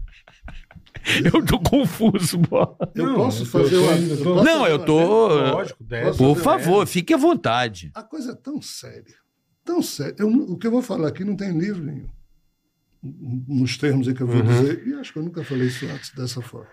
[1.32, 2.76] Eu tô confuso, bola.
[2.92, 3.92] Eu Não, posso eu tô- fazer uma.
[3.92, 5.28] eu tô- Não, eu tô.
[5.52, 6.16] Lógico, deve.
[6.18, 7.92] Por fazer favor, fique à vontade.
[7.94, 9.14] A coisa é tão séria.
[9.66, 10.14] Tão séria.
[10.18, 12.08] Eu o que eu vou falar aqui não tem livro nenhum.
[13.02, 14.46] Nos termos em que eu vou Uhum.
[14.62, 14.86] dizer.
[14.86, 16.70] E acho que eu nunca falei isso antes dessa forma.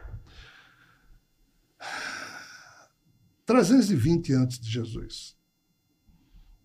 [3.46, 5.36] 320 antes de Jesus.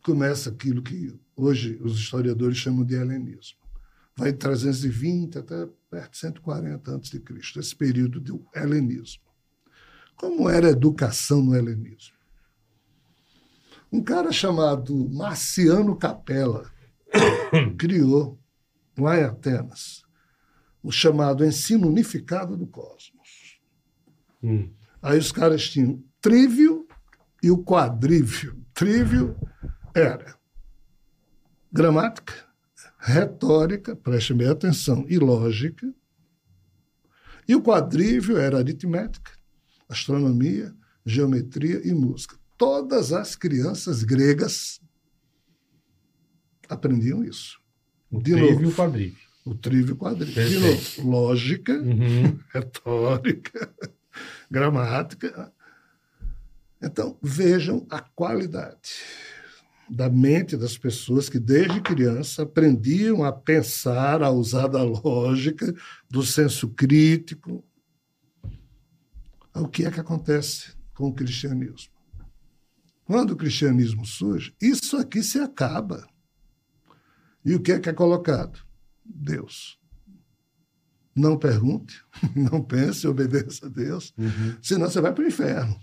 [0.03, 3.59] Começa aquilo que hoje os historiadores chamam de helenismo.
[4.17, 9.23] Vai de 320 até perto de 140 antes de Cristo, esse período do helenismo.
[10.17, 12.17] Como era a educação no helenismo?
[13.91, 16.71] Um cara chamado Marciano Capella,
[17.79, 18.39] criou,
[18.99, 20.03] lá em Atenas,
[20.83, 23.61] o chamado ensino unificado do cosmos.
[24.43, 24.71] Hum.
[25.01, 26.87] Aí os caras tinham o trívio
[27.43, 28.63] e o quadrívio.
[28.75, 29.37] Trívio
[29.95, 30.37] era
[31.73, 32.35] gramática,
[32.99, 35.93] retórica, preste bem atenção, e lógica.
[37.47, 39.33] E o quadrívio era aritmética,
[39.89, 40.75] astronomia,
[41.05, 42.38] geometria e música.
[42.59, 44.81] Todas as crianças gregas
[46.69, 47.59] aprendiam isso.
[48.11, 48.63] O De novo.
[48.63, 49.19] e o quadrívio.
[49.45, 50.49] O trívio e o quadrívio.
[50.49, 52.39] De novo, lógica, Uhum.
[52.53, 53.73] retórica,
[54.51, 55.53] gramática.
[56.83, 58.91] Então, vejam a qualidade
[59.89, 65.75] da mente das pessoas que, desde criança, aprendiam a pensar, a usar da lógica,
[66.11, 67.65] do senso crítico.
[69.55, 71.91] O que é que acontece com o cristianismo?
[73.09, 76.07] Quando o cristianismo surge, isso aqui se acaba.
[77.43, 78.61] E o que é que é colocado?
[79.03, 79.79] Deus.
[81.17, 82.05] Não pergunte,
[82.37, 84.59] não pense, obedeça a Deus, Uhum.
[84.61, 85.81] senão você vai para o inferno.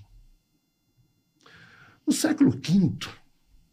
[2.05, 2.95] No século V,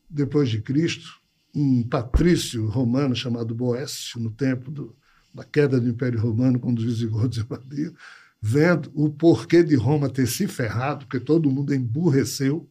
[0.08, 1.20] depois de Cristo,
[1.54, 4.96] um patrício romano chamado Boécio, no tempo do-
[5.34, 7.92] da queda do Império Romano, quando os visigodos invadiram,
[8.40, 12.66] vendo o porquê de Roma ter se ferrado, porque todo mundo emburreceu,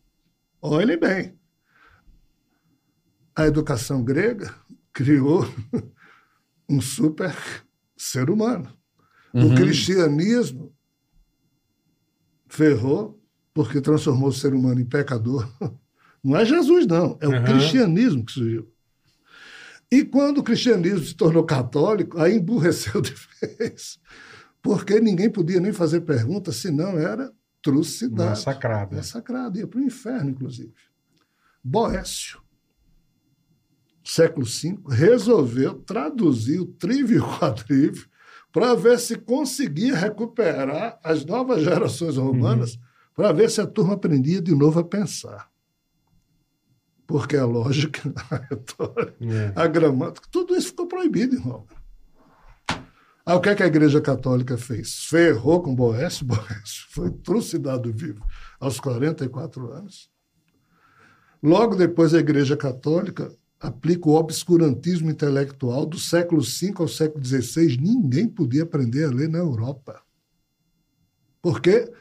[0.62, 1.38] olhem bem,
[3.36, 4.54] a educação grega
[4.94, 5.46] criou
[6.70, 7.36] um super
[7.98, 8.72] ser humano.
[9.34, 10.76] O cristianismo
[12.50, 13.22] ferrou
[13.54, 15.50] porque transformou o ser humano em pecador.
[16.24, 17.18] Não é Jesus, não.
[17.20, 17.44] É o Uhum.
[17.46, 18.72] cristianismo que surgiu.
[19.92, 24.00] E quando o cristianismo se tornou católico, aí emburreceu de vez.
[24.62, 28.30] Porque ninguém podia nem fazer pergunta, senão era trucidado.
[28.32, 28.96] Massacrado.
[28.96, 30.74] Massacrado, ia para o inferno, inclusive.
[31.64, 32.42] Boécio,
[34.04, 38.10] século V, resolveu traduzir o trívio quadrívio
[38.52, 42.78] para ver se conseguia recuperar as novas gerações romanas,
[43.16, 45.50] para ver se a turma aprendia de novo a pensar.
[47.06, 49.54] Porque a lógica, a retórica, É.
[49.56, 51.68] a gramática, tudo isso ficou proibido em Roma.
[53.26, 55.06] Aí o que, é que a Igreja Católica fez?
[55.06, 58.26] Ferrou com Boécio, Boécio foi trucidado vivo
[58.60, 60.10] aos 44 anos.
[61.42, 67.78] Logo depois, a Igreja Católica aplica o obscurantismo intelectual do século V ao século XVI.
[67.78, 70.02] Ninguém podia aprender a ler na Europa.
[71.42, 71.92] Por quê?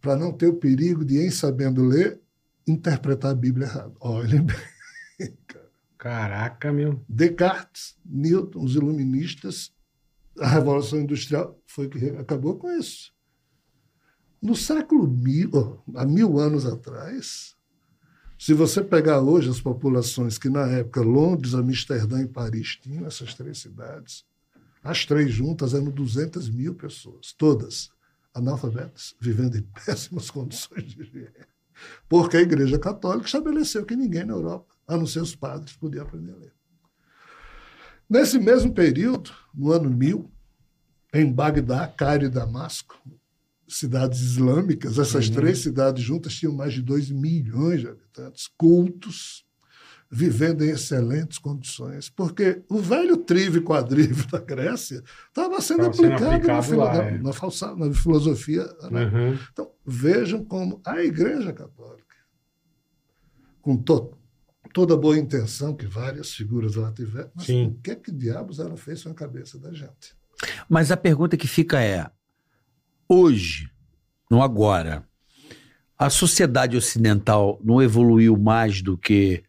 [0.00, 2.20] Para não ter o perigo de, em sabendo ler,
[2.66, 3.94] interpretar a Bíblia errado.
[4.00, 4.56] Olhem bem.
[5.96, 7.02] Caraca, meu.
[7.08, 9.72] Descartes, Newton, os iluministas,
[10.40, 13.12] a Revolução Industrial foi que acabou com isso.
[14.40, 17.56] No século mil, há mil anos atrás,
[18.38, 23.34] se você pegar hoje as populações que na época Londres, Amsterdã e Paris tinham, essas
[23.34, 24.24] três cidades,
[24.82, 27.90] as três juntas eram 200 mil pessoas, todas
[28.34, 31.46] analfabetas, vivendo em péssimas condições de higiene.
[32.08, 36.02] Porque a Igreja Católica estabeleceu que ninguém na Europa, a não ser os padres, podia
[36.02, 36.52] aprender a ler.
[38.08, 40.30] Nesse mesmo período, no ano 1000,
[41.12, 42.98] em Bagdá, Cairo e Damasco,
[43.68, 45.34] cidades islâmicas, essas Uhum.
[45.34, 49.44] três cidades juntas tinham mais de 2 milhões de habitantes, cultos,
[50.10, 56.14] vivendo em excelentes condições, porque o velho trívio e quadrívio da Grécia estava sendo sendo
[56.14, 57.18] aplicado, na, filo- lá, é.
[57.18, 59.16] na falsa- na filosofia arábica.
[59.18, 59.38] Uhum.
[59.52, 62.04] Então, vejam como a Igreja Católica,
[63.62, 64.12] com to-
[64.74, 67.66] toda a boa intenção que várias figuras lá tiveram, mas Sim.
[67.66, 70.14] o que é que diabos ela fez com a cabeça da gente?
[70.68, 72.10] Mas a pergunta que fica é:
[73.08, 73.70] hoje,
[74.30, 75.08] no agora,
[75.96, 79.44] a sociedade ocidental não evoluiu mais do que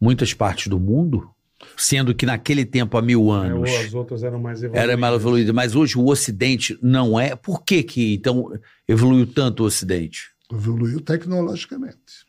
[0.00, 1.28] muitas partes do mundo?
[1.76, 4.88] Sendo que naquele tempo, há mil É, anos, ou as outras eram mais evoluídas.
[4.90, 7.34] era mais evoluída, mas hoje o Ocidente não é.
[7.34, 8.52] Por que que, então,
[8.86, 10.30] evoluiu tanto o Ocidente?
[10.52, 12.24] Evoluiu tecnologicamente.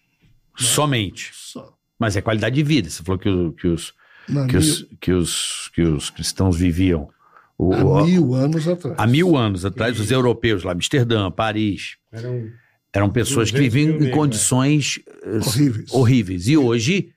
[0.57, 1.29] Somente.
[1.31, 1.77] Só.
[1.99, 2.89] Mas é qualidade de vida.
[2.89, 3.93] Você falou que, o- que os,
[4.27, 7.09] Na que, mil, os, que, os, que os cristãos viviam
[7.57, 8.95] o- há o- mil anos atrás.
[8.97, 12.49] há mil anos atrás, os europeus lá, Amsterdã, Paris, Eram
[12.91, 15.91] eram pessoas que 200 viviam em negros, condições eh, Horríveis.
[15.93, 16.47] horríveis.
[16.47, 17.11] E hoje,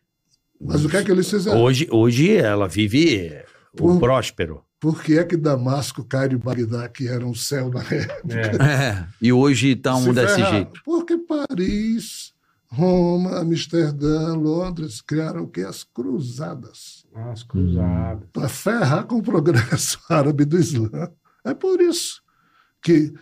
[0.60, 1.62] Mas o que é que eles fizeram?
[1.62, 3.44] hoje, hoje ela vive eh,
[3.74, 4.62] o Por- próspero.
[4.78, 8.90] Por que é que Damasco, Cairo e Bagdá, que eram o céu da época, É.
[8.90, 10.80] É, e hoje estão se desse jeito.
[10.84, 12.31] Porque Paris,
[12.74, 15.60] Roma, Amsterdã, Londres criaram o que?
[15.60, 17.04] As cruzadas.
[17.14, 18.26] As cruzadas.
[18.32, 21.10] para ferrar com o progresso árabe do Islã.
[21.44, 22.22] É por isso
[22.80, 23.12] que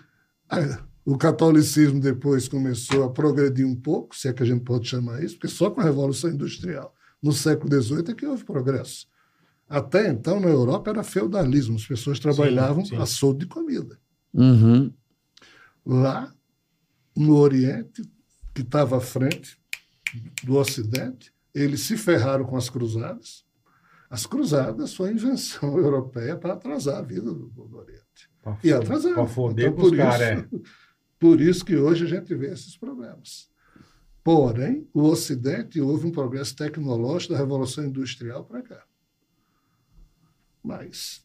[0.48, 4.86] ah, o catolicismo depois começou a progredir um pouco, se é que a gente pode
[4.86, 9.08] chamar isso, porque só com a Revolução Industrial, no século XVIII, é que houve progresso.
[9.68, 11.74] Até então, na Europa, era feudalismo.
[11.74, 12.94] As pessoas trabalhavam sim.
[12.96, 13.98] a soldo de comida.
[14.32, 14.92] Uhum.
[15.84, 16.32] Lá,
[17.16, 18.02] no Oriente,
[18.60, 19.58] que estava à frente
[20.44, 23.44] do Ocidente, eles se ferraram com as cruzadas.
[24.08, 28.30] As cruzadas foi a invenção europeia para atrasar a vida do, do Oriente.
[28.42, 28.72] Pra E
[29.26, 30.34] foder Então, por, caras, é.
[30.40, 30.62] isso,
[31.18, 33.48] por isso que hoje a gente vê esses problemas.
[34.22, 38.84] Porém, o Ocidente houve um progresso tecnológico da Revolução Industrial para cá.
[40.62, 41.24] Mas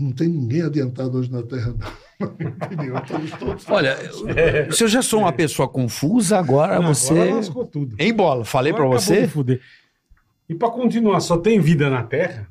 [0.00, 2.10] não tem ninguém adiantado hoje na Terra, não.
[2.20, 3.96] Na minha opinião, estamos todos Olha,
[4.72, 7.12] se eu já sou uma pessoa confusa, agora Não, você.
[7.14, 7.96] Agora lascou tudo.
[7.98, 9.22] Em bola, falei acabou você.
[9.22, 9.60] de fuder.
[10.48, 12.46] E pra continuar, só tem vida na Terra?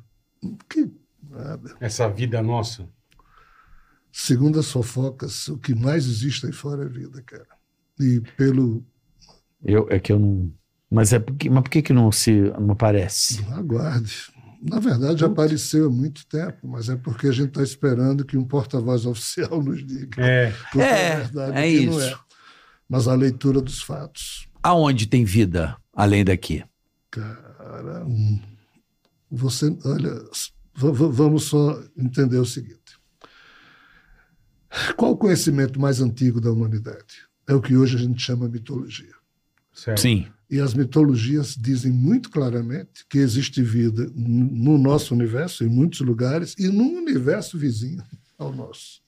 [0.68, 0.90] Que
[1.28, 1.76] nada.
[1.80, 2.88] Essa vida nossa?
[4.10, 7.46] Segundo as fofocas, o que mais existe aí fora é vida, cara.
[8.00, 8.84] E pelo.
[9.62, 10.50] Eu, é que eu não.
[10.90, 13.44] Mas é porque, mas por que que não se não aparece?
[13.52, 14.32] Aguarde.
[14.62, 18.36] Na verdade, já apareceu há muito tempo, mas é porque a gente está esperando que
[18.36, 20.22] um porta-voz oficial nos diga.
[20.22, 20.54] É.
[20.70, 22.20] que É, verdade é isso.
[22.88, 24.48] Mas a leitura dos fatos.
[24.62, 26.62] Aonde tem vida além daqui?
[27.10, 28.40] Cara, hum,
[29.30, 30.22] você, olha,
[30.74, 32.80] vamos só entender o seguinte.
[34.96, 37.26] Qual o conhecimento mais antigo da humanidade?
[37.48, 39.14] É o que hoje a gente chama mitologia.
[39.72, 40.00] Certo.
[40.00, 40.28] Sim.
[40.50, 46.56] E as mitologias dizem muito claramente que existe vida no nosso universo, em muitos lugares,
[46.58, 48.02] e num universo vizinho
[48.36, 49.00] ao nosso.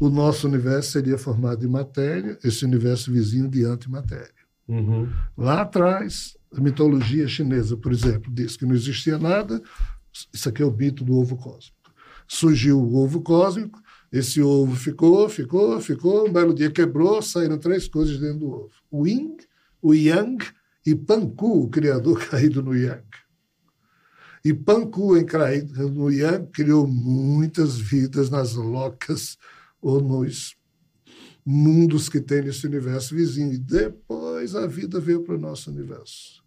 [0.00, 4.32] O nosso universo seria formado de matéria, esse universo vizinho de antimatéria.
[4.66, 5.08] Uhum.
[5.36, 9.62] Lá atrás, a mitologia chinesa, por exemplo, diz que não existia nada.
[10.32, 11.92] Isso aqui é o mito do ovo cósmico.
[12.26, 13.78] Surgiu o ovo cósmico,
[14.10, 16.26] esse ovo ficou, ficou, ficou.
[16.26, 19.36] Um belo dia quebrou, saíram três coisas dentro do ovo: o Yin,
[19.84, 20.46] o Yang
[20.86, 23.04] e Panku, o criador caído no Yang.
[24.42, 29.36] E Panku, em caído no Yang, criou muitas vidas nas locas
[29.82, 30.56] ou nos
[31.44, 33.52] mundos que tem nesse universo vizinho.
[33.52, 36.42] E depois a vida veio para o nosso universo.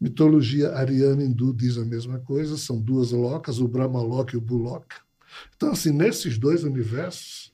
[0.00, 4.96] Mitologia ariana hindu diz a mesma coisa, são duas locas, o Brahmaloka e o Buloka.
[5.56, 7.49] Então, assim, nesses dois universos,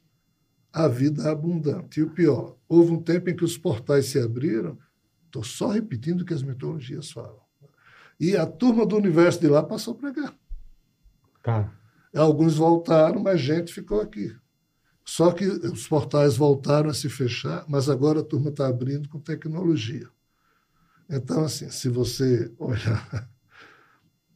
[0.76, 2.00] a vida é abundante.
[2.00, 4.78] E o pior, houve um tempo em que os portais se abriram,
[5.24, 7.40] estou só repetindo o que as mitologias falam.
[8.20, 10.34] E a turma do universo de lá passou para cá.
[11.42, 11.72] Tá.
[12.14, 14.36] Alguns voltaram, mas gente ficou aqui.
[15.02, 19.18] Só que os portais voltaram a se fechar, mas agora a turma está abrindo com
[19.18, 20.08] tecnologia.
[21.08, 23.30] Então, assim, se você olhar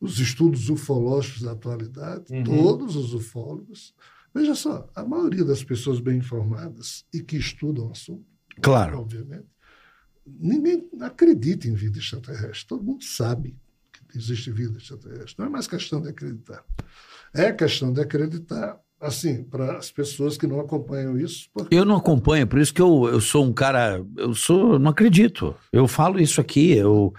[0.00, 2.44] os estudos ufológicos da atualidade, Uhum.
[2.44, 3.94] todos os ufólogos,
[4.34, 8.24] veja só, a maioria das pessoas bem informadas e que estudam o assunto,
[8.60, 8.98] Claro.
[9.00, 9.46] obviamente,
[10.26, 12.66] ninguém acredita em vida extraterrestre.
[12.68, 13.56] Todo mundo sabe
[14.08, 15.34] que existe vida extraterrestre.
[15.38, 16.64] Não é mais questão de acreditar.
[17.32, 21.96] É questão de acreditar, assim, para as pessoas que não acompanham isso, porque Eu não
[21.96, 24.04] acompanho, por isso que eu, eu sou um cara.
[24.16, 24.78] Eu sou.
[24.78, 25.54] Não acredito.
[25.72, 27.12] Eu falo isso aqui, eu.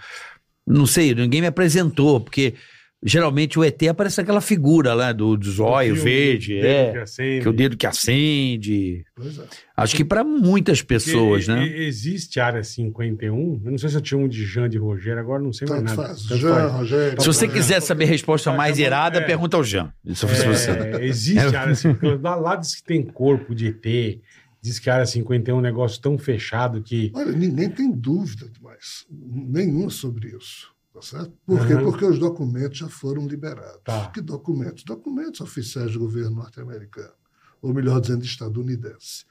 [0.66, 2.54] Não sei, ninguém me apresentou, porque
[3.04, 7.04] geralmente o ET aparece aquela figura lá do, do zóio verde, dedo é.
[7.40, 9.04] que é o dedo que acende.
[9.14, 9.44] pois é.
[9.76, 11.78] Acho que para muitas pessoas, Porque né?
[11.84, 13.62] Existe área 51.
[13.64, 15.82] Eu não sei se eu tinha um de Jean de Rogério, agora não sei mais
[15.82, 16.08] Tanto nada.
[16.08, 16.22] faz.
[16.22, 16.72] Tanto Jean, faz.
[16.72, 17.20] Rogério.
[17.20, 19.22] Se você quiser saber a resposta Tá mais irada, é.
[19.22, 19.92] pergunta ao Jean.
[20.04, 21.56] Isso você- É, existe É.
[21.56, 22.20] área 51.
[22.20, 24.20] Lá, lá diz que tem corpo de ET.
[24.60, 27.10] Diz que a área 51 é um negócio tão fechado que.
[27.14, 30.71] Olha, ninguém tem dúvida mais, nenhuma sobre isso.
[30.92, 31.32] Tá certo?
[31.46, 31.74] Por quê?
[31.74, 31.84] Uhum.
[31.84, 33.80] Porque os documentos já foram liberados.
[33.82, 34.10] Tá.
[34.10, 34.84] Que documentos?
[34.84, 37.14] Documentos oficiais do governo norte-americano,
[37.62, 39.24] ou melhor dizendo, estadunidense.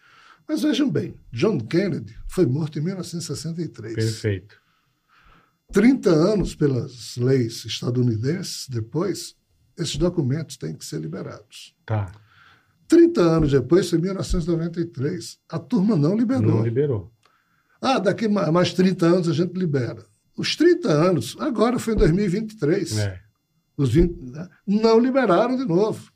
[0.47, 3.93] Mas vejam bem, John Kennedy foi morto em 1963.
[3.93, 4.59] Perfeito.
[5.71, 9.35] 30 anos pelas leis estadunidenses, depois,
[9.77, 11.75] esses documentos têm que ser liberados.
[11.85, 12.11] Tá.
[12.87, 15.39] 30 anos depois, foi em 1993.
[15.47, 16.55] A turma não liberou.
[16.55, 17.13] Não liberou.
[17.79, 20.05] Ah, daqui a mais 30 anos a gente libera.
[20.37, 22.97] Os 30 anos, agora foi em 2023.
[22.97, 23.19] É.
[23.77, 26.11] Os 20, né, não liberaram de novo.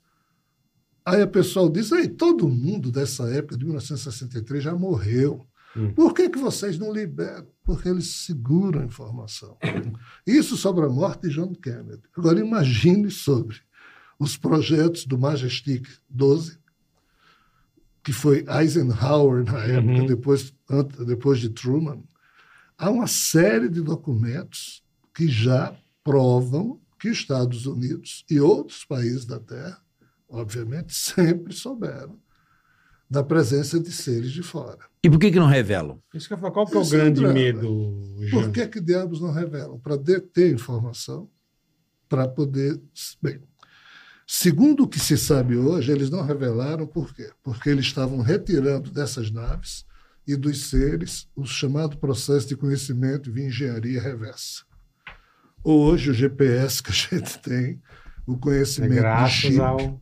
[1.06, 5.46] Aí a pessoa diz, aí, todo mundo dessa época, de 1963, já morreu.
[5.78, 5.94] Hum.
[5.94, 7.46] Por que, que vocês não liberam?
[7.64, 9.58] Porque eles seguram a informação.
[10.26, 12.02] Isso sobre a morte de John Kennedy.
[12.18, 13.58] Agora imagine sobre
[14.18, 16.58] os projetos do Majestic 12,
[18.04, 20.06] que foi Eisenhower na época, Uhum.
[20.06, 20.54] depois,
[21.06, 22.02] depois de Truman.
[22.78, 24.84] Há uma série de documentos
[25.14, 29.82] que já provam que os Estados Unidos e outros países da Terra,
[30.28, 32.20] obviamente, sempre souberam
[33.10, 34.80] da presença de seres de fora.
[35.04, 36.02] E por que, que não revelam?
[36.14, 37.34] Isso que eu falo, qual que é o é o grande drama.
[37.34, 38.32] medo, Jean?
[38.32, 39.80] Por que, que diabos não revelam?
[39.80, 41.30] Para deter informação
[42.10, 42.82] para poder.
[43.22, 43.40] Bem,
[44.26, 47.32] segundo o que se sabe hoje, eles não revelaram por quê?
[47.44, 49.86] Porque eles estavam retirando dessas naves
[50.28, 54.64] e dos seres o chamado processo de conhecimento de engenharia reversa.
[55.64, 57.82] Hoje, o GPS que a gente tem,
[58.28, 60.02] o É conhecimento de graças chip, ao.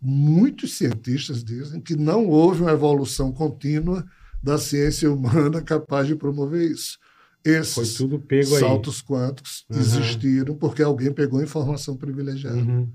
[0.00, 4.04] muitos cientistas dizem que não houve uma evolução contínua
[4.42, 6.98] da ciência humana capaz de promover isso.
[7.44, 8.60] Foi Esses tudo pego aí.
[8.60, 9.78] saltos quânticos Uhum.
[9.78, 12.56] existiram porque alguém pegou informação privilegiada.
[12.56, 12.88] Uhum.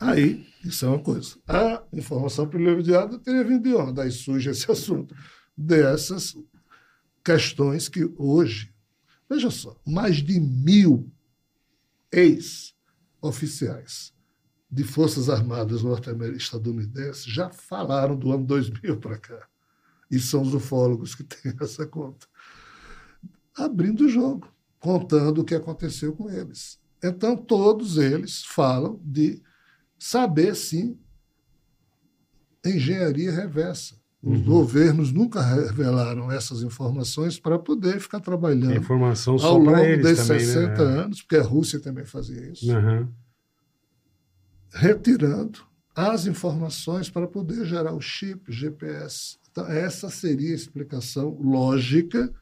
[0.00, 1.36] Aí, isso é uma coisa.
[1.46, 3.92] A informação privilegiada teria vindo de onde?
[3.92, 5.14] Daí surge esse assunto.
[5.54, 6.34] Dessas
[7.22, 8.72] questões que hoje,
[9.28, 11.12] veja só, mais de mil
[12.10, 14.14] ex-oficiais
[14.70, 19.46] de Forças Armadas norte-americanas estadunidenses já falaram do ano 2000 para cá.
[20.10, 22.26] E são os ufólogos que têm essa conta.
[23.54, 26.80] Abrindo o jogo, contando o que aconteceu com eles.
[27.02, 29.42] Então, todos eles falam de
[30.00, 30.98] saber, sim,
[32.64, 33.94] engenharia reversa.
[34.22, 34.44] Os Uhum.
[34.44, 39.84] governos nunca revelaram essas informações para poder ficar É trabalhando informação ao só longo para
[39.84, 41.02] eles desses também, 60 né?
[41.02, 43.08] anos, porque a Rússia também fazia isso, Aham.
[44.72, 45.60] retirando
[45.94, 49.38] as informações para poder gerar o chip, GPS.
[49.50, 52.32] Então, essa seria a explicação lógica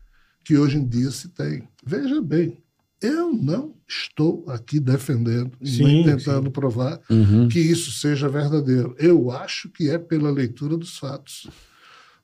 [0.44, 1.68] que hoje em dia se tem.
[1.84, 2.62] Veja bem,
[3.00, 6.50] eu não estou aqui defendendo e Sim, nem tentando sim.
[6.52, 7.48] provar Uhum.
[7.48, 8.94] que isso seja verdadeiro.
[8.98, 11.48] Eu acho que é pela leitura dos fatos.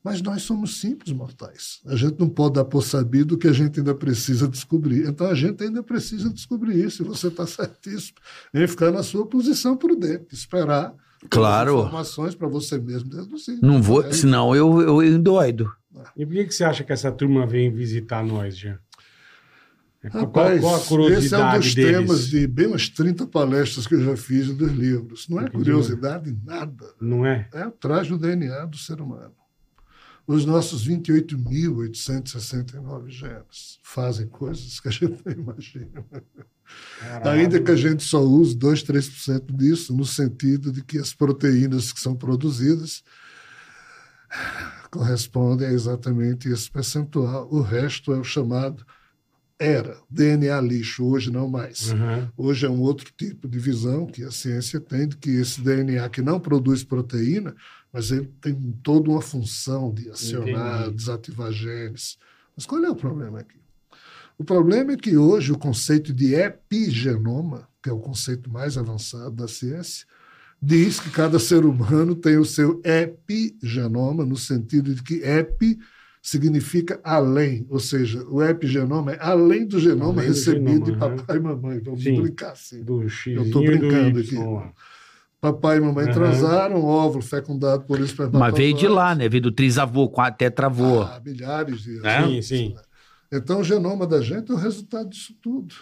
[0.02, 1.80] Mas nós somos simples mortais.
[1.86, 5.08] A gente não pode dar por sabido que a gente ainda precisa descobrir.
[5.08, 7.02] Então a gente ainda precisa descobrir isso.
[7.02, 8.18] E você está certíssimo
[8.52, 10.94] em ficar na sua posição prudente, esperar
[11.30, 11.78] Claro.
[11.78, 13.58] informações para você mesmo deduzir.
[13.62, 15.72] Não vou, É, senão eu, eu endoido.
[16.14, 18.78] E por que, que você acha que essa turma vem visitar nós, Jean?
[20.04, 20.78] É, Qual, Rapaz, qual
[21.10, 21.96] esse é um dos deles?
[21.96, 25.26] temas de bem umas 30 palestras que eu já fiz dos livros.
[25.30, 26.84] Não é curiosidade, nada.
[27.00, 27.48] Não é?
[27.54, 29.32] é atrás do DNA do ser humano.
[30.26, 36.04] Os nossos 28.869 genes fazem coisas que a gente não imagina.
[37.00, 37.40] Caralho.
[37.40, 41.94] Ainda que a gente só use 2, 3% disso, no sentido de que as proteínas
[41.94, 43.02] que são produzidas
[44.90, 47.48] correspondem a exatamente esse percentual.
[47.50, 48.84] O resto é o chamado
[49.58, 51.92] era DNA lixo, hoje não mais.
[51.92, 52.32] Aham.
[52.36, 56.08] Hoje é um outro tipo de visão que a ciência tem, de que esse DNA
[56.08, 57.54] que não produz proteína,
[57.92, 60.96] mas ele tem toda uma função de acionar, Entendi.
[60.96, 62.18] desativar genes.
[62.56, 63.58] Mas qual é o problema aqui?
[64.36, 69.30] O problema é que hoje o conceito de epigenoma, que é o conceito mais avançado
[69.30, 70.04] da ciência,
[70.60, 75.78] diz que cada ser humano tem o seu epigenoma, no sentido de que epi
[76.24, 80.92] significa além, ou seja, o epigenoma é além do genoma Além do recebido genoma, de
[80.92, 81.16] aham.
[81.16, 81.80] papai e mamãe.
[81.80, 82.22] Vamos Sim.
[82.22, 82.82] brincar assim.
[82.82, 84.36] Do X Eu e do brincando aqui.
[85.38, 86.14] Papai e mamãe Aham.
[86.14, 88.40] transaram, óvulo fecundado por espermatozoide.
[88.40, 89.28] Mas veio de lá, né?
[89.28, 91.02] Veio do trisavô, tetravô.
[91.02, 92.18] Ah, milhares de Né?
[92.18, 92.46] anos.
[92.46, 92.74] Sim, sim.
[93.30, 95.74] Então, o genoma da gente é o resultado disso tudo.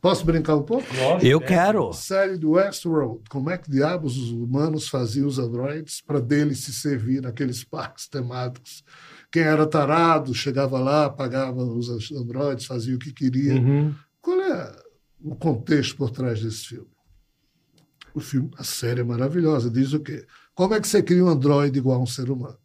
[0.00, 0.86] Posso brincar um pouco?
[0.96, 1.44] Lógico, Eu é.
[1.44, 1.92] quero.
[1.92, 3.22] Série do Westworld.
[3.28, 8.08] Como é que diabos os humanos faziam os androides para deles se servir naqueles parques
[8.08, 8.82] temáticos?
[9.30, 13.54] Quem era tarado chegava lá, pagava os androides, fazia o que queria.
[13.54, 13.94] Uhum.
[14.20, 14.76] Qual é
[15.22, 16.88] o contexto por trás desse filme?
[18.12, 19.70] O filme, a série é maravilhosa.
[19.70, 20.26] Diz o quê?
[20.54, 22.58] Como é que você cria um androide igual a um ser humano?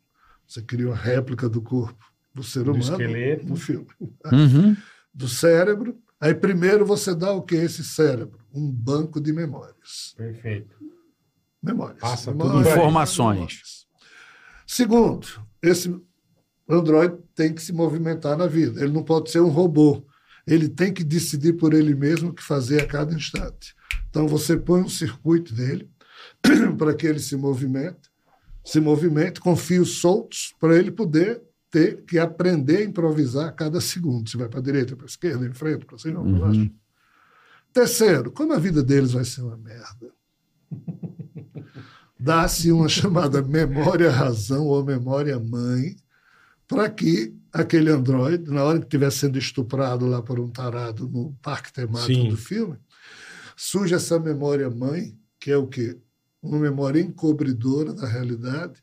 [0.47, 2.03] Você cria uma réplica do corpo
[2.33, 3.45] do ser Do humano esqueleto.
[3.45, 3.87] no filme.
[4.31, 4.75] Uhum.
[5.13, 5.97] Do cérebro.
[6.19, 8.39] Aí primeiro você dá o que esse cérebro?
[8.53, 10.13] Um banco de memórias.
[10.15, 10.75] Perfeito.
[11.61, 11.99] Memórias.
[11.99, 12.73] Passa tudo Memórias.
[12.73, 13.35] Informações.
[13.35, 13.87] memórias.
[14.65, 15.27] Segundo,
[15.61, 15.95] esse
[16.67, 18.81] androide tem que se movimentar na vida.
[18.81, 20.05] Ele não pode ser um robô.
[20.47, 23.75] Ele tem que decidir por ele mesmo o que fazer a cada instante.
[24.09, 25.89] Então você põe um circuito dele
[26.77, 28.09] para que ele se movimente,
[28.63, 31.41] se movimente com fios soltos para ele poder
[31.75, 34.29] ter que aprender a improvisar a cada segundo.
[34.29, 36.71] Se vai para a direita, para a esquerda, em frente, para cima, para baixo.
[37.73, 40.09] Terceiro, como a vida deles vai ser uma merda,
[42.17, 45.97] dá-se uma chamada memória-razão ou memória-mãe
[46.65, 51.33] para que aquele androide, na hora que estiver sendo estuprado lá por um tarado no
[51.41, 52.29] parque temático Sim.
[52.29, 52.77] do filme,
[53.57, 55.99] surge essa memória-mãe, que é o quê?
[56.41, 58.81] Uma memória encobridora da realidade,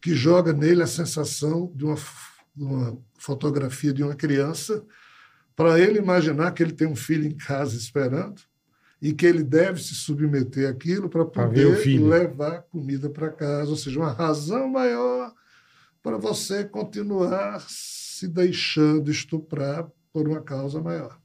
[0.00, 1.96] que joga nele a sensação de uma,
[2.56, 4.84] uma fotografia de uma criança,
[5.54, 8.40] para ele imaginar que ele tem um filho em casa esperando
[9.00, 13.98] e que ele deve se submeter àquilo para poder levar comida para casa, ou seja,
[13.98, 15.32] uma razão maior
[16.02, 21.20] para você continuar se deixando estuprar por uma causa maior.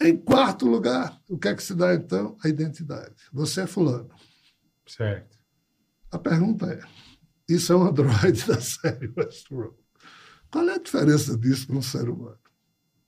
[0.00, 2.36] Em quarto lugar, o que é que se dá então?
[2.44, 3.14] A identidade.
[3.32, 4.10] Você é fulano.
[4.86, 5.33] Certo.
[6.14, 6.78] A pergunta é:
[7.48, 9.74] isso é um androide da série Westworld.
[10.48, 12.38] Qual é a diferença disso para um ser humano?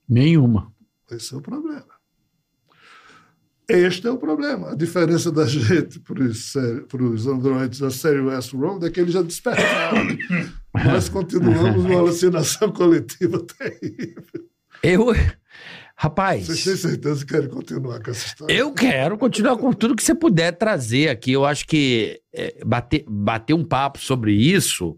[0.07, 0.73] Nenhuma.
[1.09, 1.87] Esse é o problema.
[3.69, 4.71] Este é o problema.
[4.71, 10.05] A diferença da gente para os androides da série Westworld é que eles já despertaram.
[10.85, 14.49] Nós continuamos uma alucinação coletiva terrível.
[14.83, 15.07] Eu.
[15.99, 16.45] Rapaz.
[16.45, 18.53] Vocês têm certeza que querem continuar com essa história?
[18.53, 21.31] Eu quero continuar com tudo que você puder trazer aqui.
[21.31, 24.95] Eu acho que é, bater, bater um papo sobre isso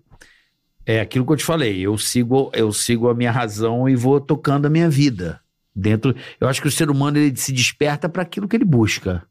[0.86, 1.80] é aquilo que eu te falei.
[1.80, 5.40] Eu sigo, eu sigo a minha razão e vou tocando a minha vida.
[5.74, 9.24] Dentro, eu acho que o ser humano ele se desperta para aquilo que ele busca,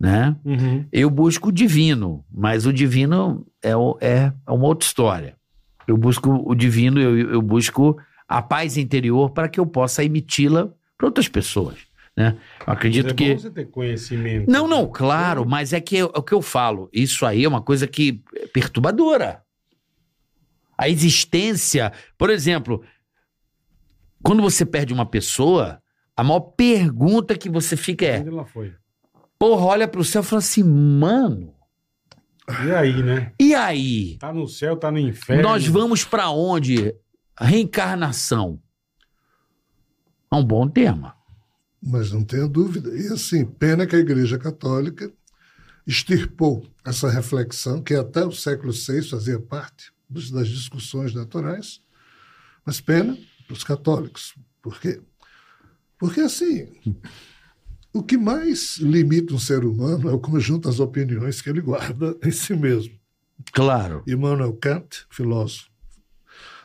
[0.00, 0.34] né?
[0.42, 0.86] Uhum.
[0.90, 5.36] Eu busco o divino, mas o divino é, é, é uma outra história.
[5.86, 10.72] Eu busco o divino, eu, eu busco a paz interior para que eu possa emiti-la
[10.98, 11.78] para outras pessoas,
[12.16, 12.36] né?
[12.66, 14.50] Eu acredito Mas é que bom você ter conhecimento.
[14.50, 16.90] não, não, claro, mas é que é o que eu falo.
[16.92, 19.42] Isso aí é uma coisa que é perturbadora.
[20.76, 22.84] A existência, por exemplo,
[24.22, 25.80] quando você perde uma pessoa,
[26.16, 28.74] a maior pergunta que você fica é: Onde ela foi?
[29.38, 31.54] porra, olha pro céu e fala assim, mano,
[32.66, 33.32] E aí, né?
[33.40, 34.18] e aí?
[34.18, 35.42] Tá no céu, tá no inferno.
[35.44, 36.92] Nós vamos pra onde?
[37.40, 38.60] Reencarnação.
[40.30, 41.14] É um bom tema.
[41.82, 42.90] Mas não tenha dúvida.
[42.90, 45.12] E assim, pena que a Igreja Católica
[45.86, 51.80] extirpou essa reflexão, que até o século VI fazia parte das discussões naturais,
[52.64, 54.34] mas pena para os católicos.
[54.60, 55.00] Por quê?
[55.98, 56.68] Porque, assim,
[57.92, 62.16] o que mais limita um ser humano é o conjunto das opiniões que ele guarda
[62.22, 62.94] em si mesmo.
[63.52, 64.02] Claro.
[64.06, 65.68] Immanuel Kant, filósofo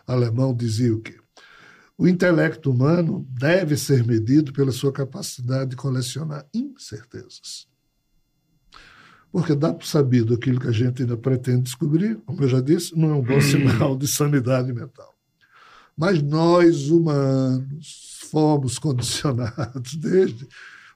[0.05, 1.17] alemão, dizia o quê?
[1.97, 7.67] O intelecto humano deve ser medido pela sua capacidade de colecionar incertezas.
[9.31, 12.97] Porque dá por sabido aquilo que a gente ainda pretende descobrir, como eu já disse,
[12.97, 15.13] não é um bom sinal de sanidade mental.
[15.95, 20.47] Mas nós, humanos, fomos condicionados desde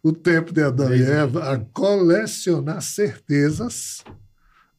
[0.04, 4.04] o tempo de Adão e Eva a colecionar certezas,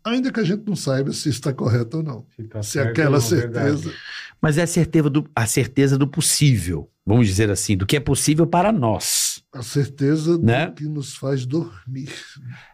[0.05, 2.27] ainda que a gente não saiba se está correto ou não.
[2.37, 3.77] Se, tá Se certo aquela não, verdade.
[3.79, 3.97] certeza.
[4.41, 8.01] Mas é a certeza, do, a certeza do possível, vamos dizer assim, do que é
[8.01, 9.43] possível para nós.
[9.53, 10.67] A certeza Né?
[10.67, 12.13] do que nos faz dormir,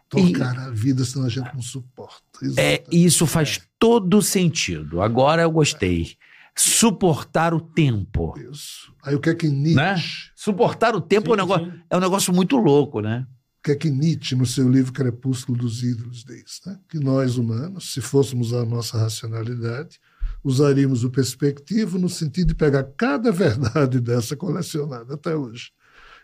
[0.07, 2.21] tocar a vida, senão a gente não suporta.
[2.57, 5.01] É, isso faz todo sentido.
[5.01, 6.15] Agora eu gostei.
[6.57, 8.33] Suportar o tempo.
[8.51, 8.93] Isso.
[9.03, 9.95] Aí o que é que Nietzsche, Né?
[10.35, 11.79] Suportar o tempo é, um Sim, negócio, sim.
[11.89, 13.25] é um negócio muito louco, né?
[13.65, 16.61] Que é que Nietzsche, no seu livro Crepúsculo dos Ídolos, diz?
[16.67, 16.79] né?
[16.87, 19.99] Que nós, humanos, se fôssemos a nossa racionalidade,
[20.43, 25.71] usaríamos o perspectivo no sentido de pegar cada verdade dessa colecionada até hoje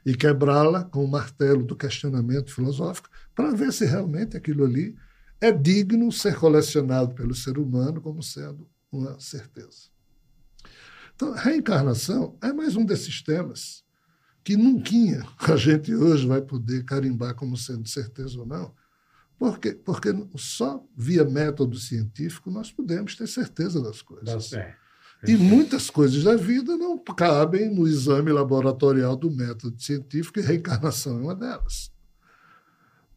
[0.05, 4.95] e quebrá-la com o martelo do questionamento filosófico para ver se realmente aquilo ali
[5.39, 9.89] é digno ser colecionado pelo ser humano como sendo uma certeza.
[11.15, 13.80] Então, reencarnação é mais um desses temas
[14.43, 14.91] que nunca
[15.51, 18.73] a gente hoje vai poder carimbar como sendo certeza ou não.
[19.37, 19.73] Por quê?
[19.73, 24.53] Porque só via método científico nós podemos ter certeza das coisas.
[24.53, 24.75] É.
[25.27, 31.17] E muitas coisas da vida não cabem no exame laboratorial do método científico e reencarnação
[31.19, 31.91] é uma delas.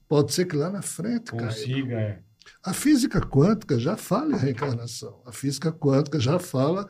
[0.06, 1.30] Pode ser que lá na frente.
[1.30, 2.22] Consiga, é.
[2.62, 5.22] A física quântica já fala em reencarnação.
[5.24, 6.88] A física quântica já fala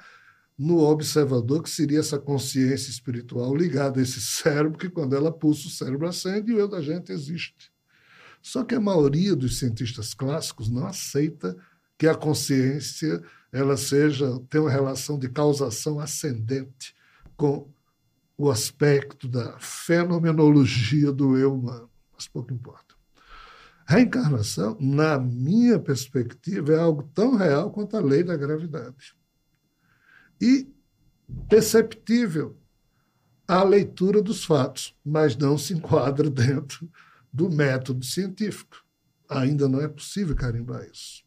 [0.56, 5.66] no observador, que seria essa consciência espiritual ligada a esse cérebro, que quando ela pulsa,
[5.66, 7.72] o cérebro acende e o eu da gente existe.
[8.40, 11.56] Só que a maioria dos cientistas clássicos não aceita
[11.98, 16.94] que a consciência ela seja tenha uma relação de causação ascendente
[17.36, 17.68] com
[18.36, 21.88] o aspecto da fenomenologia do eu humano.
[22.12, 22.94] Mas pouco importa.
[23.86, 29.14] Reencarnação, na minha perspectiva, é algo tão real quanto a lei da gravidade.
[30.44, 30.68] E
[31.48, 32.54] perceptível
[33.48, 36.86] à leitura dos fatos, mas não se enquadra dentro
[37.32, 38.84] do método científico.
[39.26, 41.24] Ainda não é possível carimbar isso.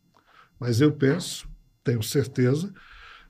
[0.59, 1.49] Mas eu penso,
[1.83, 2.71] tenho certeza,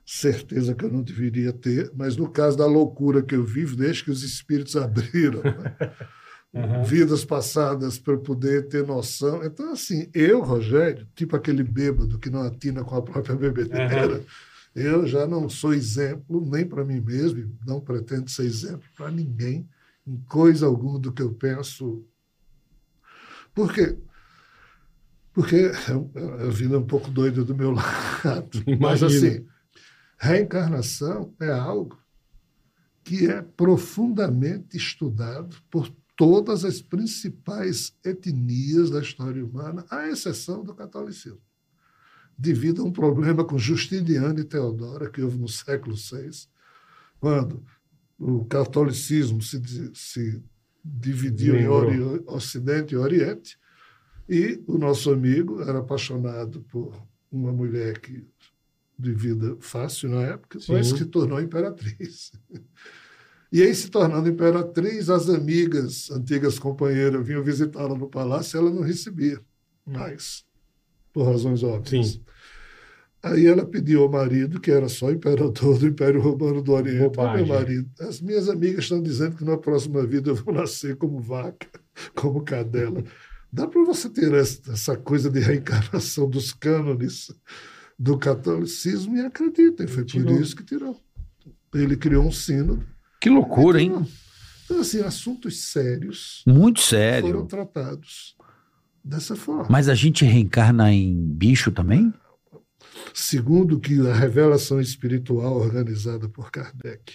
[0.04, 4.04] certeza que eu não deveria ter, mas no caso da loucura que eu vivo, desde
[4.04, 5.76] que os espíritos abriram né?
[6.52, 6.82] Uhum.
[6.82, 9.42] vidas passadas para eu poder ter noção.
[9.42, 14.22] Então, assim, eu, Rogério, tipo aquele bêbado que não atina com a própria bebedeira,
[14.80, 19.68] eu já não sou exemplo nem para mim mesmo, não pretendo ser exemplo para ninguém,
[20.06, 22.04] em coisa alguma do que eu penso.
[23.54, 23.98] Por quê?
[25.32, 27.70] Porque a a vida é um pouco doida do meu
[28.24, 28.62] lado.
[28.80, 29.06] Mas, Imagino.
[29.06, 29.46] assim,
[30.18, 31.98] reencarnação é algo
[33.04, 40.74] que é profundamente estudado por todas as principais etnias da história humana, à exceção do
[40.74, 41.40] catolicismo,
[42.38, 46.30] devido a um problema com Justiniano e Teodora, que houve no século VI,
[47.18, 47.64] quando
[48.18, 49.60] o catolicismo se,
[49.94, 50.42] se
[50.84, 52.12] dividiu em Lembrou.
[52.12, 53.58] Ori- Ocidente e Oriente,
[54.28, 56.94] e o nosso amigo era apaixonado por
[57.30, 58.24] uma mulher que,
[58.98, 60.92] de vida fácil na época, mas Sim.
[60.92, 62.32] que se tornou imperatriz.
[63.50, 68.70] E aí, se tornando imperatriz, as amigas, antigas companheiras, vinham visitá-la no palácio e ela
[68.70, 69.40] não recebia
[69.86, 70.44] mais,
[71.18, 72.06] por razões óbvias.
[72.12, 72.20] Sim.
[73.20, 77.10] Aí ela pediu ao marido, que era só imperador do Império Romano do Oriente, "Ô,
[77.10, 77.44] Bobagem.
[77.46, 81.20] meu marido, as minhas amigas estão dizendo que na próxima vida eu vou nascer como
[81.20, 81.66] vaca,
[82.14, 83.02] como cadela.
[83.52, 87.32] Dá para você ter essa, essa coisa de reencarnação dos cânones
[87.98, 91.00] do catolicismo e acreditem, foi por isso que tirou.
[91.74, 92.86] Ele criou um sínodo.
[93.20, 94.06] Que loucura, hein?
[94.64, 97.46] Então, assim, assuntos sérios Muito foram sério.
[97.46, 98.36] tratados
[99.04, 99.66] dessa forma.
[99.70, 102.12] Mas a gente reencarna em bicho também?
[103.14, 107.14] Segundo que a revelação espiritual organizada por Kardec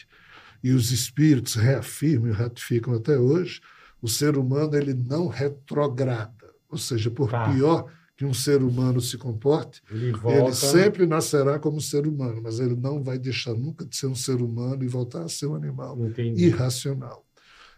[0.64, 3.61] e os espíritos reafirmam e ratificam até hoje,
[4.01, 6.51] o ser humano ele não retrograda.
[6.69, 7.51] Ou seja, por Tá.
[7.53, 7.85] pior
[8.15, 10.39] que um ser humano se comporte, Ele volta.
[10.39, 14.15] ele sempre nascerá como ser humano, mas ele não vai deixar nunca de ser um
[14.15, 16.45] ser humano e voltar a ser um animal Entendi.
[16.45, 17.26] irracional.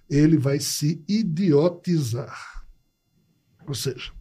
[0.09, 2.54] Ele vai se idiotizar.
[3.67, 4.11] Ou seja,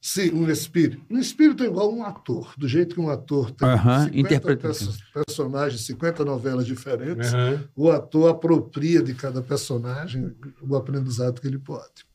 [0.00, 1.02] se um espírito.
[1.10, 4.18] Um espírito é igual a um ator, do jeito que um ator tem Aham, 50
[4.20, 7.32] interpreta- perso- personagens, 50 novelas diferentes,
[7.74, 10.32] o ator apropria de cada personagem
[10.62, 12.06] o aprendizado que ele pode.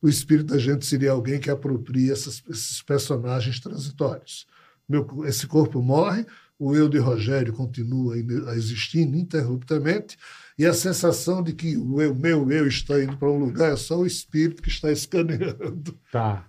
[0.00, 4.46] O espírito da gente seria alguém que apropria essas- esses personagens transitórios.
[4.88, 6.24] Meu, esse corpo morre,
[6.58, 10.16] o eu de Rogério continua a existir ininterruptamente,
[10.58, 13.76] e a sensação de que o eu, meu eu está indo para um lugar é
[13.76, 16.48] só o espírito que está escaneando Tá.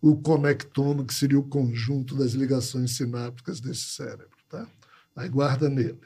[0.00, 4.28] o conectome, que seria o conjunto das ligações sinápticas desse cérebro.
[4.48, 4.66] Tá?
[5.16, 6.00] Aí guarda nele.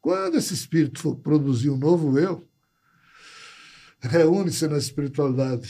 [0.00, 2.46] Quando esse espírito for produzir um novo eu,
[4.00, 5.68] reúne-se na espiritualidade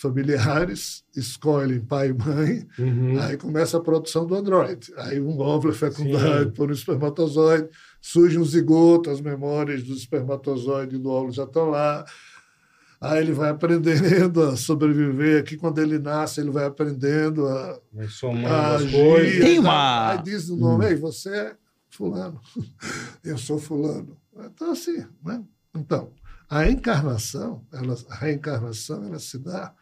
[0.00, 3.20] familiares, escolhem pai e mãe, Uhum.
[3.20, 4.92] aí começa a produção do androide.
[4.96, 6.50] Aí um óvulo é fecundado Sim.
[6.50, 7.68] por um espermatozoide,
[8.00, 12.04] surge um zigoto, as memórias do espermatozoide e do óvulo já estão lá.
[13.00, 15.40] Aí ele vai aprendendo a sobreviver.
[15.40, 18.92] Aqui, quando ele nasce, ele vai aprendendo a, Vai somando a as agir.
[18.92, 19.38] coisas.
[19.40, 21.56] Tem uma- Aí diz o nome, Ei, você é
[21.90, 22.40] fulano.
[23.22, 24.16] Eu sou fulano.
[24.38, 25.42] Então, assim, né?
[25.74, 26.10] Então,
[26.48, 29.74] a encarnação, ela, a reencarnação, ela se dá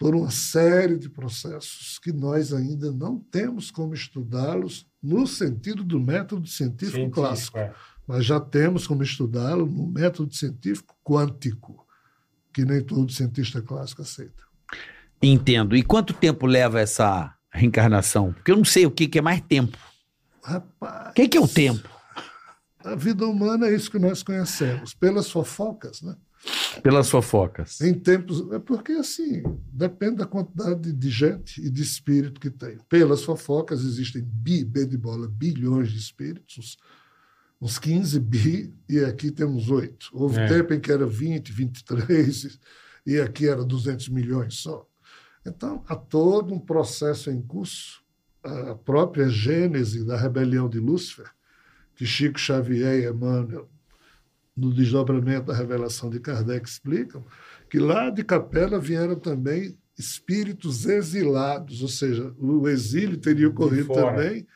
[0.00, 6.00] por uma série de processos que nós ainda não temos como estudá-los no sentido do
[6.00, 7.74] método científico, Científico, clássico, é.
[8.06, 11.86] mas já temos como estudá-lo no método científico quântico,
[12.50, 14.42] que nem todo cientista clássico aceita.
[15.22, 15.76] Entendo.
[15.76, 18.32] E quanto tempo leva essa reencarnação?
[18.32, 19.76] Porque eu não sei o que, que é mais tempo.
[20.42, 21.86] Rapaz, O que, que é o tempo?
[22.82, 26.16] A vida humana é isso que nós conhecemos, pelas fofocas, né?
[26.82, 27.80] Pelas fofocas.
[27.80, 28.50] Em tempos.
[28.52, 29.42] É porque, assim,
[29.72, 32.78] depende da quantidade de gente e de espírito que tem.
[32.88, 39.00] Pelas fofocas, existem bi, B de bola, bilhões de espíritos, uns, uns 15 bi, e
[39.00, 40.08] aqui temos 8.
[40.12, 40.46] Houve É.
[40.46, 42.58] tempo em que era 20, 23,
[43.04, 44.86] e aqui era 200 milhões só.
[45.46, 48.00] Então, há todo um processo em curso.
[48.42, 51.30] A própria gênese da rebelião de Lúcifer,
[51.94, 53.68] que Chico Xavier e Emmanuel
[54.60, 57.24] no desdobramento da revelação de Kardec explicam
[57.70, 64.46] que lá de Capela vieram também espíritos exilados, ou seja, o exílio teria ocorrido também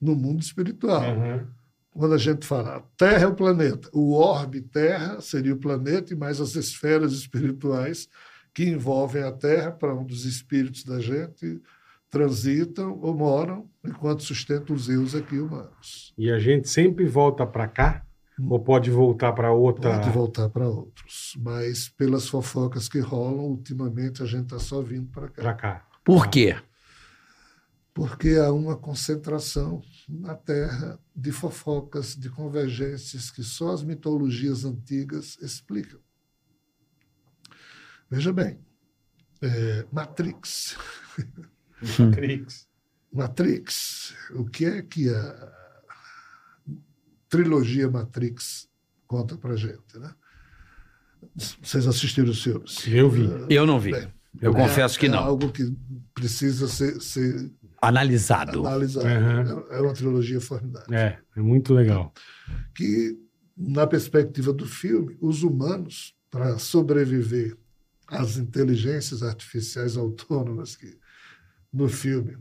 [0.00, 1.02] no mundo espiritual.
[1.02, 1.46] Aham.
[1.92, 6.12] Quando a gente fala a Terra é o planeta, o orbe Terra seria o planeta
[6.12, 8.08] e mais as esferas espirituais
[8.54, 11.60] que envolvem a Terra, para onde os espíritos da gente
[12.08, 16.12] transitam ou moram, enquanto sustentam os eus aqui humanos.
[16.16, 18.06] E a gente sempre volta para cá?
[18.48, 19.98] Ou pode voltar para outra?
[19.98, 21.36] Pode voltar para outros.
[21.38, 25.42] Mas pelas fofocas que rolam, ultimamente a gente está só vindo para cá.
[25.42, 25.88] Para cá.
[26.04, 26.56] Por quê?
[27.92, 35.36] Porque há uma concentração na Terra de fofocas, de convergências que só as mitologias antigas
[35.42, 36.00] explicam.
[38.08, 38.58] Veja bem,
[39.42, 40.76] é, Matrix.
[41.98, 42.68] Matrix.
[43.12, 44.14] Matrix.
[44.34, 45.59] O que é que a
[47.30, 48.68] trilogia Matrix
[49.06, 50.12] conta para gente, né?
[51.62, 52.86] Vocês assistiram os filmes?
[52.86, 53.28] Eu vi.
[53.48, 53.92] Eu não vi.
[53.92, 54.08] Bem,
[54.40, 55.18] Eu confesso que é não.
[55.18, 55.74] algo que
[56.14, 57.50] precisa ser, ser
[57.82, 58.66] Analisado.
[58.66, 59.06] analisado.
[59.06, 59.64] Uhum.
[59.70, 60.92] É é uma trilogia formidável.
[60.94, 62.12] É, é muito legal.
[62.74, 63.18] Que
[63.56, 67.56] na perspectiva do filme, os humanos, para sobreviver
[68.06, 70.98] às inteligências artificiais autônomas que
[71.72, 72.36] no filme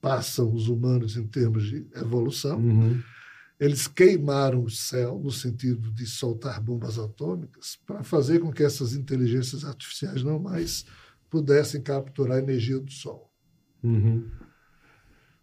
[0.00, 3.00] passam os humanos em termos de evolução, Uhum.
[3.60, 8.94] Eles queimaram o céu no sentido de soltar bombas atômicas para fazer com que essas
[8.94, 10.86] inteligências artificiais não mais
[11.28, 13.30] pudessem capturar a energia do sol.
[13.82, 14.30] Uhum.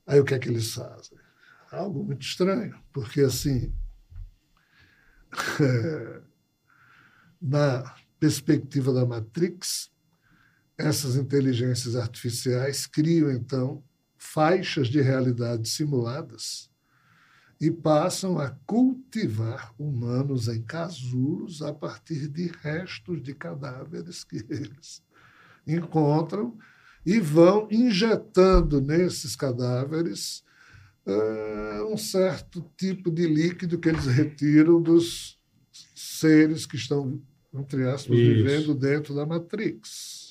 [0.08, 1.16] Aí o que é que eles fazem?
[1.72, 3.72] Algo muito estranho, porque assim,
[7.40, 9.92] na perspectiva da Matrix,
[10.76, 13.84] essas inteligências artificiais criam então
[14.18, 16.72] faixas de realidade simuladas
[17.60, 25.04] e passam a cultivar humanos em casulos a partir de restos de cadáveres que eles
[25.66, 26.58] encontram
[27.06, 30.44] e vão injetando nesses cadáveres
[31.06, 35.40] eh, um certo tipo de líquido que eles retiram dos
[35.96, 37.22] seres que estão,
[37.54, 38.34] entre aspas, Isso.
[38.34, 40.27] vivendo dentro da Matrix.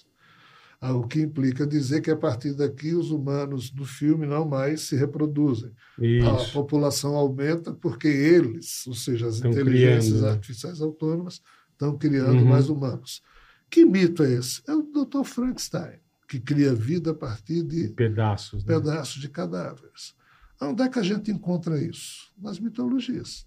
[0.81, 4.83] Ah, O que implica dizer que a partir daqui os humanos do filme não mais
[4.83, 5.73] se reproduzem.
[5.99, 6.53] A Isso.
[6.53, 10.31] população aumenta porque eles, ou seja, as Estão inteligências criando, né?
[10.33, 11.41] artificiais autônomas,
[11.73, 12.45] estão criando Uhum.
[12.49, 13.23] mais humanos.
[13.71, 14.63] Que mito é esse?
[14.69, 15.25] É o Dr.
[15.25, 15.99] Frankenstein,
[16.29, 18.65] que cria vida a partir de Pedaços.
[18.65, 18.75] Né?
[18.75, 20.15] pedaços de cadáveres.
[20.61, 22.33] Onde é que a gente encontra isso?
[22.39, 23.47] Nas mitologias.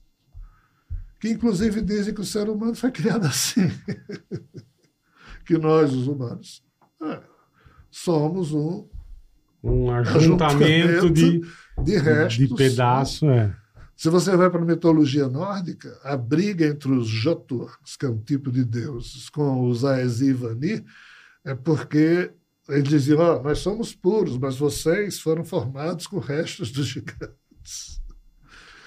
[1.20, 3.62] Que inclusive dizem que o ser humano foi criado assim.
[5.46, 6.64] que nós, os humanos,
[7.02, 7.20] é,
[7.92, 8.88] somos um
[9.64, 11.42] Um ajuntamento de,
[11.84, 12.48] de restos.
[12.48, 13.30] de pedaço.
[13.30, 13.56] É.
[13.96, 18.18] Se você vai para a mitologia nórdica, a briga entre os Joturnos, que é um
[18.18, 20.86] tipo de deuses, com os Aesi e Vanir,
[21.44, 22.32] é porque
[22.70, 28.00] eles diziam: "Ó, nós somos puros, mas vocês foram formados com restos dos gigantes.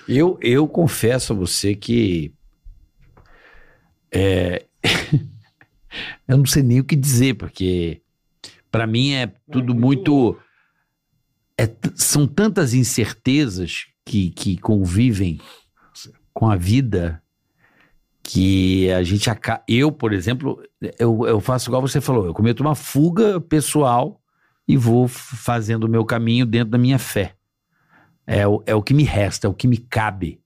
[0.08, 2.32] Eu, eu confesso a você que.
[4.10, 4.66] é,
[6.26, 8.01] eu não sei nem o que dizer, porque
[8.72, 10.38] para mim é tudo muito muito.
[11.58, 15.38] é são tantas incertezas que, que convivem
[15.94, 16.10] Sim.
[16.32, 17.22] com a vida
[18.22, 19.62] que a gente acaba.
[19.68, 20.62] Eu, por exemplo,
[20.98, 24.20] eu, eu faço igual você falou, eu cometo uma fuga pessoal
[24.66, 27.34] e vou fazendo o meu caminho dentro da minha fé.
[28.26, 30.40] É o, é o que me resta, é o que me cabe.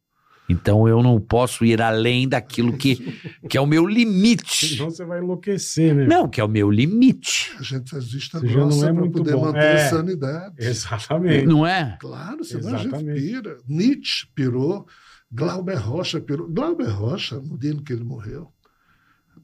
[0.48, 2.96] Então eu não posso ir além daquilo que,
[3.50, 4.76] que é o meu limite.
[4.76, 6.06] Senão você vai enlouquecer, né?
[6.06, 7.52] Não, que é o meu limite.
[7.58, 9.44] A gente faz vista Você grossa é para poder bom.
[9.46, 9.86] manter É.
[9.86, 10.54] a sanidade.
[10.58, 11.46] Exatamente.
[11.46, 11.96] Não é?
[12.00, 13.20] Claro, senão a gente Exatamente.
[13.20, 13.56] pira.
[13.68, 14.86] Nietzsche pirou,
[15.32, 16.48] Glauber Rocha pirou.
[16.48, 18.48] Glauber Rocha, no dia em que ele morreu,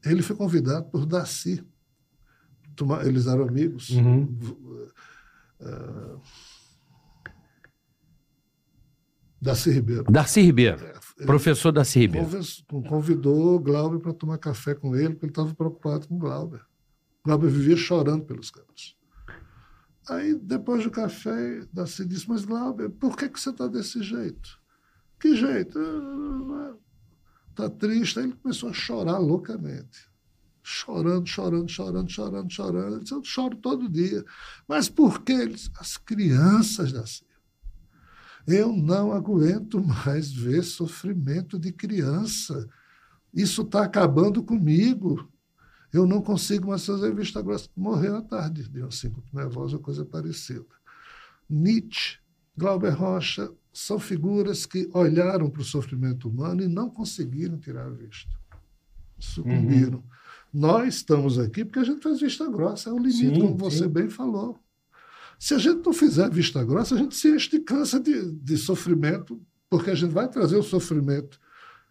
[0.05, 1.61] ele foi convidado por Darcy.
[3.05, 3.89] Eles eram amigos.
[3.89, 4.35] Uhum.
[5.61, 6.15] Ah,
[9.43, 10.03] Darcy Ribeiro.
[10.05, 10.77] Darcy Ribeiro.
[11.17, 12.29] Ele Professor Darcy Ribeiro.
[12.87, 16.61] convidou Glauber para tomar café com ele, porque ele estava preocupado com Glauber.
[17.25, 18.97] Glauber vivia chorando pelos cantos.
[20.09, 24.57] Aí, depois do café, Darcy disse, mas Glauber, por que, que você está desse jeito?
[25.19, 25.77] Que jeito?
[27.49, 28.19] Está triste.
[28.19, 30.09] Aí ele começou a chorar loucamente.
[30.61, 32.95] Chorando, chorando, chorando, chorando, chorando.
[32.95, 34.23] Ele disse, eu choro todo dia.
[34.67, 35.33] Mas por quê?
[35.33, 37.25] Ele disse, as crianças, Darcy.
[38.45, 42.67] Eu não aguento mais ver sofrimento de criança.
[43.33, 45.29] Isso está acabando comigo.
[45.91, 47.69] Eu não consigo mais fazer vista grossa.
[47.75, 50.65] Morreu à tarde de um síncope nervosa, coisa parecida.
[51.49, 52.17] Nietzsche,
[52.57, 57.89] Glauber Rocha, são figuras que olharam para o sofrimento humano e não conseguiram tirar a
[57.89, 58.31] vista.
[59.19, 60.03] Sucumbiram.
[60.53, 63.79] Nós estamos aqui porque a gente faz vista grossa, é o limite, Sim, como você
[63.79, 63.87] sim.
[63.87, 64.62] bem falou.
[65.39, 68.57] Se a gente não fizer vista grossa, a gente se enche de câncer de, de
[68.57, 71.39] sofrimento, porque a gente vai trazer o sofrimento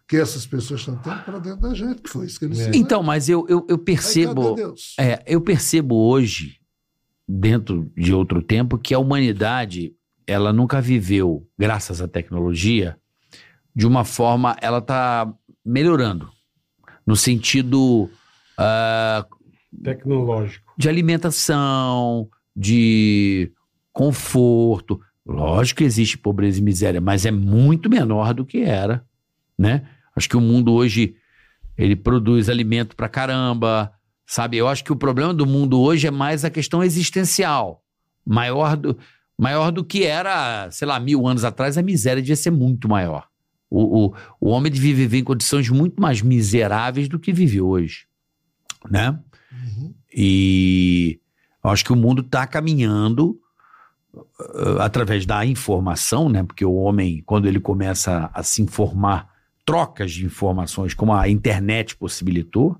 [0.07, 2.65] que essas pessoas estão tendo para dentro da gente, que foi isso que eles É.
[2.65, 2.79] fizeram.
[2.79, 4.55] Então, mas eu, eu, eu percebo.
[4.99, 6.57] É, eu percebo hoje,
[7.27, 9.93] dentro de outro tempo, que a humanidade
[10.27, 12.97] ela nunca viveu, graças à tecnologia,
[13.75, 15.33] de uma forma, ela está
[15.65, 16.29] melhorando.
[17.05, 18.09] No sentido
[18.57, 19.25] ah,
[19.83, 20.73] Tecnológico.
[20.77, 23.51] de alimentação, de
[23.91, 24.99] conforto.
[25.25, 29.05] Lógico que existe pobreza e miséria, mas é muito menor do que era,
[29.57, 29.87] né?
[30.15, 31.15] Acho que o mundo hoje
[31.77, 33.91] ele produz alimento pra caramba,
[34.25, 34.57] sabe?
[34.57, 37.83] Eu acho que o problema do mundo hoje é mais a questão existencial,
[38.25, 38.97] maior do,
[39.37, 41.77] maior do que era, sei lá, mil anos atrás.
[41.77, 43.27] A miséria devia ser muito maior.
[43.69, 48.05] O, o, o homem devia viver em condições muito mais miseráveis do que vive hoje,
[48.89, 49.19] né?
[49.51, 49.93] Uhum.
[50.15, 51.19] E
[51.71, 53.39] acho que o mundo está caminhando
[54.13, 56.43] uh, através da informação, né?
[56.43, 59.29] Porque o homem, quando ele começa a, se informar
[59.65, 62.77] trocas de informações, como a internet possibilitou,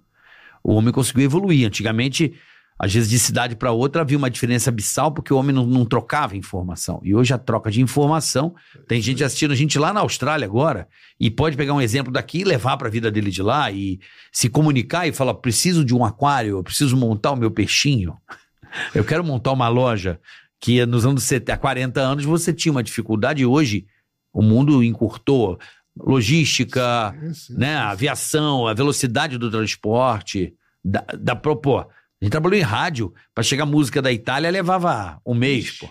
[0.64, 1.66] o homem conseguiu evoluir.
[1.66, 2.34] Antigamente,
[2.78, 5.86] às vezes de cidade para outra havia uma diferença abissal porque o homem não, não
[5.86, 7.00] trocava informação.
[7.04, 8.54] E hoje a troca de informação,
[8.88, 10.88] tem gente assistindo a gente lá na Austrália agora
[11.20, 14.00] e pode pegar um exemplo daqui e levar para a vida dele de lá e
[14.32, 18.18] se comunicar e falar: preciso de um aquário, eu preciso montar o meu peixinho,
[18.94, 20.20] eu quero montar uma loja.
[20.60, 23.86] Que nos anos 70, há 40 anos você tinha uma dificuldade e hoje
[24.32, 25.60] o mundo encurtou.
[25.96, 27.54] Logística, Sim, sim.
[27.58, 31.86] né, a aviação, a velocidade do transporte, da, da pô, a
[32.22, 35.90] gente trabalhou em rádio, pra chegar música da Itália levava um mês, pô.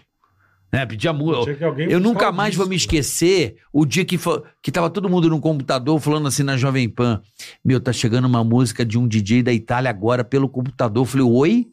[0.73, 1.67] Né, pedia música.
[1.87, 4.19] Eu nunca mais vou me esquecer o dia que,
[4.63, 7.21] que tava todo mundo no computador falando assim na Jovem Pan.
[7.63, 11.03] Meu, tá chegando uma música de um DJ da Itália agora pelo computador.
[11.03, 11.67] Eu falei, oi?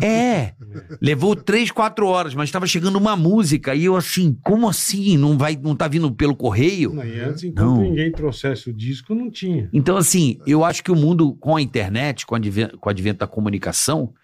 [0.00, 0.54] É.
[0.98, 3.74] Levou três, quatro horas, mas tava chegando uma música.
[3.74, 5.18] E eu assim, como assim?
[5.18, 6.94] Não vai, não tá vindo pelo correio?
[6.94, 7.82] Não, e antes, enquanto Não.
[7.82, 9.68] ninguém trouxesse o disco, não tinha.
[9.74, 12.90] Então, assim, eu acho que o mundo, com a internet, com o adven- com o
[12.90, 14.14] advento da comunicação,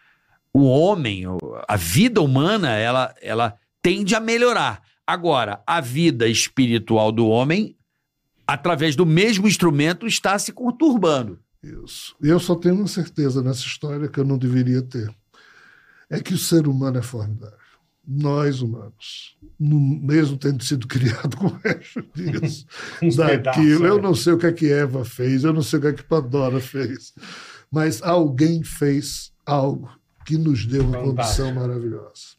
[0.50, 1.24] o homem,
[1.68, 3.54] a vida humana, ela, ela
[3.84, 4.82] tende a melhorar.
[5.06, 7.76] Agora, a vida espiritual do homem,
[8.46, 11.38] através do mesmo instrumento, está se conturbando.
[11.62, 12.16] Isso.
[12.22, 15.14] E eu só tenho uma certeza nessa história que eu não deveria ter.
[16.08, 17.58] É que o ser humano é formidável.
[18.06, 22.66] Nós, humanos, no- mesmo tendo sido criado com o resto disso,
[23.16, 24.02] daquilo, pedaços, eu é.
[24.02, 26.02] não sei o que é que Eva fez, eu não sei o que é que
[26.02, 27.12] Pandora fez,
[27.70, 29.90] mas alguém fez algo
[30.26, 31.16] que nos deu uma Fantástico.
[31.16, 32.33] condição maravilhosa.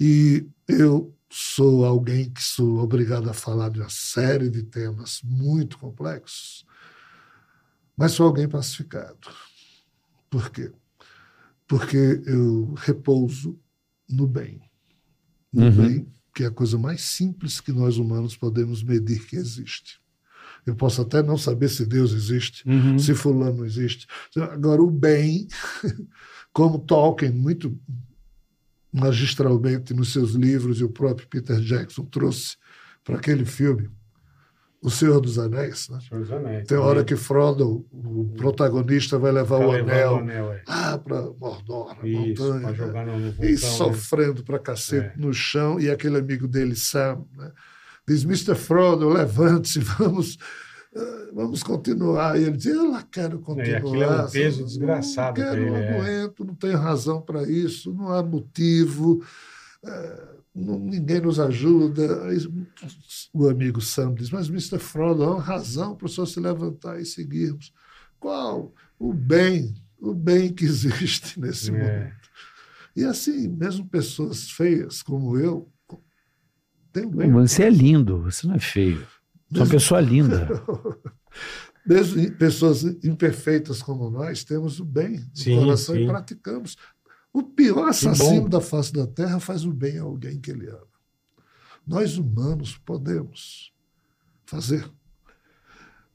[0.00, 5.78] E eu sou alguém que sou obrigado a falar de uma série de temas muito
[5.78, 6.64] complexos,
[7.96, 9.18] mas sou alguém pacificado.
[10.30, 10.70] Por quê?
[11.66, 13.58] Porque eu repouso
[14.08, 14.60] no bem.
[15.52, 15.70] No Uhum.
[15.72, 20.00] bem, que é a coisa mais simples que nós humanos podemos medir que existe.
[20.64, 22.98] Eu posso até não saber se Deus existe, Uhum.
[22.98, 24.06] se fulano existe.
[24.36, 25.48] Agora, o bem,
[26.52, 27.78] como Tolkien muito
[28.98, 32.56] magistralmente nos seus livros e o próprio Peter Jackson trouxe
[33.04, 33.88] para aquele filme,
[34.80, 35.98] O Senhor dos Anéis, né?
[36.08, 36.66] Senhor dos Anéis.
[36.68, 40.62] tem hora que Frodo, o protagonista, vai levar o anel o anel, é.
[40.68, 42.74] lá para Mordor, na Isso, montanha, né?
[42.74, 43.56] jogar no, e né?
[43.56, 45.20] sofrendo para cacete É.
[45.20, 47.50] no chão, e aquele amigo dele, Sam, né?
[48.06, 48.54] diz, Mr.
[48.54, 50.38] Frodo, levante-se, vamos,
[51.32, 52.38] vamos continuar.
[52.38, 53.78] E ele diz, eu lá quero continuar.
[53.78, 55.98] aquilo é um peso não desgraçado pra quero, ele, não é.
[55.98, 59.22] aguento, não tenho razão para isso, não há motivo,
[59.84, 62.24] eh, não- ninguém nos ajuda.
[62.26, 62.38] Aí
[63.32, 64.78] o amigo Sam diz, mas Mr.
[64.78, 67.72] Frodo, há uma razão para o senhor se levantar e seguirmos.
[68.18, 68.72] Qual?
[68.98, 71.82] O bem, o bem que existe nesse mundo.
[71.82, 72.12] É.
[72.96, 75.70] E assim, mesmo pessoas feias como eu,
[76.92, 77.30] tem um bem.
[77.30, 79.06] Você é lindo, você não é feio.
[79.54, 80.48] É uma pessoa linda.
[81.86, 86.02] Mesmo pessoas imperfeitas como nós, temos o bem no Sim, coração sim.
[86.02, 86.76] e praticamos.
[87.32, 90.86] O pior assassino da face da terra faz o bem a alguém que ele ama.
[91.86, 93.72] Nós humanos podemos
[94.44, 94.86] fazer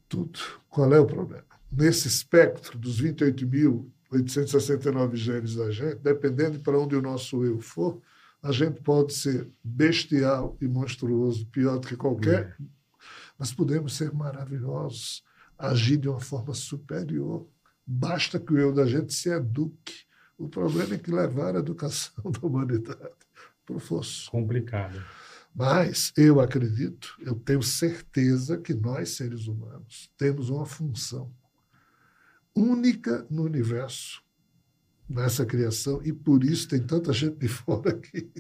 [0.08, 0.40] tudo.
[0.70, 1.48] Qual é o problema?
[1.72, 8.00] Nesse espectro dos 28.869 genes da gente, dependendo para onde o nosso eu for,
[8.44, 12.56] a gente pode ser bestial e monstruoso, pior do que qualquer,
[13.44, 15.22] mas podemos ser maravilhosos,
[15.60, 17.46] agir de uma forma superior.
[17.86, 20.06] Basta que o eu da gente se eduque.
[20.38, 23.12] O problema é que levar a educação da humanidade
[23.66, 24.32] para o fosso.
[24.32, 25.04] Complicado.
[25.54, 31.30] Mas eu acredito, eu tenho certeza que nós, seres humanos, temos uma função
[32.56, 34.24] única no universo,
[35.10, 38.32] nessa criação, e por isso tem tanta gente de fora aqui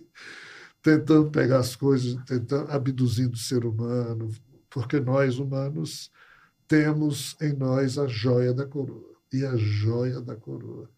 [0.82, 4.30] tentando pegar as coisas, tentando abduzindo o ser humano,
[4.74, 6.12] porque nós, humanos,
[6.68, 9.14] temos em nós a joia da coroa.
[9.32, 10.90] E a joia da coroa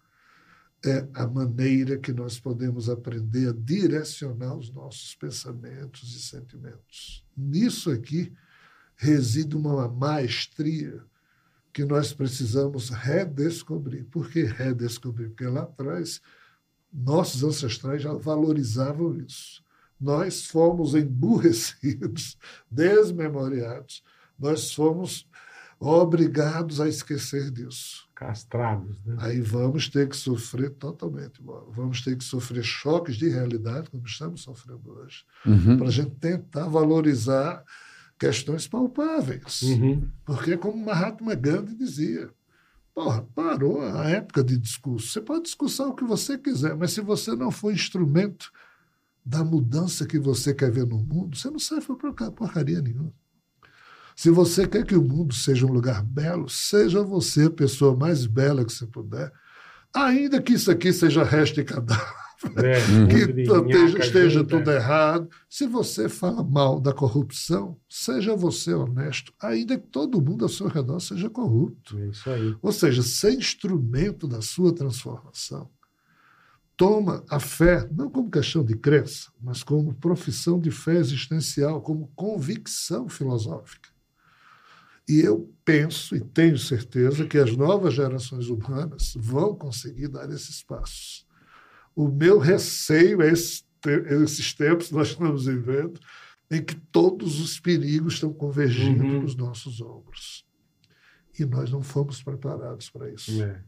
[0.86, 7.26] é a maneira que nós podemos aprender a direcionar os nossos pensamentos e sentimentos.
[7.36, 8.32] Nisso aqui
[8.96, 11.04] reside uma maestria
[11.74, 14.06] que nós precisamos redescobrir.
[14.06, 15.30] Por que redescobrir?
[15.30, 16.22] Porque lá atrás
[16.94, 19.65] nossos ancestrais já valorizavam isso.
[20.00, 22.38] Nós fomos emburrecidos,
[22.70, 24.04] desmemoriados,
[24.38, 25.28] nós fomos
[25.80, 28.06] obrigados a esquecer disso.
[28.16, 29.16] Castrados, né?
[29.20, 31.42] Aí vamos ter que sofrer totalmente,
[31.72, 35.78] vamos ter que sofrer choques de realidade, como estamos sofrendo hoje, Uhum.
[35.78, 37.64] para a gente tentar valorizar
[38.18, 39.62] questões palpáveis.
[39.64, 40.08] Uhum.
[40.26, 42.30] Porque, como Mahatma Gandhi dizia,
[42.94, 45.08] porra, parou a época de discurso.
[45.10, 48.50] Você pode discursar o que você quiser, mas se você não for instrumento
[49.26, 53.12] da mudança que você quer ver no mundo, você não serve para porcaria nenhuma.
[54.16, 58.26] Se você quer que o mundo seja um lugar belo, seja você a pessoa mais
[58.26, 59.32] bela que você puder.
[59.94, 62.06] Ainda que isso aqui seja resto e cadáver,
[62.58, 62.76] É,
[63.10, 64.76] que de esteja, esteja junto, tudo é.
[64.76, 65.30] errado.
[65.50, 70.68] Se você fala mal da corrupção, seja você honesto, ainda que todo mundo ao seu
[70.68, 71.98] redor seja corrupto.
[71.98, 72.12] É.
[72.62, 75.70] Ou seja, ser instrumento da sua transformação.
[76.78, 82.12] Toma a fé, não como questão de crença, mas como profissão de fé existencial, como
[82.16, 83.90] convicção filosófica.
[85.08, 90.64] E eu penso e tenho certeza que as novas gerações humanas vão conseguir dar esses
[90.64, 91.26] passos.
[91.96, 96.00] O meu receio é esses tempos que nós estamos vivendo,
[96.52, 99.18] em que todos os perigos estão convergindo Uhum.
[99.20, 100.46] para os nossos ombros.
[101.40, 103.42] E nós não fomos preparados para isso.
[103.42, 103.64] É.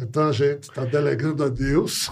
[0.00, 2.10] Então a gente está delegando a Deus.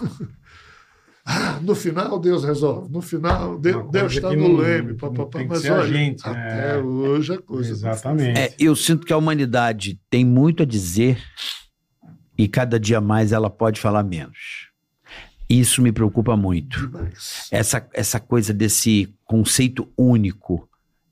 [1.24, 2.90] Ah, no final Deus resolve.
[2.92, 4.94] No final Deus está no não- leme.
[4.94, 5.38] papapá.
[5.38, 6.78] tem que Mas olha, gente, até é.
[6.78, 7.70] hoje a coisa.
[7.70, 8.38] Exatamente.
[8.38, 11.22] É, eu sinto que a humanidade tem muito a dizer
[12.36, 14.66] e cada dia mais ela pode falar menos.
[15.48, 16.80] Isso me preocupa muito.
[16.88, 17.46] demais.
[17.52, 20.68] Essa, essa coisa desse conceito único,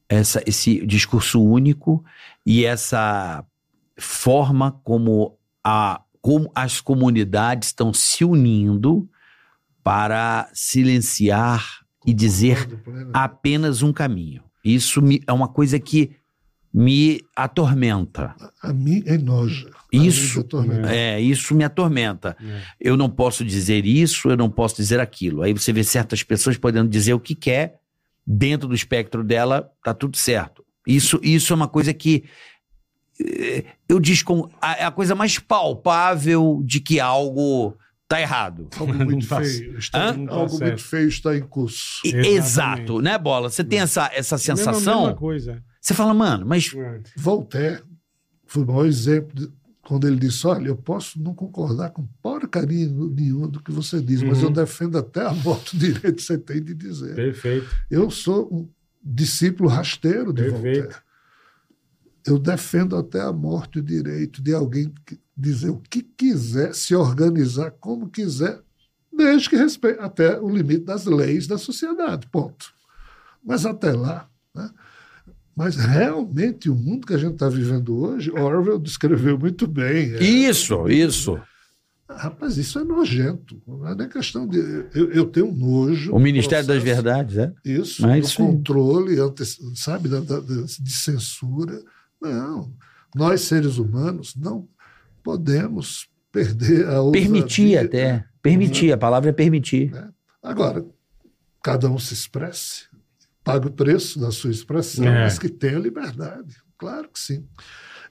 [0.08, 2.04] essa, esse discurso único
[2.44, 3.44] e essa
[3.96, 9.06] forma como, a, como as comunidades estão se unindo
[9.82, 12.66] para silenciar e dizer
[13.12, 14.42] apenas um caminho.
[14.64, 16.12] Isso me- é uma coisa que
[16.72, 18.34] me atormenta.
[18.62, 19.68] A mim enoja.
[19.68, 20.90] A Isso, atormenta.
[20.94, 22.34] é, isso me atormenta.
[22.42, 22.62] É.
[22.80, 25.42] Eu não posso dizer isso, eu não posso dizer aquilo.
[25.42, 27.78] Aí você vê certas pessoas podendo dizer o que quer,
[28.26, 30.64] dentro do espectro dela, tá tudo certo.
[30.86, 32.24] Isso, isso é uma coisa que
[33.88, 34.48] eu descon...
[34.60, 37.76] a- é a coisa mais palpável de que algo
[38.08, 38.68] tá errado.
[38.78, 39.78] Algo muito tá- feio.
[39.78, 42.00] Está, tá algo muito feio está em curso.
[42.04, 42.14] E-.
[42.14, 43.50] Exato, né, Bola?
[43.50, 45.00] Você tem essa, essa Mesma- sensação?
[45.02, 45.62] mesma coisa.
[45.80, 47.00] Você fala, mano, mas É.
[47.16, 47.82] Voltaire
[48.46, 49.50] foi o maior exemplo de-
[49.82, 54.22] quando ele disse: Olha, eu posso não concordar com porcaria nenhuma do que você diz,
[54.22, 54.44] mas Uhum.
[54.44, 57.14] eu defendo até a morte o direito que você tem de dizer.
[57.14, 57.68] Perfeito.
[57.90, 58.68] Eu sou um
[59.02, 60.78] discípulo rasteiro de Perfeito.
[60.82, 61.03] Voltaire.
[62.26, 64.92] Eu defendo até a morte o direito de alguém
[65.36, 68.60] dizer o que quiser, se organizar como quiser,
[69.12, 72.26] desde que respeite até o limite das leis da sociedade.
[72.28, 72.72] Ponto.
[73.44, 74.28] Mas até lá.
[74.54, 74.70] Né?
[75.56, 80.14] Mas realmente o mundo que a gente está vivendo hoje, Orwell descreveu muito bem.
[80.14, 81.38] É, isso, isso.
[82.08, 83.60] Rapaz, isso é nojento.
[83.66, 84.58] Não é nem questão de.
[84.94, 86.12] Eu, eu tenho um nojo.
[86.12, 87.02] O Ministério das processo.
[87.02, 87.52] Verdades, é?
[87.64, 88.48] Isso, Mas do aí.
[88.48, 89.16] controle,
[89.74, 91.80] sabe, da- de censura.
[92.20, 92.72] Não.
[93.14, 94.68] Nós, seres humanos, não
[95.22, 97.82] podemos perder a Permitir ousadia.
[97.82, 98.24] até.
[98.42, 99.92] Permitir, a palavra é permitir.
[100.42, 100.84] Agora,
[101.62, 102.86] cada um se expresse,
[103.42, 105.22] paga o preço da sua expressão, É.
[105.24, 106.56] mas que tenha liberdade.
[106.76, 107.46] Claro que sim.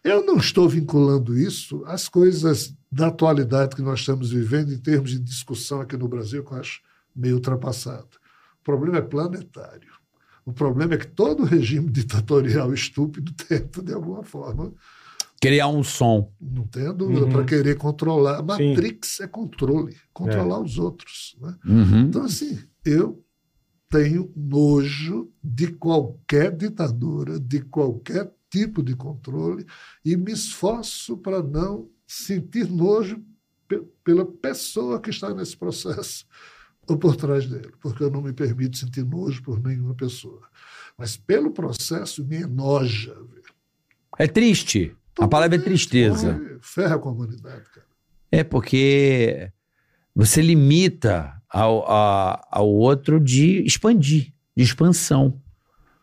[0.04, 5.12] Eu não estou vinculando isso às coisas da atualidade que nós estamos vivendo em termos
[5.12, 6.82] de discussão aqui no Brasil, que eu acho
[7.16, 8.08] meio ultrapassado.
[8.60, 9.92] O problema é planetário.
[10.46, 14.74] O problema é que todo regime ditatorial estúpido tenta, de alguma forma,
[15.42, 16.32] Criar um som.
[16.40, 17.32] não tenha dúvida, Uhum.
[17.32, 18.36] para querer controlar.
[18.40, 18.70] A Sim.
[18.70, 21.36] Matrix é controle, controlar os outros.
[21.42, 21.56] Né?
[21.66, 22.02] Uhum.
[22.08, 23.22] Então, assim, eu
[23.90, 29.66] tenho nojo de qualquer ditadura, de qualquer tipo de controle,
[30.06, 33.22] e me esforço para não sentir nojo
[33.68, 36.26] pe- pela pessoa que está nesse processo
[36.88, 40.42] ou por trás dele, porque eu não me permito sentir nojo por nenhuma pessoa.
[40.98, 43.16] Mas pelo processo me enoja.
[44.18, 44.96] É triste.
[45.20, 46.34] A palavra é tristeza.
[46.34, 47.86] Porra, Ferra com a humanidade, cara.
[48.32, 49.52] É porque
[50.16, 55.40] você limita ao, a- ao outro de expandir, de expansão.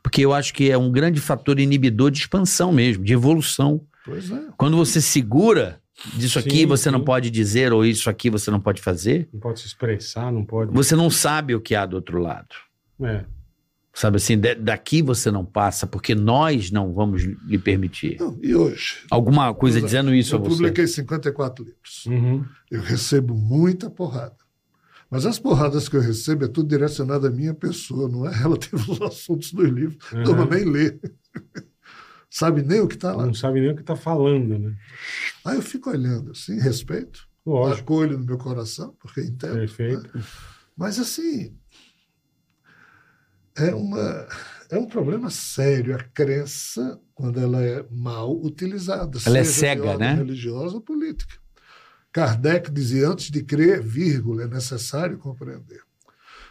[0.02, 3.84] Porque eu acho que é um grande fator inibidor de expansão mesmo, de evolução.
[4.04, 4.42] Pois é.
[4.56, 5.79] Quando você segura,
[6.14, 7.04] disso aqui Sim, você não sim.
[7.04, 10.72] pode dizer, ou isso aqui você não pode fazer, Não pode se expressar, não pode.
[10.72, 12.54] você não sabe o que há do outro lado.
[13.02, 13.24] É.
[13.92, 18.18] Sabe assim, da- daqui você não passa, porque nós não vamos lhe permitir.
[18.20, 18.98] Não, e hoje?
[19.10, 20.56] Alguma coisa dizendo isso a Eu você.
[20.56, 22.06] publiquei 54 livros.
[22.06, 22.44] Uhum.
[22.70, 24.36] Eu recebo muita porrada.
[25.10, 28.76] Mas as porradas que eu recebo é tudo direcionado à minha pessoa, não é relativo
[28.92, 29.98] aos assuntos dos livros.
[30.12, 30.22] Uhum.
[30.22, 30.96] Não, nem lê.
[32.30, 33.26] Sabe nem o que está lá.
[33.26, 34.76] Não sabe nem o que está falando, né?
[35.44, 37.94] Aí eu fico olhando, assim, respeito, Lógico.
[37.94, 39.54] acolho no meu coração, porque entendo.
[39.54, 40.16] Perfeito.
[40.16, 40.24] né?
[40.76, 41.58] Mas, assim,
[43.58, 44.28] é, uma,
[44.70, 49.18] é um problema sério a crença, quando ela é mal utilizada.
[49.26, 50.14] Ela é cega, né?
[50.14, 51.34] religiosa ou política.
[52.12, 55.82] Kardec dizia, antes de crer, vírgula, é necessário compreender.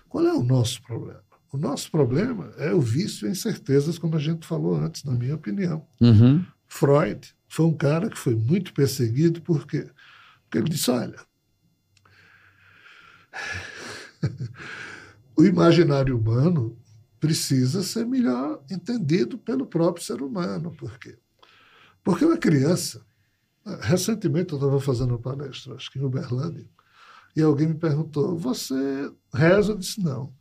[0.09, 1.23] Qual é o nosso problema?
[1.51, 5.35] O nosso problema é o vício em certezas, como a gente falou antes, na minha
[5.35, 5.87] opinião.
[5.99, 6.45] Uhum.
[6.67, 9.89] Freud foi um cara que foi muito perseguido porque,
[10.43, 11.19] porque ele disse: olha,
[15.35, 16.77] o imaginário humano
[17.19, 20.71] precisa ser melhor entendido pelo próprio ser humano.
[20.71, 21.17] Por quê?
[22.03, 23.03] Porque uma criança.
[23.81, 26.67] Recentemente eu estava fazendo uma palestra, acho que em Uberlândia,
[27.35, 28.75] e alguém me perguntou: Você
[29.33, 29.73] reza?
[29.73, 30.33] Eu disse: Não.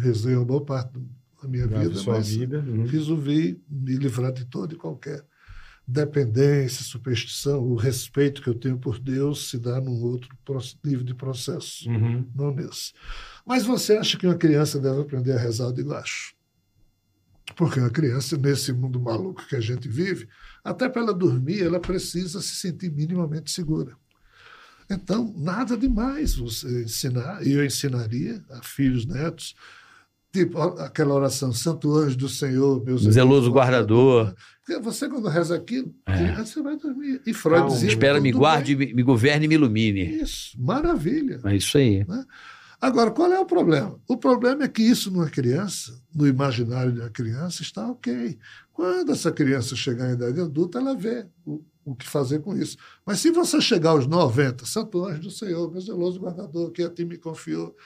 [0.00, 0.92] Rezei uma boa parte
[1.42, 2.58] da minha Da vida, mas vida.
[2.60, 2.84] uhum.
[2.86, 5.24] resolvi me livrar de toda e qualquer
[5.86, 7.60] dependência, superstição.
[7.62, 10.30] O respeito que eu tenho por Deus se dá num outro
[10.84, 12.26] nível de processo, Uhum.
[12.34, 12.92] não nesse.
[13.44, 15.72] Mas você acha que uma criança deve aprender a rezar?
[15.72, 16.34] Digo, acho.
[17.56, 20.28] Porque uma criança, nesse mundo maluco que a gente vive,
[20.62, 23.96] até para ela dormir, ela precisa se sentir minimamente segura.
[24.88, 29.54] Então, nada demais você ensinar, e eu ensinaria a filhos, netos,
[30.32, 34.34] tipo aquela oração, Santo Anjo do Senhor, meu Zeloso guardador.
[34.64, 36.32] Porque Você, quando reza aquilo, É.
[36.36, 37.20] você vai dormir.
[37.26, 37.74] E Freud Calma.
[37.74, 37.88] dizia.
[37.88, 38.88] Espera, me guarde, bem.
[38.88, 40.04] me, me governe e me ilumine.
[40.22, 41.40] Isso, maravilha.
[41.44, 42.06] É isso aí.
[42.80, 44.00] Agora, qual é o problema?
[44.08, 48.38] O problema é que isso numa criança, no imaginário de uma criança, está ok.
[48.72, 52.78] Quando essa criança chegar em idade adulta, ela vê o, o que fazer com isso.
[53.04, 56.88] Mas se você chegar aos 90, Santo Anjo do Senhor, meu zeloso guardador, que a
[56.88, 57.76] ti me confiou,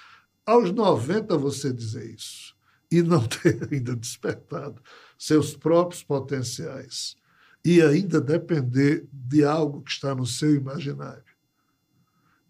[0.47, 2.55] aos 90 você dizer isso
[2.91, 4.81] e não ter ainda despertado
[5.19, 7.16] seus próprios potenciais
[7.65, 11.23] e ainda depender de algo que está no seu imaginário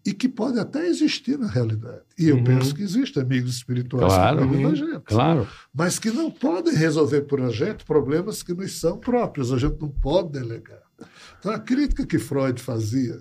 [0.05, 2.03] e que pode até existir na realidade.
[2.19, 2.43] E eu Uhum.
[2.43, 4.47] penso que existem amigos espirituais Claro.
[4.49, 5.47] que da gente, Claro.
[5.73, 9.51] mas que não podem resolver por a gente problemas que nos são próprios.
[9.51, 10.83] A gente não pode delegar.
[11.39, 13.19] Então, a crítica que Freud fazia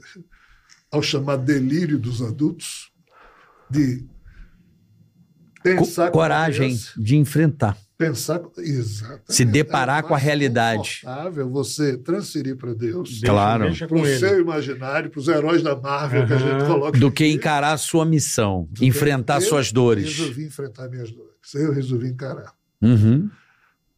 [0.90, 2.92] ao chamar delírio dos adultos,
[3.70, 4.05] de
[5.64, 7.76] pensar coragem de enfrentar.
[7.98, 11.00] pensar exatamente, Se deparar é com a mais realidade.
[11.02, 13.72] confortável você transferir para Deus, Claro.
[13.76, 17.26] Para o seu imaginário, para os heróis da Marvel que a gente coloca Do que
[17.26, 20.04] encarar a sua missão, enfrentar eu suas dores.
[20.16, 21.32] Resolvi enfrentar minhas dores.
[21.54, 22.52] Eu resolvi encarar.
[22.82, 23.30] Uhum.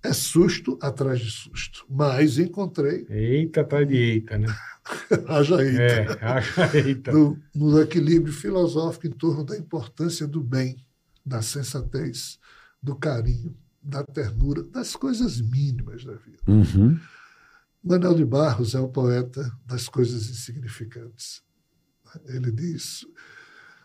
[0.03, 1.85] É susto atrás de susto.
[1.91, 4.47] Mas encontrei, Eita, tá de eita, né?
[5.27, 7.11] haja aí, É, acha eita.
[7.11, 10.77] no, no equilíbrio filosófico em torno da importância do bem,
[11.27, 12.39] da sensatez,
[12.81, 16.39] do carinho, da ternura, das coisas mínimas da vida.
[16.47, 16.99] Uhum.
[17.83, 21.43] Manuel de Barros é o poeta das coisas insignificantes.
[22.27, 23.05] Ele diz: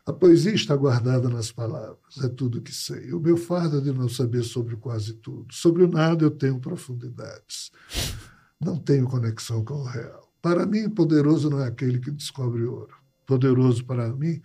[0.05, 3.13] a poesia está guardada nas palavras, é tudo o que sei.
[3.13, 5.53] O meu fardo é de não saber sobre quase tudo.
[5.53, 7.71] Sobre o nada eu tenho profundidades.
[8.59, 10.31] Não tenho conexão com o real.
[10.41, 12.95] Para mim, poderoso não é aquele que descobre ouro.
[13.27, 14.41] Poderoso para mim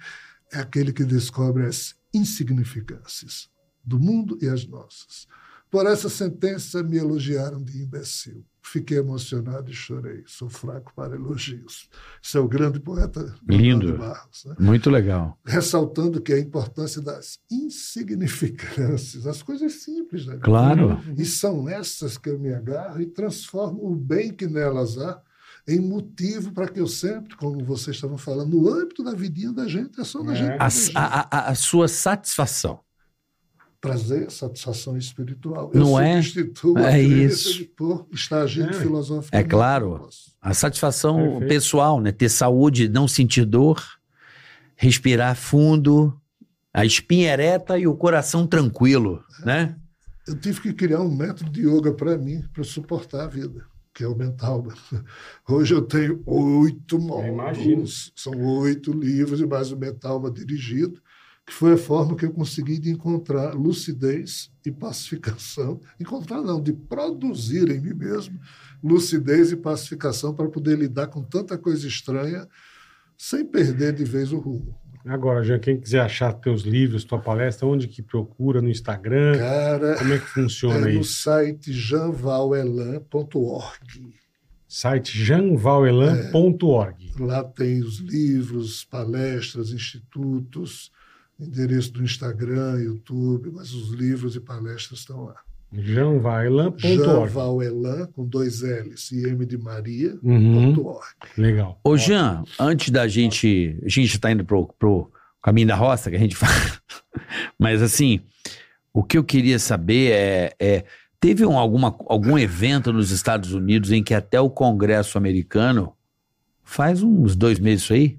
[0.52, 3.48] é aquele que descobre as insignificâncias
[3.84, 5.26] do mundo e as nossas.
[5.70, 8.44] Por essa sentença me elogiaram de imbecil.
[8.62, 10.22] Fiquei emocionado e chorei.
[10.26, 11.88] Sou fraco para elogios.
[12.20, 13.96] Isso é o grande poeta Lindo.
[13.96, 14.44] Barros.
[14.44, 14.56] Né?
[14.58, 15.38] Muito legal.
[15.44, 20.38] Ressaltando que a importância das insignificâncias, as coisas simples vida.
[20.38, 21.00] Claro.
[21.16, 25.20] E são essas que eu me agarro e transformo o bem que nelas há
[25.68, 29.66] em motivo para que eu sempre, como vocês estavam falando, no âmbito da vidinha da
[29.66, 30.36] gente, é só da É.
[30.36, 30.92] gente.
[30.94, 32.80] A, a- a- a sua satisfação.
[33.80, 35.70] Prazer, satisfação espiritual.
[35.74, 36.22] Não eu é?
[36.22, 37.64] substituo a É crença isso.
[37.76, 38.72] por estar agindo É.
[38.72, 39.46] filosoficamente.
[39.46, 40.08] É claro.
[40.40, 41.48] A satisfação Perfeito.
[41.48, 42.10] pessoal, né?
[42.10, 43.82] Ter saúde, não sentir dor,
[44.76, 46.18] respirar fundo,
[46.72, 49.76] a espinha ereta e o coração tranquilo, né?
[50.26, 53.64] Eu tive que criar um método de yoga para mim, para suportar a vida,
[53.96, 54.62] que é o mental.
[55.48, 61.00] Hoje eu tenho oito módulos, são oito livros e mais o mental dirigido,
[61.46, 65.80] que foi a forma que eu consegui de encontrar lucidez e pacificação.
[65.98, 68.38] Encontrar não, de produzir em mim mesmo
[68.82, 72.46] lucidez e pacificação para poder lidar com tanta coisa estranha
[73.16, 74.78] sem perder de vez o rumo.
[75.06, 78.60] Agora, Jean, quem quiser achar teus livros, tua palestra, onde que procura?
[78.60, 79.38] No Instagram?
[79.38, 81.22] Cara, Como é que funciona é no isso?
[81.22, 84.14] site janvalelan.org.
[84.68, 87.12] Site janvalelan.org.
[87.20, 90.90] Lá tem os livros, palestras, institutos,
[91.38, 95.36] endereço do Instagram, YouTube, mas os livros e palestras estão lá.
[95.72, 96.80] janvalelan.org.
[96.96, 100.72] Janvalelan, com dois L's e M de Maria, Uhum.
[100.74, 101.06] ponto org.
[101.36, 101.78] Legal.
[101.82, 103.78] Ô, Jean, antes da gente.
[103.84, 105.10] A gente está indo pro, pro
[105.42, 106.52] caminho da roça, que a gente fala.
[107.58, 108.20] Mas, assim,
[108.92, 110.54] o que eu queria saber é.
[110.58, 110.84] é,
[111.20, 115.92] teve um, alguma, algum evento nos Estados Unidos em que até o Congresso americano,
[116.62, 118.18] faz uns dois meses isso aí,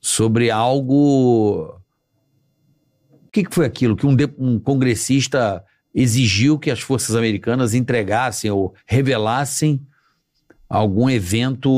[0.00, 1.80] sobre algo
[3.32, 5.64] que, que foi aquilo que um, de- um congressista
[5.96, 9.84] exigiu que as forças americanas entregassem ou revelassem
[10.68, 11.70] algum evento?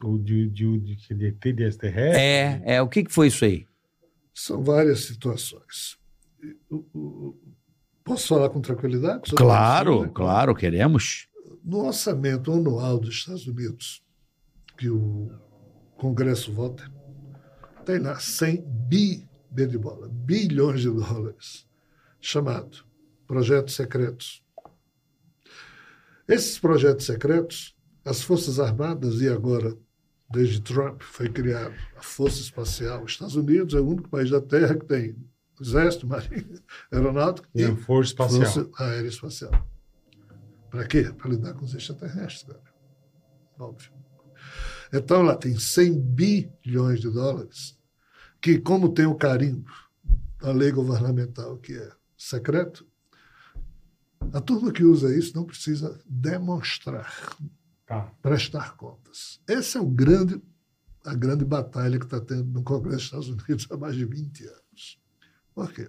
[0.00, 2.22] O de, de, de, de, de de extraterrestre?
[2.22, 2.82] É, é.
[2.82, 3.66] O que, que foi isso aí?
[4.32, 5.98] São várias situações.
[8.04, 9.32] Posso falar com tranquilidade?
[9.34, 10.10] Claro, né?
[10.14, 11.26] claro, queremos.
[11.64, 14.04] No orçamento anual dos Estados Unidos,
[14.78, 15.32] que o
[15.96, 16.88] Congresso vota,
[17.84, 21.66] tem lá 100 bi de bola, bilhões de dólares,
[22.20, 22.85] chamado
[23.26, 24.42] projetos secretos.
[26.28, 29.76] Esses projetos secretos, as Forças Armadas e agora,
[30.30, 33.04] desde Trump, foi criado a Força Espacial.
[33.04, 35.16] Os Estados Unidos é o único país da Terra que tem
[35.60, 38.52] exército, marinha, aeronáutico E a Força Espacial.
[38.52, 39.68] Força Aérea Espacial.
[40.70, 41.12] Para quê?
[41.16, 42.60] Para lidar com os extraterrestres, cara.
[43.58, 43.90] Óbvio.
[44.92, 47.78] Então, lá tem 100 bilhões de dólares,
[48.40, 49.70] que, como tem o carimbo
[50.40, 52.86] da lei governamental, que é secreto,
[54.32, 57.36] a turma que usa isso não precisa demonstrar,
[57.86, 58.10] Tá.
[58.20, 59.40] prestar contas.
[59.48, 60.40] Essa é o grande,
[61.04, 64.44] a grande batalha que está tendo no Congresso dos Estados Unidos há mais de 20
[64.46, 64.98] anos.
[65.54, 65.88] Por quê?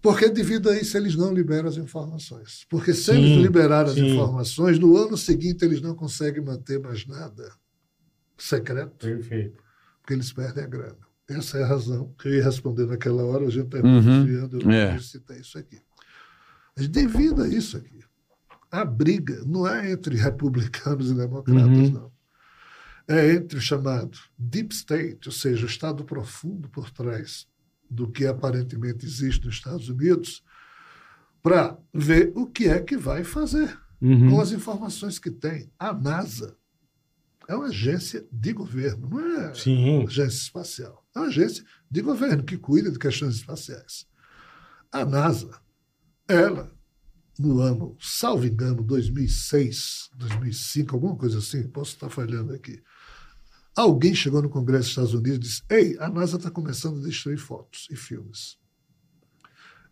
[0.00, 2.66] Porque devido a isso eles não liberam as informações.
[2.68, 4.14] Porque se Sim, eles liberarem as sim.
[4.14, 7.52] informações, no ano seguinte eles não conseguem manter mais nada
[8.36, 9.62] secreto, Perfeito.
[10.00, 10.98] porque eles perdem a grana.
[11.30, 14.70] Essa é a razão que eu ia responder naquela hora, a gente está Uhum, eu
[14.72, 14.98] é.
[14.98, 15.80] citei isso aqui.
[16.76, 18.00] Mas devido a isso aqui,
[18.70, 21.90] a briga não é entre republicanos e democratas, Uhum.
[21.90, 22.12] não.
[23.08, 27.46] É entre o chamado deep state, ou seja, o estado profundo por trás
[27.90, 30.42] do que aparentemente existe nos Estados Unidos,
[31.42, 34.30] para ver o que é que vai fazer Uhum.
[34.30, 35.70] com as informações que tem.
[35.78, 36.56] A NASA
[37.48, 40.04] é uma agência de governo, não é Sim.
[40.06, 41.04] agência espacial.
[41.14, 44.06] É uma agência de governo que cuida de questões espaciais.
[44.90, 45.60] A NASA,
[46.32, 46.72] ela,
[47.38, 52.82] no ano, salvo engano, 2006, 2005, alguma coisa assim, posso estar falhando aqui,
[53.76, 57.02] alguém chegou no Congresso dos Estados Unidos e disse: Ei, a NASA está começando a
[57.02, 58.58] destruir fotos e filmes.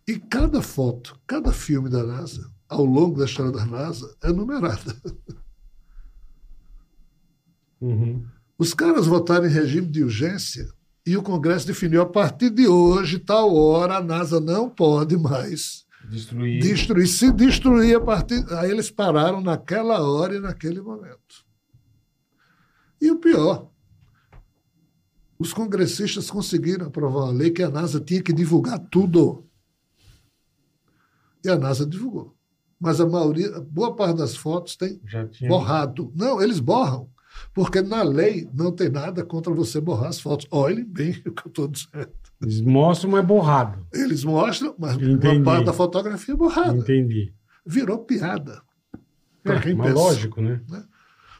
[0.07, 4.95] E cada foto, cada filme da NASA, ao longo da história da NASA, é numerada.
[7.81, 8.23] Uhum.
[8.59, 10.71] Os caras votaram em regime de urgência
[11.03, 15.83] e o Congresso definiu a partir de hoje, tal hora, a NASA não pode mais
[16.11, 16.61] Destruir.
[16.61, 17.07] destruir.
[17.07, 18.43] Se destruir a partir.
[18.55, 21.45] Aí eles pararam naquela hora e naquele momento.
[22.99, 23.71] E o pior,
[25.39, 29.47] os congressistas conseguiram aprovar uma lei que a NASA tinha que divulgar tudo.
[31.43, 32.35] E a NASA divulgou.
[32.77, 34.99] Mas a maioria, boa parte das fotos tem
[35.47, 36.11] borrado.
[36.13, 37.09] Não, eles borram.
[37.53, 40.45] Porque na lei não tem nada contra você borrar as fotos.
[40.51, 42.20] Olhem bem o que eu estou dizendo.
[42.41, 43.85] Eles mostram, mas borrado.
[43.93, 45.27] Eles mostram, mas Entendi.
[45.37, 46.75] uma parte da fotografia é borrada.
[46.77, 47.33] Entendi.
[47.65, 48.61] Virou piada.
[49.43, 49.99] Para É, quem mas pensa.
[49.99, 50.61] lógico, né?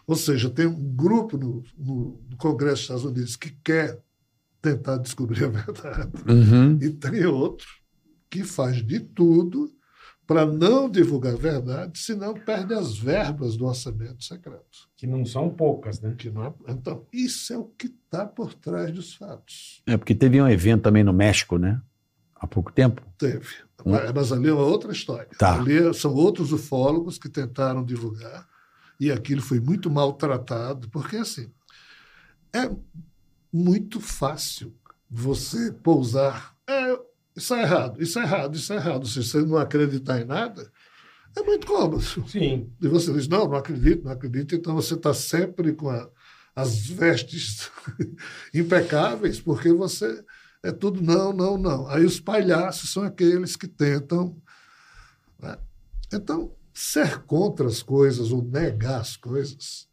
[0.08, 4.00] Ou seja, tem um grupo no, no- no Congresso dos Estados Unidos que quer
[4.62, 6.12] tentar descobrir a verdade.
[6.28, 6.78] Uhum.
[6.82, 7.68] E tem outro
[8.30, 9.72] que faz de tudo
[10.32, 14.88] para não divulgar a verdade, senão perde as verbas do orçamento secreto.
[14.96, 16.16] Que não são poucas, né?
[16.18, 19.82] Que não é- Então, isso é o que está por trás dos fatos.
[19.86, 21.82] É porque teve um evento também no México, né?
[22.34, 23.02] Há pouco tempo.
[23.18, 23.46] Teve.
[23.86, 25.28] Mas mas ali é uma outra história.
[25.38, 25.60] Tá.
[25.60, 28.48] Ali são outros ufólogos que tentaram divulgar
[29.00, 31.52] e aquilo foi muito maltratado, porque assim,
[32.54, 32.72] é
[33.52, 34.74] muito fácil
[35.10, 36.56] você pousar.
[36.70, 36.98] É,
[37.36, 39.08] isso é errado, isso é errado, isso é errado.
[39.08, 40.72] Se você não acreditar em nada,
[41.36, 42.02] é muito cômodo.
[42.28, 42.72] Sim.
[42.82, 44.56] E você diz, não, não acredito, não acredito.
[44.56, 46.10] Então você está sempre com a-
[46.56, 47.72] as vestes
[48.54, 50.24] impecáveis, porque você
[50.64, 51.88] é tudo não, não, não.
[51.88, 54.40] Aí os palhaços são aqueles que tentam.
[55.40, 55.58] né?
[56.14, 59.88] Então, ser contra as coisas ou negar as coisas,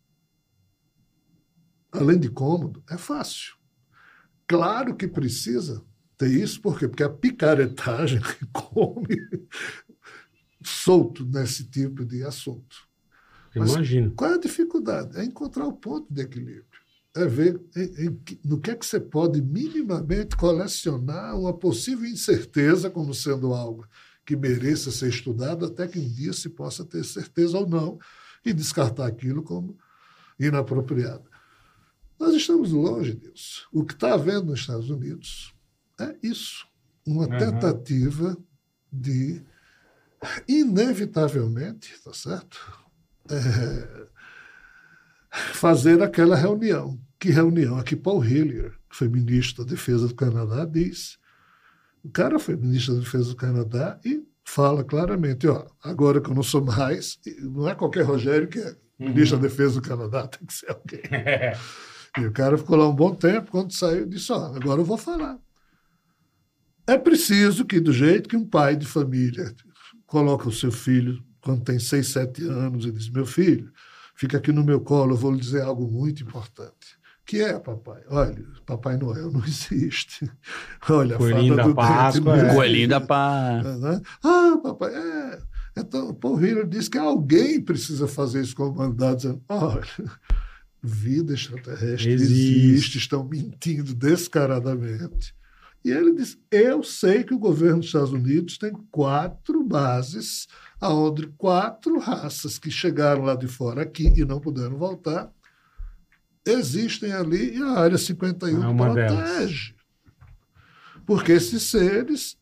[1.93, 3.55] além de cômodo, é fácil.
[4.47, 5.85] Claro que precisa
[6.19, 6.89] ter isso, por quê?
[6.89, 8.21] Porque a picaretagem
[8.53, 9.17] come
[10.63, 12.77] solto nesse tipo de assunto.
[13.55, 14.13] Imagino.
[14.13, 15.17] Qual é a dificuldade?
[15.19, 16.65] É encontrar o ponto de equilíbrio.
[17.17, 22.91] É ver em- em no que é que você pode minimamente colecionar uma possível incerteza
[22.91, 23.87] como sendo algo
[24.25, 27.99] que mereça ser estudado até que um dia se possa ter certeza ou não
[28.45, 29.79] e descartar aquilo como
[30.39, 31.25] inapropriado.
[32.21, 33.67] Nós estamos longe disso.
[33.73, 35.55] O que está havendo nos Estados Unidos
[36.01, 36.67] é isso.
[37.07, 37.37] Uma Uhum.
[37.37, 38.37] tentativa
[38.93, 39.43] de,
[40.47, 42.59] inevitavelmente, tá certo?
[43.31, 44.09] É,
[45.53, 46.99] fazer aquela reunião.
[47.19, 47.79] Que reunião?
[47.79, 51.19] Aqui Paul Hillier, que foi ministro da Defesa do Canadá, diz
[52.05, 56.35] O cara foi ministro da Defesa do Canadá e fala claramente, ó, agora que eu
[56.35, 60.47] não sou mais, não é qualquer Rogério que é ministro da Defesa do Canadá, tem
[60.47, 61.03] que ser alguém.
[62.19, 64.99] E o cara ficou lá um bom tempo, quando saiu, disse, ó, agora eu vou
[64.99, 65.39] falar.
[66.89, 69.55] É preciso que, do jeito que um pai de família
[70.07, 73.71] coloca o seu filho, quando tem seis, sete anos, e diz, meu filho,
[74.17, 76.99] fica aqui no meu colo, eu vou lhe dizer algo muito importante.
[77.27, 78.01] Que é, papai?
[78.09, 80.31] Olha, Papai Noel não existe.
[80.89, 82.55] Olha, a Coelhinho fada da do Páscoa, dente é.
[82.55, 83.63] Coelhinho da pá.
[83.63, 84.01] né?
[84.25, 85.39] Ah, papai, é.
[85.77, 89.85] Então, Paul Hiller diz que alguém precisa fazer isso com a humanidade, dizendo: olha,
[90.83, 92.33] vida extraterrestre Existe.
[92.33, 92.99] existe.
[92.99, 95.35] estão mentindo descaradamente.
[95.85, 100.47] E ele diz: eu sei que o governo dos Estados Unidos tem quatro bases,
[100.81, 105.31] aonde quatro raças que chegaram lá de fora aqui e não puderam voltar,
[106.47, 109.75] existem ali e a área 51 É protege.
[111.07, 112.37] Porque esses seres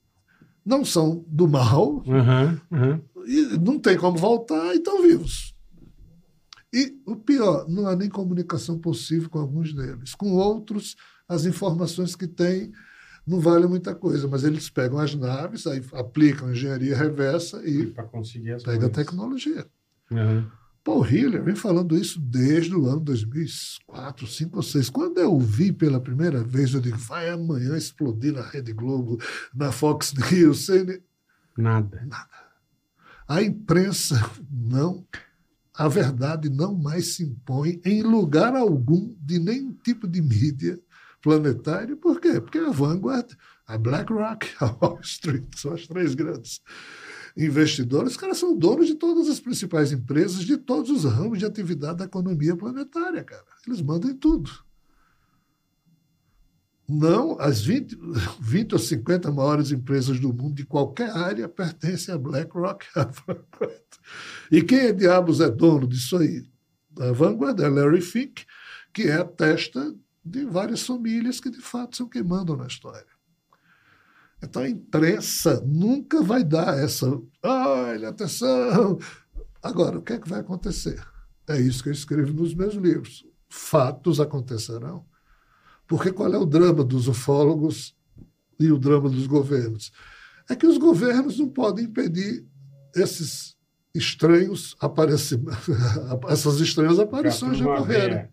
[0.65, 3.01] não são do mal, Aham, aham.
[3.27, 5.55] e não tem como voltar e estão vivos.
[6.75, 10.15] E o pior, não há nem comunicação possível com alguns deles.
[10.15, 10.97] Com outros,
[11.29, 12.73] as informações que têm
[13.27, 17.87] não valem muita coisa, mas eles pegam as naves, aí aplicam engenharia reversa e
[18.65, 19.67] pegam a tecnologia.
[20.13, 20.51] Aham.
[20.87, 24.91] Paul Hiller vem falando isso desde o ano 2004, 2005 ou 2006.
[24.91, 29.19] Quando eu vi pela primeira vez, eu digo, vai amanhã explodir na Rede Globo,
[29.53, 31.03] na Fox News, CNN.
[31.59, 32.07] Nada.
[33.27, 34.15] A imprensa
[34.49, 35.05] não,
[35.75, 40.81] a verdade não mais se impõe em lugar algum de nenhum tipo de mídia
[41.27, 41.97] planetária.
[41.97, 42.41] Por quê?
[42.41, 43.29] Porque a Vanguard,
[43.67, 46.61] a BlackRock, a Wall Street são as três grandes
[47.37, 48.13] investidores.
[48.13, 51.99] Os caras são donos de todas as principais empresas, de todos os ramos de atividade
[51.99, 53.43] da economia planetária, cara.
[53.67, 54.49] Eles mandam em tudo.
[56.89, 57.99] Não, as 20,
[58.39, 62.87] 20 ou 50 maiores empresas do mundo de qualquer área pertencem a BlackRock.
[62.95, 63.83] a Vanguard.
[64.53, 66.49] E quem é diabos é dono disso aí?
[67.01, 68.45] A Vanguard é Larry Fink,
[68.95, 69.93] que é a testa
[70.27, 73.07] de várias famílias que de fato são quem mandam na história.
[74.43, 77.07] Então a imprensa nunca vai dar essa.
[77.43, 78.99] Olha, atenção!
[79.63, 81.01] Agora, o que é que vai acontecer?
[81.49, 83.25] É isso que eu escrevo nos meus livros.
[83.49, 85.07] Fatos acontecerão.
[85.87, 87.97] Porque qual é o drama dos ufólogos
[88.59, 89.93] e o drama dos governos?
[90.51, 92.45] É que os governos não podem impedir
[92.95, 93.57] esses
[93.95, 95.69] estranhos aparecimentos,
[96.29, 98.29] essas estranhas aparições de ocorrerem.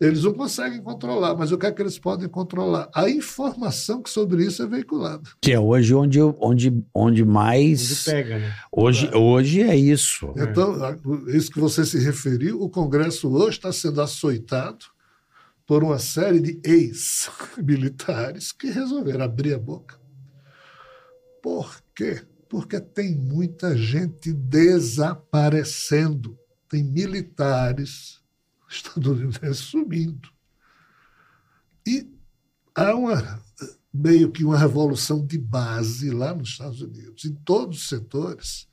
[0.00, 2.88] Eles não conseguem controlar, mas o que é que eles podem controlar?
[2.94, 5.28] A informação que sobre isso é veiculada.
[5.42, 8.04] Que é hoje onde, onde, onde Onde mais.
[8.04, 8.54] pega, né?
[8.70, 10.32] Hoje, hoje é isso.
[10.36, 10.44] É.
[10.44, 10.76] Então,
[11.28, 14.86] isso que você se referiu, o Congresso hoje está sendo açoitado
[15.66, 19.98] por uma série de ex-militares que resolveram abrir a boca.
[21.42, 22.22] Por quê?
[22.48, 26.38] Porque tem muita gente desaparecendo.
[26.68, 28.17] Tem militares
[28.70, 30.28] estadunidenses sumindo.
[31.86, 32.06] E
[32.74, 33.42] há uma,
[33.92, 38.68] meio que uma revolução de base lá nos Estados Unidos, em todos os setores,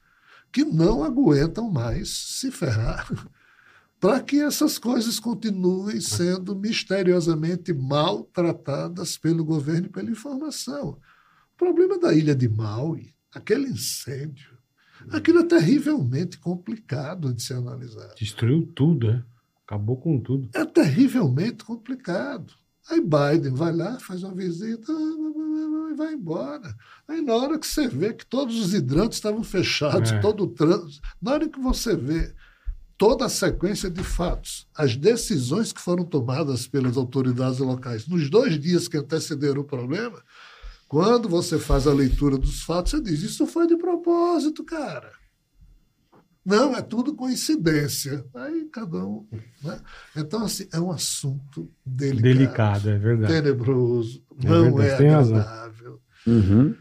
[0.51, 3.07] que não aguentam mais se ferrar
[3.99, 10.99] para que essas coisas continuem sendo misteriosamente maltratadas pelo governo e pela informação.
[11.53, 14.57] O problema da ilha de Maui, aquele incêndio,
[15.09, 18.13] aquilo é terrivelmente complicado de se analisar.
[18.15, 19.25] Destruiu tudo, né?
[19.65, 20.49] Acabou com tudo.
[20.53, 22.53] É terrivelmente complicado.
[22.89, 26.75] Aí Biden vai lá, faz uma visita ah, e vai embora.
[27.07, 30.19] Aí na hora que você vê que todos os hidrantes estavam fechados, É.
[30.19, 32.31] todo o trânsito, na hora que você vê
[32.95, 38.59] toda a sequência de fatos, as decisões que foram tomadas pelas autoridades locais nos dois
[38.59, 40.21] dias que antecederam o problema,
[40.87, 45.11] quando você faz a leitura dos fatos, você diz: Isso foi de propósito, cara.
[46.45, 48.23] Não, é tudo coincidência.
[48.35, 49.27] Aí cada um.
[49.63, 49.79] Né?
[50.15, 53.33] Então, assim, é um assunto delicado, Delicado, é verdade.
[53.33, 56.01] tenebroso, É não verdade, é agradável.
[56.27, 56.75] Uhum.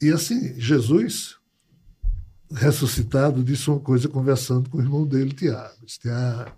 [0.00, 1.36] E assim, Jesus,
[2.52, 5.74] ressuscitado, disse uma coisa conversando com o irmão dele, Tiago.
[5.84, 6.52] Disse, Tiago,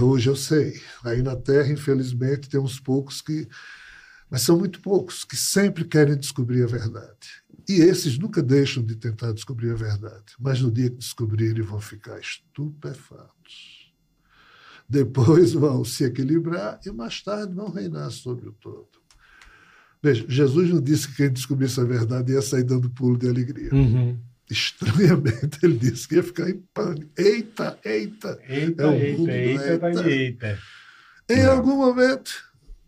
[0.00, 3.48] hoje eu sei, aí na Terra, infelizmente, tem uns poucos que.
[4.30, 7.42] Mas são muito poucos que sempre querem descobrir a verdade.
[7.68, 10.24] E esses nunca deixam de tentar descobrir a verdade.
[10.40, 13.92] Mas no dia que descobrirem, vão ficar estupefatos.
[14.88, 18.88] Depois vão se equilibrar e mais tarde vão reinar sobre o todo.
[20.02, 23.74] Veja, Jesus não disse que quem descobrisse a verdade ia sair dando pulo de alegria.
[23.74, 24.18] Uhum.
[24.50, 27.10] Estranhamente, ele disse que ia ficar em pânico.
[27.18, 28.38] Eita, eita!
[28.48, 30.10] Eita, É eita, mundo do eita, eita.
[30.10, 30.58] eita.
[31.28, 32.30] Em algum momento,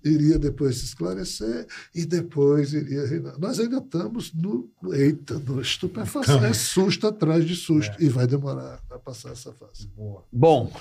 [0.05, 3.39] iria depois se esclarecer e depois iria reinar.
[3.39, 8.27] Nós ainda estamos no, eita, no estupefação, Então, é susto atrás de susto, e vai
[8.27, 9.86] demorar a passar essa fase.
[9.97, 10.24] Boa.
[10.32, 10.72] Bom,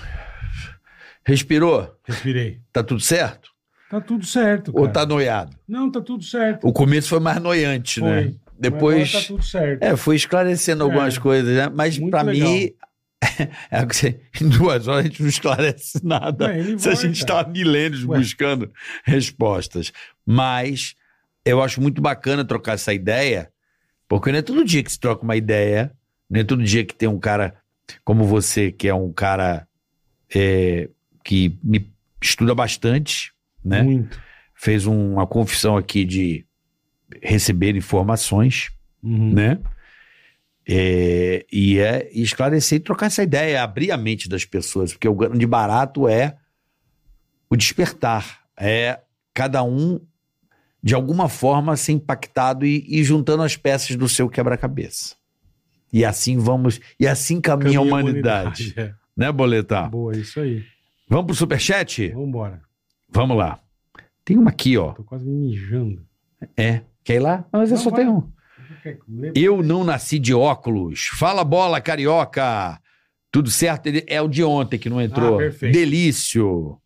[1.26, 1.96] respirou?
[2.06, 2.60] Respirei.
[2.72, 3.50] Tá tudo certo?
[3.90, 4.94] Tá tudo certo, Ou cara.
[4.94, 5.58] tá noiado?
[5.68, 6.68] Não, tá tudo certo.
[6.68, 8.10] O começo foi mais noiante, Foi.
[8.10, 8.22] né?
[8.26, 9.10] Mas Depois.
[9.10, 9.84] agora tá tudo certo.
[9.84, 11.20] É, foi esclarecendo algumas É.
[11.20, 11.70] coisas, né?
[11.74, 12.52] Mas legal.
[12.52, 12.72] mim,
[13.70, 16.46] é você- em duas horas a gente não esclarece nada.
[16.48, 18.18] Ué, Se a gente está há milênios Ué.
[18.18, 18.72] buscando
[19.04, 19.92] respostas.
[20.26, 20.96] Mas
[21.46, 23.50] eu acho muito bacana trocar essa ideia,
[24.08, 25.92] porque não é todo dia que se troca uma ideia,
[26.30, 27.56] não é todo dia que tem um cara
[28.04, 29.68] como você, que é um cara
[30.34, 30.88] é,
[31.24, 31.92] que me
[32.22, 33.32] estuda bastante,
[33.66, 33.82] né?
[33.82, 34.22] Muito.
[34.54, 36.46] Fez um- uma confissão aqui de
[37.24, 38.70] receber informações
[39.02, 39.34] Uhum.
[39.34, 39.58] né?
[40.72, 45.16] É, e é esclarecer e trocar essa ideia, abrir a mente das pessoas, porque o
[45.16, 46.38] grande barato é
[47.50, 49.00] o despertar, é
[49.34, 50.00] cada um
[50.82, 55.16] de alguma forma ser impactado e, e juntando as peças do seu quebra-cabeça.
[55.92, 58.94] E assim vamos, e assim caminha a humanidade, É.
[59.18, 59.90] né, Boletar?
[59.90, 60.64] Boa, isso aí.
[61.08, 62.10] Vamos pro superchat?
[62.10, 62.62] Vambora.
[63.10, 63.60] Vamos lá.
[64.24, 64.92] Tem uma aqui, ó.
[64.94, 66.06] Tô quase me mijando.
[66.56, 66.82] É.
[67.04, 67.44] Quer ir lá?
[67.52, 68.02] Mas eu Não, só vai.
[68.02, 68.32] tenho um.
[69.36, 71.08] Eu não nasci de óculos.
[71.18, 72.80] Fala bola, carioca.
[73.32, 73.90] Tudo certo?
[74.08, 75.36] É o de ontem que não entrou.
[75.36, 75.74] Ah, perfeito.
[75.74, 76.78] Delício.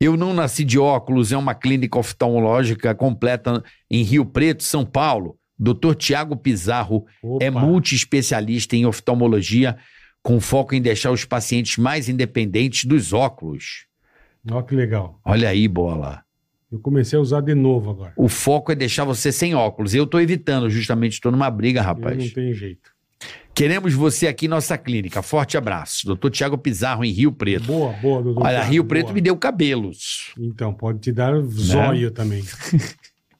[0.00, 1.32] Eu não nasci de óculos.
[1.32, 5.36] É uma clínica oftalmológica completa em Rio Preto, São Paulo.
[5.58, 5.94] Dr.
[5.96, 7.44] Tiago Pizarro Opa.
[7.44, 9.76] é multiespecialista em oftalmologia,
[10.22, 13.86] com foco em deixar os pacientes mais independentes dos óculos.
[14.48, 15.20] Olha que legal.
[15.24, 16.22] Olha aí, bola.
[16.70, 18.12] Eu comecei a usar de novo agora.
[18.16, 19.94] O foco é deixar você sem óculos.
[19.94, 22.16] Eu tô evitando, justamente, estou numa briga, Eu rapaz.
[22.18, 22.90] não tem jeito.
[23.54, 25.20] Queremos você aqui em nossa clínica.
[25.22, 26.06] Forte abraço.
[26.06, 27.66] Doutor Tiago Pizarro, em Rio Preto.
[27.66, 28.44] Boa, boa, doutor.
[28.46, 29.14] Olha, Rio Preto boa.
[29.14, 30.32] me deu cabelos.
[30.38, 32.44] Então, pode te dar zóio também.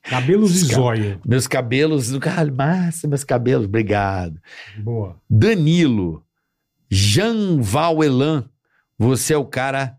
[0.02, 1.20] Cabelos e zóio.
[1.26, 3.66] Meus cabelos, do caralho, massa, meus cabelos.
[3.66, 4.40] Obrigado.
[4.78, 5.20] Boa.
[5.28, 6.24] Danilo,
[6.90, 8.48] Jean Vauelan,
[8.98, 9.97] você é o cara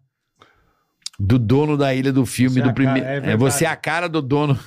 [1.20, 3.06] do dono da ilha do filme Você é do a primeiro.
[3.08, 4.58] é É, você é a cara do dono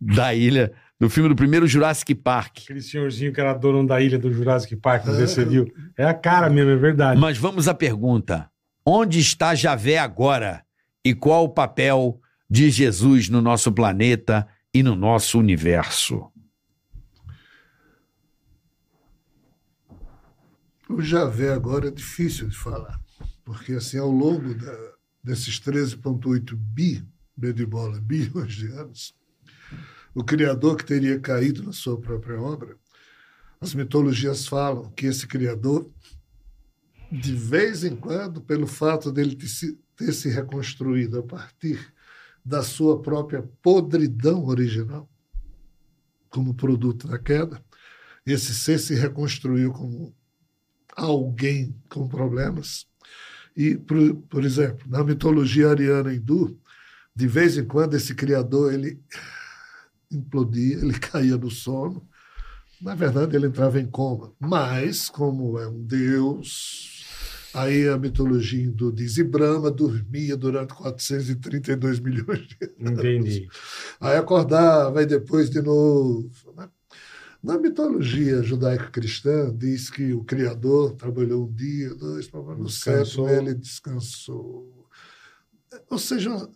[0.00, 2.58] da ilha do filme do primeiro Jurassic Park.
[2.64, 5.66] Aquele senhorzinho que era dono da ilha do Jurassic Park, não sei se você viu.
[5.96, 7.20] É a cara mesmo, é verdade.
[7.20, 8.48] Mas vamos à pergunta:
[8.86, 10.62] onde está Javé agora?
[11.04, 12.20] E qual o papel
[12.50, 16.30] de Jesus no nosso planeta e no nosso universo?
[20.88, 22.98] O Javé agora é difícil de falar,
[23.44, 24.97] porque assim, ao longo da-
[25.28, 27.06] desses 13,8 bi,
[27.36, 29.14] B de bola, bilhões de anos,
[30.14, 32.74] o Criador que teria caído na sua própria obra,
[33.60, 35.90] as mitologias falam que esse Criador,
[37.12, 41.92] de vez em quando, pelo fato dele ter se, reconstruído a partir
[42.42, 45.06] da sua própria podridão original,
[46.30, 47.62] como produto da queda,
[48.24, 50.14] esse ser se reconstruiu como
[50.96, 52.86] alguém com problemas.
[53.58, 56.56] E, por, por exemplo, na mitologia ariana hindu,
[57.12, 59.02] de vez em quando esse criador ele
[60.12, 62.08] implodia, ele caía no sono.
[62.80, 64.32] Na verdade, ele entrava em coma.
[64.38, 67.04] Mas, como é um deus,
[67.52, 73.48] aí a mitologia hindu diz, e Brahma dormia durante 432 milhões de Entendi.
[74.00, 76.30] Aí acordava, aí depois de novo.
[76.56, 76.68] né?
[77.42, 84.88] Na mitologia judaico-cristã, diz que o Criador trabalhou um dia, dois, no sétimo ele descansou.
[85.88, 86.48] Ou seja,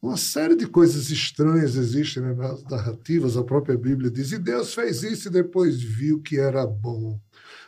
[0.00, 3.36] uma, série de coisas estranhas existem né, nas narrativas.
[3.36, 7.20] A própria Bíblia diz: e Deus fez isso e depois viu que era bom.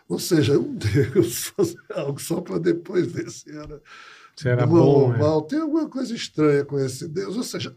[0.09, 3.81] Ou seja, um Deus fazer algo só para depois ver se era
[4.37, 5.43] Se era bom ou mal.
[5.43, 7.37] Tem alguma coisa estranha com esse Deus.
[7.37, 7.75] Ou seja,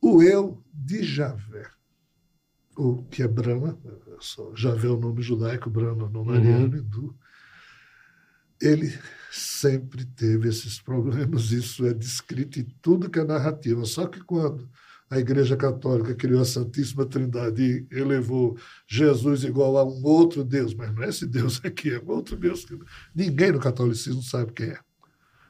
[0.00, 1.66] o eu de Javé,
[2.78, 3.76] o que é Brahma,
[4.54, 6.66] Javé é o nome judaico, Brahma é o nome Uhum.
[6.66, 7.16] hindu,
[8.62, 8.96] ele
[9.32, 11.50] sempre teve esses problemas.
[11.50, 13.84] Isso é descrito em tudo que é narrativa.
[13.84, 14.68] Só que quando
[15.10, 18.56] a Igreja Católica criou a Santíssima Trindade e elevou
[18.86, 22.36] Jesus igual a um outro Deus, mas não é esse Deus aqui, é um outro
[22.36, 22.78] Deus que
[23.14, 24.78] ninguém no catolicismo sabe quem é.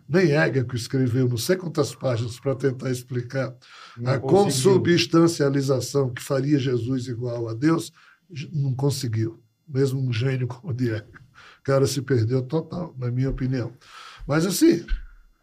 [0.09, 3.55] Nem Hegel, que escreveu não sei quantas páginas para tentar explicar
[3.97, 4.81] Não a conseguiu.
[4.81, 7.93] consubstancialização que faria Jesus igual a Deus,
[8.51, 9.39] não conseguiu.
[9.69, 11.05] Mesmo um gênio como o Hegel.
[11.61, 13.71] O cara se perdeu total, na minha opinião.
[14.27, 14.87] Mas assim,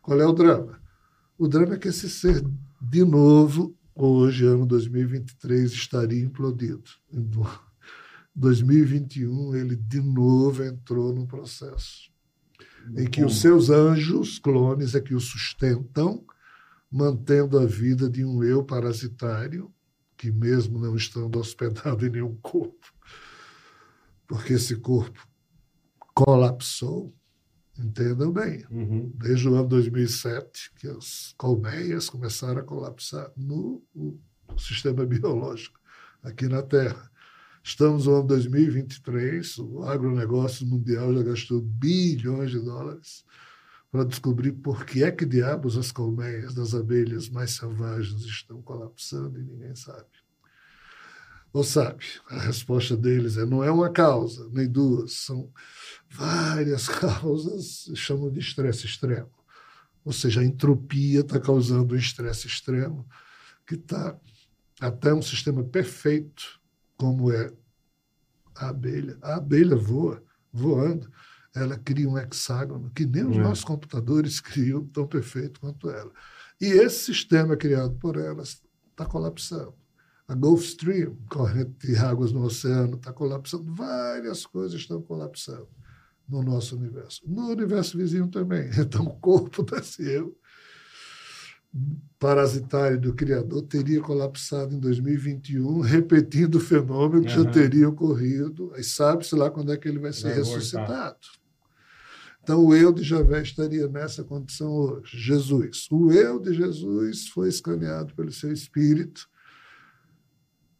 [0.01, 0.81] qual é o drama?
[1.37, 2.43] O drama é que esse ser,
[2.81, 6.83] de novo, hoje, ano 2023, estaria implodido.
[7.13, 7.29] Em
[8.33, 12.14] 2021, ele de novo entrou no processo
[12.95, 16.23] em que os seus anjos, clones, é que o sustentam,
[16.91, 19.73] mantendo a vida de um eu parasitário,
[20.17, 22.93] que mesmo não estando hospedado em nenhum corpo,
[24.27, 25.27] porque esse corpo
[26.13, 27.13] colapsou,
[27.77, 29.11] entendam bem, Uhum.
[29.15, 34.17] desde o ano 2007, que as colmeias começaram a colapsar no, no
[34.57, 35.79] sistema biológico
[36.23, 37.11] aqui na Terra.
[37.67, 43.25] Estamos no ano 2023, o agronegócio mundial já gastou bilhões de dólares
[43.91, 49.39] para descobrir por que é que diabos as colmeias das abelhas mais selvagens estão colapsando
[49.39, 50.05] e ninguém sabe.
[51.51, 55.51] Ou sabe, a resposta deles é não é uma causa, nem duas, são
[56.07, 59.31] várias causas, chamam de estresse extremo.
[60.05, 63.07] Ou seja, a entropia está causando um estresse extremo
[63.65, 64.15] que está
[64.79, 66.63] até um sistema perfeito,
[66.97, 67.51] como é
[68.55, 69.17] a abelha.
[69.21, 71.09] A abelha voa, voando,
[71.53, 73.39] ela cria um hexágono que nem os É.
[73.41, 76.11] nossos computadores criam tão perfeito quanto ela.
[76.59, 78.61] E esse sistema criado por elas
[78.91, 79.73] está colapsando.
[80.27, 83.71] A Gulf Stream, corrente de águas no oceano, está colapsando.
[83.73, 85.67] Várias coisas estão colapsando
[86.27, 87.21] no nosso universo.
[87.27, 88.69] No universo vizinho também.
[88.79, 90.35] Então, o corpo desse eu
[92.17, 97.51] parasitário do Criador teria colapsado em 2021, repetindo o fenômeno que já Aham.
[97.51, 98.71] teria ocorrido.
[98.75, 100.49] Aí sabe-se lá quando é que ele vai ser Vai voltar.
[100.55, 101.17] ressuscitado.
[102.41, 105.17] Então, o eu de Javé estaria nessa condição hoje.
[105.17, 105.87] Jesus.
[105.91, 109.27] O eu de Jesus foi escaneado pelo seu espírito,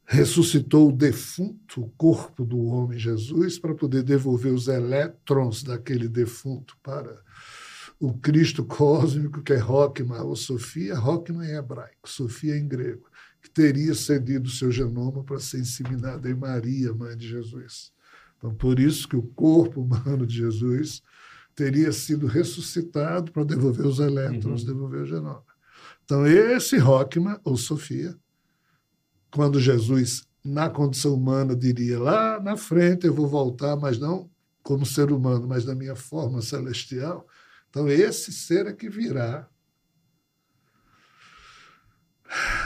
[0.06, 6.78] ressuscitou o defunto, o corpo do homem Jesus, para poder devolver os elétrons daquele defunto
[6.84, 7.20] para
[8.00, 13.08] o Cristo cósmico, que é Rockman ou Sofia, Rockman em hebraico, Sofia em grego,
[13.42, 17.92] que teria cedido o seu genoma para ser inseminado em Maria, mãe de Jesus.
[18.38, 21.02] Então, por isso que o corpo humano de Jesus
[21.56, 24.68] teria sido ressuscitado para devolver os elétrons, Uhum.
[24.68, 25.44] devolver o genoma.
[26.04, 28.16] Então, esse Rockman ou Sofia,
[29.32, 34.30] quando Jesus, na condição humana, diria lá na frente eu vou voltar, mas não
[34.62, 37.26] como ser humano, mas na minha forma celestial.
[37.76, 39.50] Então, esse ser é que virá.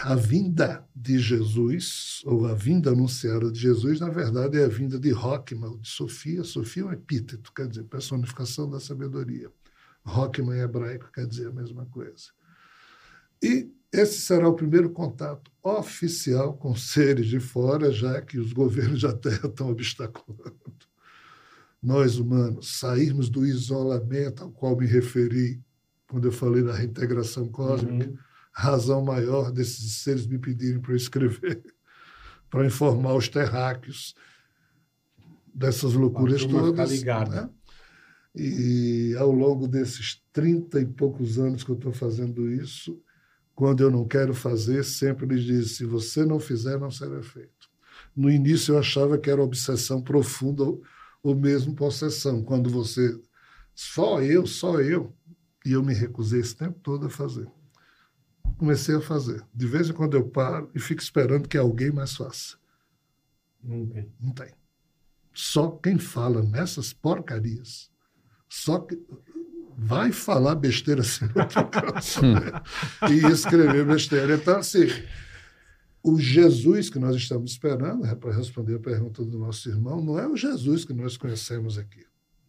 [0.03, 4.99] A vinda de Jesus, ou a vinda anunciada de Jesus, na verdade, é a vinda
[4.99, 6.44] de Rockman, de Sofia.
[6.44, 9.52] Sofia é um epíteto, quer dizer, personificação da sabedoria.
[10.06, 12.30] Rockman em hebraico quer dizer a mesma coisa.
[13.41, 19.02] E esse será o primeiro contato oficial com seres de fora, já que os governos
[19.02, 20.89] da Terra estão obstaculando.
[21.81, 25.61] Nós, humanos, sairmos do isolamento ao qual me referi
[26.07, 28.17] quando eu falei da reintegração cósmica, Uhum.
[28.51, 31.61] razão maior desses seres me pedirem para escrever,
[32.49, 34.16] para informar os terráqueos
[35.53, 36.91] dessas loucuras todas.
[36.91, 37.41] ligada.
[37.43, 37.49] né?
[38.35, 43.01] E ao longo desses trinta e poucos anos que eu estou fazendo isso,
[43.56, 47.69] quando eu não quero fazer, sempre lhes diz: se você não fizer, não será feito.
[48.16, 50.64] No início eu achava que era obsessão profunda
[51.22, 53.19] ou, mesmo possessão, quando você,
[53.73, 55.15] só eu, só eu,
[55.65, 57.48] e eu me recusei esse tempo todo a fazer.
[58.57, 59.43] Comecei a fazer.
[59.53, 62.57] De vez em quando eu paro e fico esperando que alguém mais faça.
[63.64, 64.11] Não tem.
[64.19, 64.53] Não tem.
[65.33, 67.91] Só quem fala nessas porcarias,
[68.49, 68.99] só que
[69.77, 72.61] vai falar besteira assim no outro canto, né?
[73.09, 74.35] e escrever besteira.
[74.35, 74.88] Então, assim,
[76.03, 80.18] o Jesus que nós estamos esperando, é para responder a pergunta do nosso irmão, não
[80.18, 82.06] é o Jesus que nós conhecemos aqui.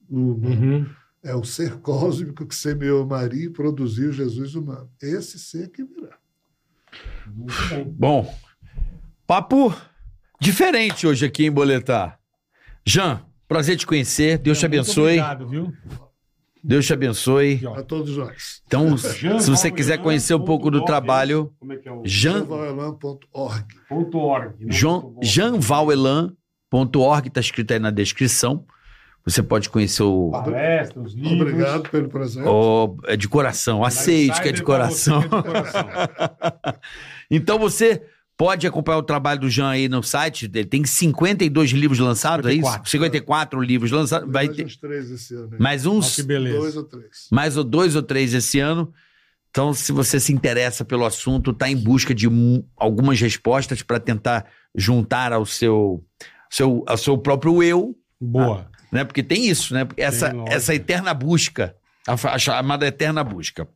[0.09, 0.87] Uhum.
[1.23, 4.91] É o ser cósmico que semeou Maria e produziu Jesus humano.
[5.01, 6.19] Esse ser que virá.
[7.87, 8.35] Bom,
[9.27, 9.75] papo
[10.41, 12.19] diferente hoje aqui em Boletar.
[12.87, 14.39] Jean, prazer te conhecer.
[14.39, 15.20] Deus te Muito abençoe.
[15.20, 15.73] Obrigado, viu?
[16.62, 17.60] Deus te abençoe.
[17.76, 18.62] A todos nós.
[18.66, 23.64] Então, se você quiser conhecer um pouco do trabalho, Como é que é o janvalelan.org,
[27.28, 28.64] está escrito aí na descrição.
[29.24, 31.40] Você pode conhecer o, Palestra, os livros.
[31.42, 32.48] Obrigado pelo presente.
[32.48, 35.22] o- é de coração, aceite que é de que é de coração.
[37.30, 38.02] Então você
[38.41, 40.67] pode acompanhar o trabalho do Jean aí no site dele.
[40.67, 42.83] Tem 52 livros lançados, é 54.
[42.85, 42.91] isso?
[42.91, 44.33] 54 livros lançados.
[44.33, 45.51] Vai Mais ter uns três esse ano.
[45.52, 45.59] hein?
[45.59, 46.57] mais uns, que beleza.
[46.57, 47.27] Dois ou três.
[47.31, 48.91] mais ou dois ou três esse ano.
[49.51, 52.27] Então, se você se interessa pelo assunto, está em busca de
[52.78, 56.02] algumas respostas para tentar juntar ao seu,
[56.49, 58.70] seu, ao seu próprio eu, Boa.
[58.91, 59.05] né?
[59.05, 59.85] Porque tem isso, né?
[59.85, 60.51] Porque Essa, lógico.
[60.51, 63.69] essa eterna busca, a chamada eterna busca.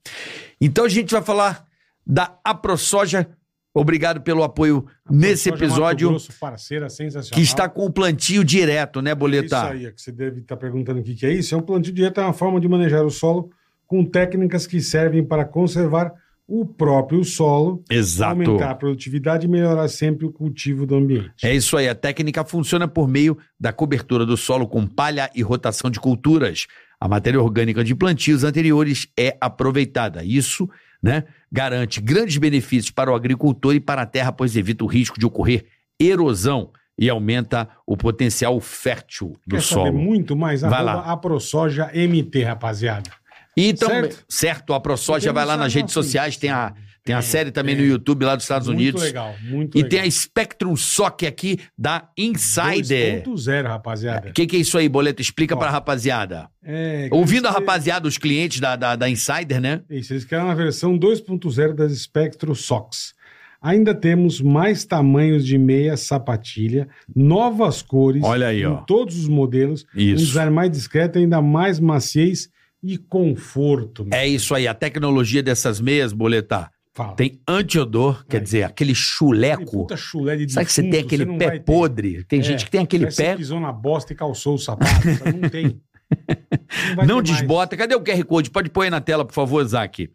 [0.59, 1.67] Então a gente vai falar
[2.07, 3.29] da AproSoja.
[3.75, 7.35] Obrigado pelo apoio nesse episódio, Grosso, parceira sensacional.
[7.35, 9.73] que está com o plantio direto, né, Isso Boletar?
[9.73, 11.57] aí, é que você deve estar perguntando o que, que é isso.
[11.57, 13.51] É um plantio direto, é uma forma de manejar o solo
[13.85, 16.13] com técnicas que servem para conservar
[16.47, 18.33] o próprio solo, Exato.
[18.33, 21.33] aumentar a produtividade e melhorar sempre o cultivo do ambiente.
[21.43, 21.89] É isso aí.
[21.89, 26.67] A técnica funciona por meio da cobertura do solo com palha e rotação de culturas.
[27.01, 30.23] A matéria orgânica de plantios anteriores é aproveitada.
[30.23, 30.69] Isso,
[31.05, 35.21] né, garante grandes benefícios para o agricultor e para a terra, pois evita o risco
[35.21, 35.67] de ocorrer
[36.01, 39.99] erosão e aumenta o potencial fértil do Quer saber solo.
[39.99, 40.63] muito mais?
[40.63, 41.01] Vai lá.
[41.03, 43.11] a ProSoja MT, rapaziada.
[43.55, 44.25] E também, Certo?
[44.29, 46.73] certo, a ProSoja vai lá nas redes sociais, tem a,
[47.05, 49.03] tem a Tem, série também no YouTube lá dos Estados muito Unidos.
[49.03, 49.91] legal, muito E legal.
[49.91, 53.23] tem a Spectrum Sock aqui da Insider.
[53.25, 54.31] 2.0, rapaziada.
[54.31, 55.21] O que, que é isso aí, Boleto?
[55.21, 56.49] Explica Ó, pra rapaziada.
[56.63, 59.83] É, Ouvindo a rapaziada, os clientes da, da, da Insider, né?
[59.91, 63.13] Isso, eles criaram a versão 2.0 das Spectrum Socks.
[63.61, 68.77] Ainda temos mais tamanhos de meia sapatilha, novas cores Olha aí, em ó.
[68.83, 70.25] todos os modelos, um Isso.
[70.27, 72.49] design mais discreto, ainda mais maciez
[72.83, 74.05] e conforto.
[74.05, 74.13] meu.
[74.19, 74.69] É isso aí.
[74.69, 77.15] A tecnologia dessas meias, Boletar, Fala.
[77.17, 79.65] tem antiodor, quer dizer, aquele chuleco.
[79.81, 81.61] puta chulé de Sabe que você tem aquele não pé ter.
[81.65, 82.23] podre?
[82.25, 83.11] Tem É, gente que tem aquele pé.
[83.33, 84.93] Você pisou na bosta e calçou o sapato.
[85.19, 85.39] sabe?
[85.41, 85.81] não tem.
[86.95, 87.39] vai Não ter mais.
[87.41, 87.77] desbota.
[87.77, 88.51] Cadê o QR Code?
[88.51, 90.09] Pode pôr aí na tela, por favor, Zac.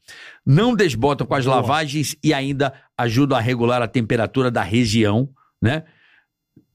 [0.46, 1.58] Não desbota com as Boa.
[1.58, 5.30] lavagens e ainda ajuda a regular a temperatura da região,
[5.62, 5.84] né?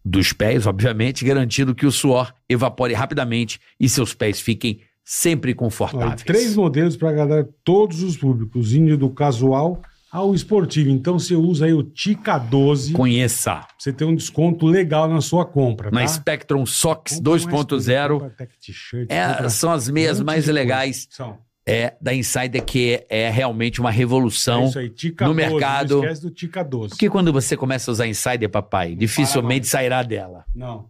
[0.05, 5.57] Dos pés, obviamente, garantindo que o suor evapore rapidamente e seus pés fiquem sempre Olha,
[5.57, 6.23] confortáveis.
[6.25, 9.81] três modelos para agradar todos os públicos, indo do casual
[10.17, 10.91] ao esportivo.
[10.91, 13.67] Então você usa aí o Tica 12, pra Conheça.
[13.79, 15.95] você ter um desconto legal na sua compra, tá?
[16.01, 18.09] Na Spectrum Sox Compra mais tudo, 2.0.
[18.13, 21.39] compra tech t-shirt, É, são as meias mais legais São.
[21.67, 24.67] é, da Insider, que é, é realmente uma É revolução.
[24.69, 25.95] isso aí, Tica no 12, mercado.
[25.97, 26.91] Não esquece do Tica 12.
[26.91, 29.69] Porque quando você começa a usar Insider, papai, dificilmente mais.
[29.71, 30.45] sairá dela.
[30.55, 30.87] Não.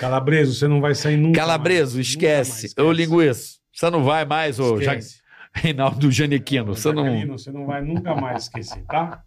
[0.00, 2.06] Calabreso, você não vai sair nunca Calabreso, mais.
[2.08, 2.68] esquece.
[2.68, 5.16] Nunca Ô, linguiça, você não vai mais, ô Esquece.
[5.58, 6.74] Reinaldo Janequino.
[6.74, 7.28] Você não...
[7.28, 9.22] Você não vai nunca mais esquecer, tá?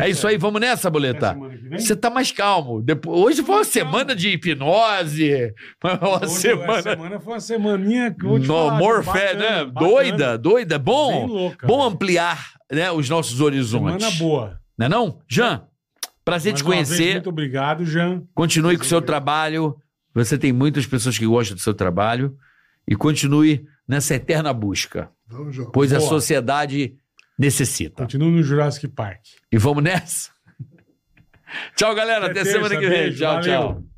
[0.00, 1.36] É isso aí, vamos nessa, Boleta.
[1.72, 2.80] Você tá mais calmo.
[2.80, 5.52] Depois, hoje foi uma semana de hipnose.
[5.82, 6.82] Uma Hoje, semana.
[6.82, 9.64] semana foi uma semaninha que eu vou te No bacana, né?
[9.64, 9.72] bacana.
[9.72, 10.78] Doida, doida.
[10.78, 11.52] Bom.
[11.64, 14.02] Bom ampliar né, os nossos horizontes.
[14.04, 14.58] Semana boa.
[14.78, 15.18] Não é não?
[15.28, 15.64] Jean,
[16.24, 17.12] prazer Mais te uma vez, conhecer.
[17.14, 18.22] muito obrigado, Jean.
[18.34, 19.06] Continue com o seu Prazer.
[19.06, 19.76] trabalho.
[20.14, 22.36] Você tem muitas pessoas que gostam do seu trabalho.
[22.88, 25.08] E continue nessa eterna busca.
[25.72, 26.08] Pois a Boa.
[26.08, 26.96] sociedade
[27.38, 28.02] necessita.
[28.02, 29.20] Continua no Jurassic Park.
[29.50, 30.30] E vamos nessa?
[31.76, 32.26] tchau, galera.
[32.26, 32.98] Até, Até semana terça, que vem.
[33.04, 33.42] beijo, tchau, valeu.
[33.42, 33.92] tchau.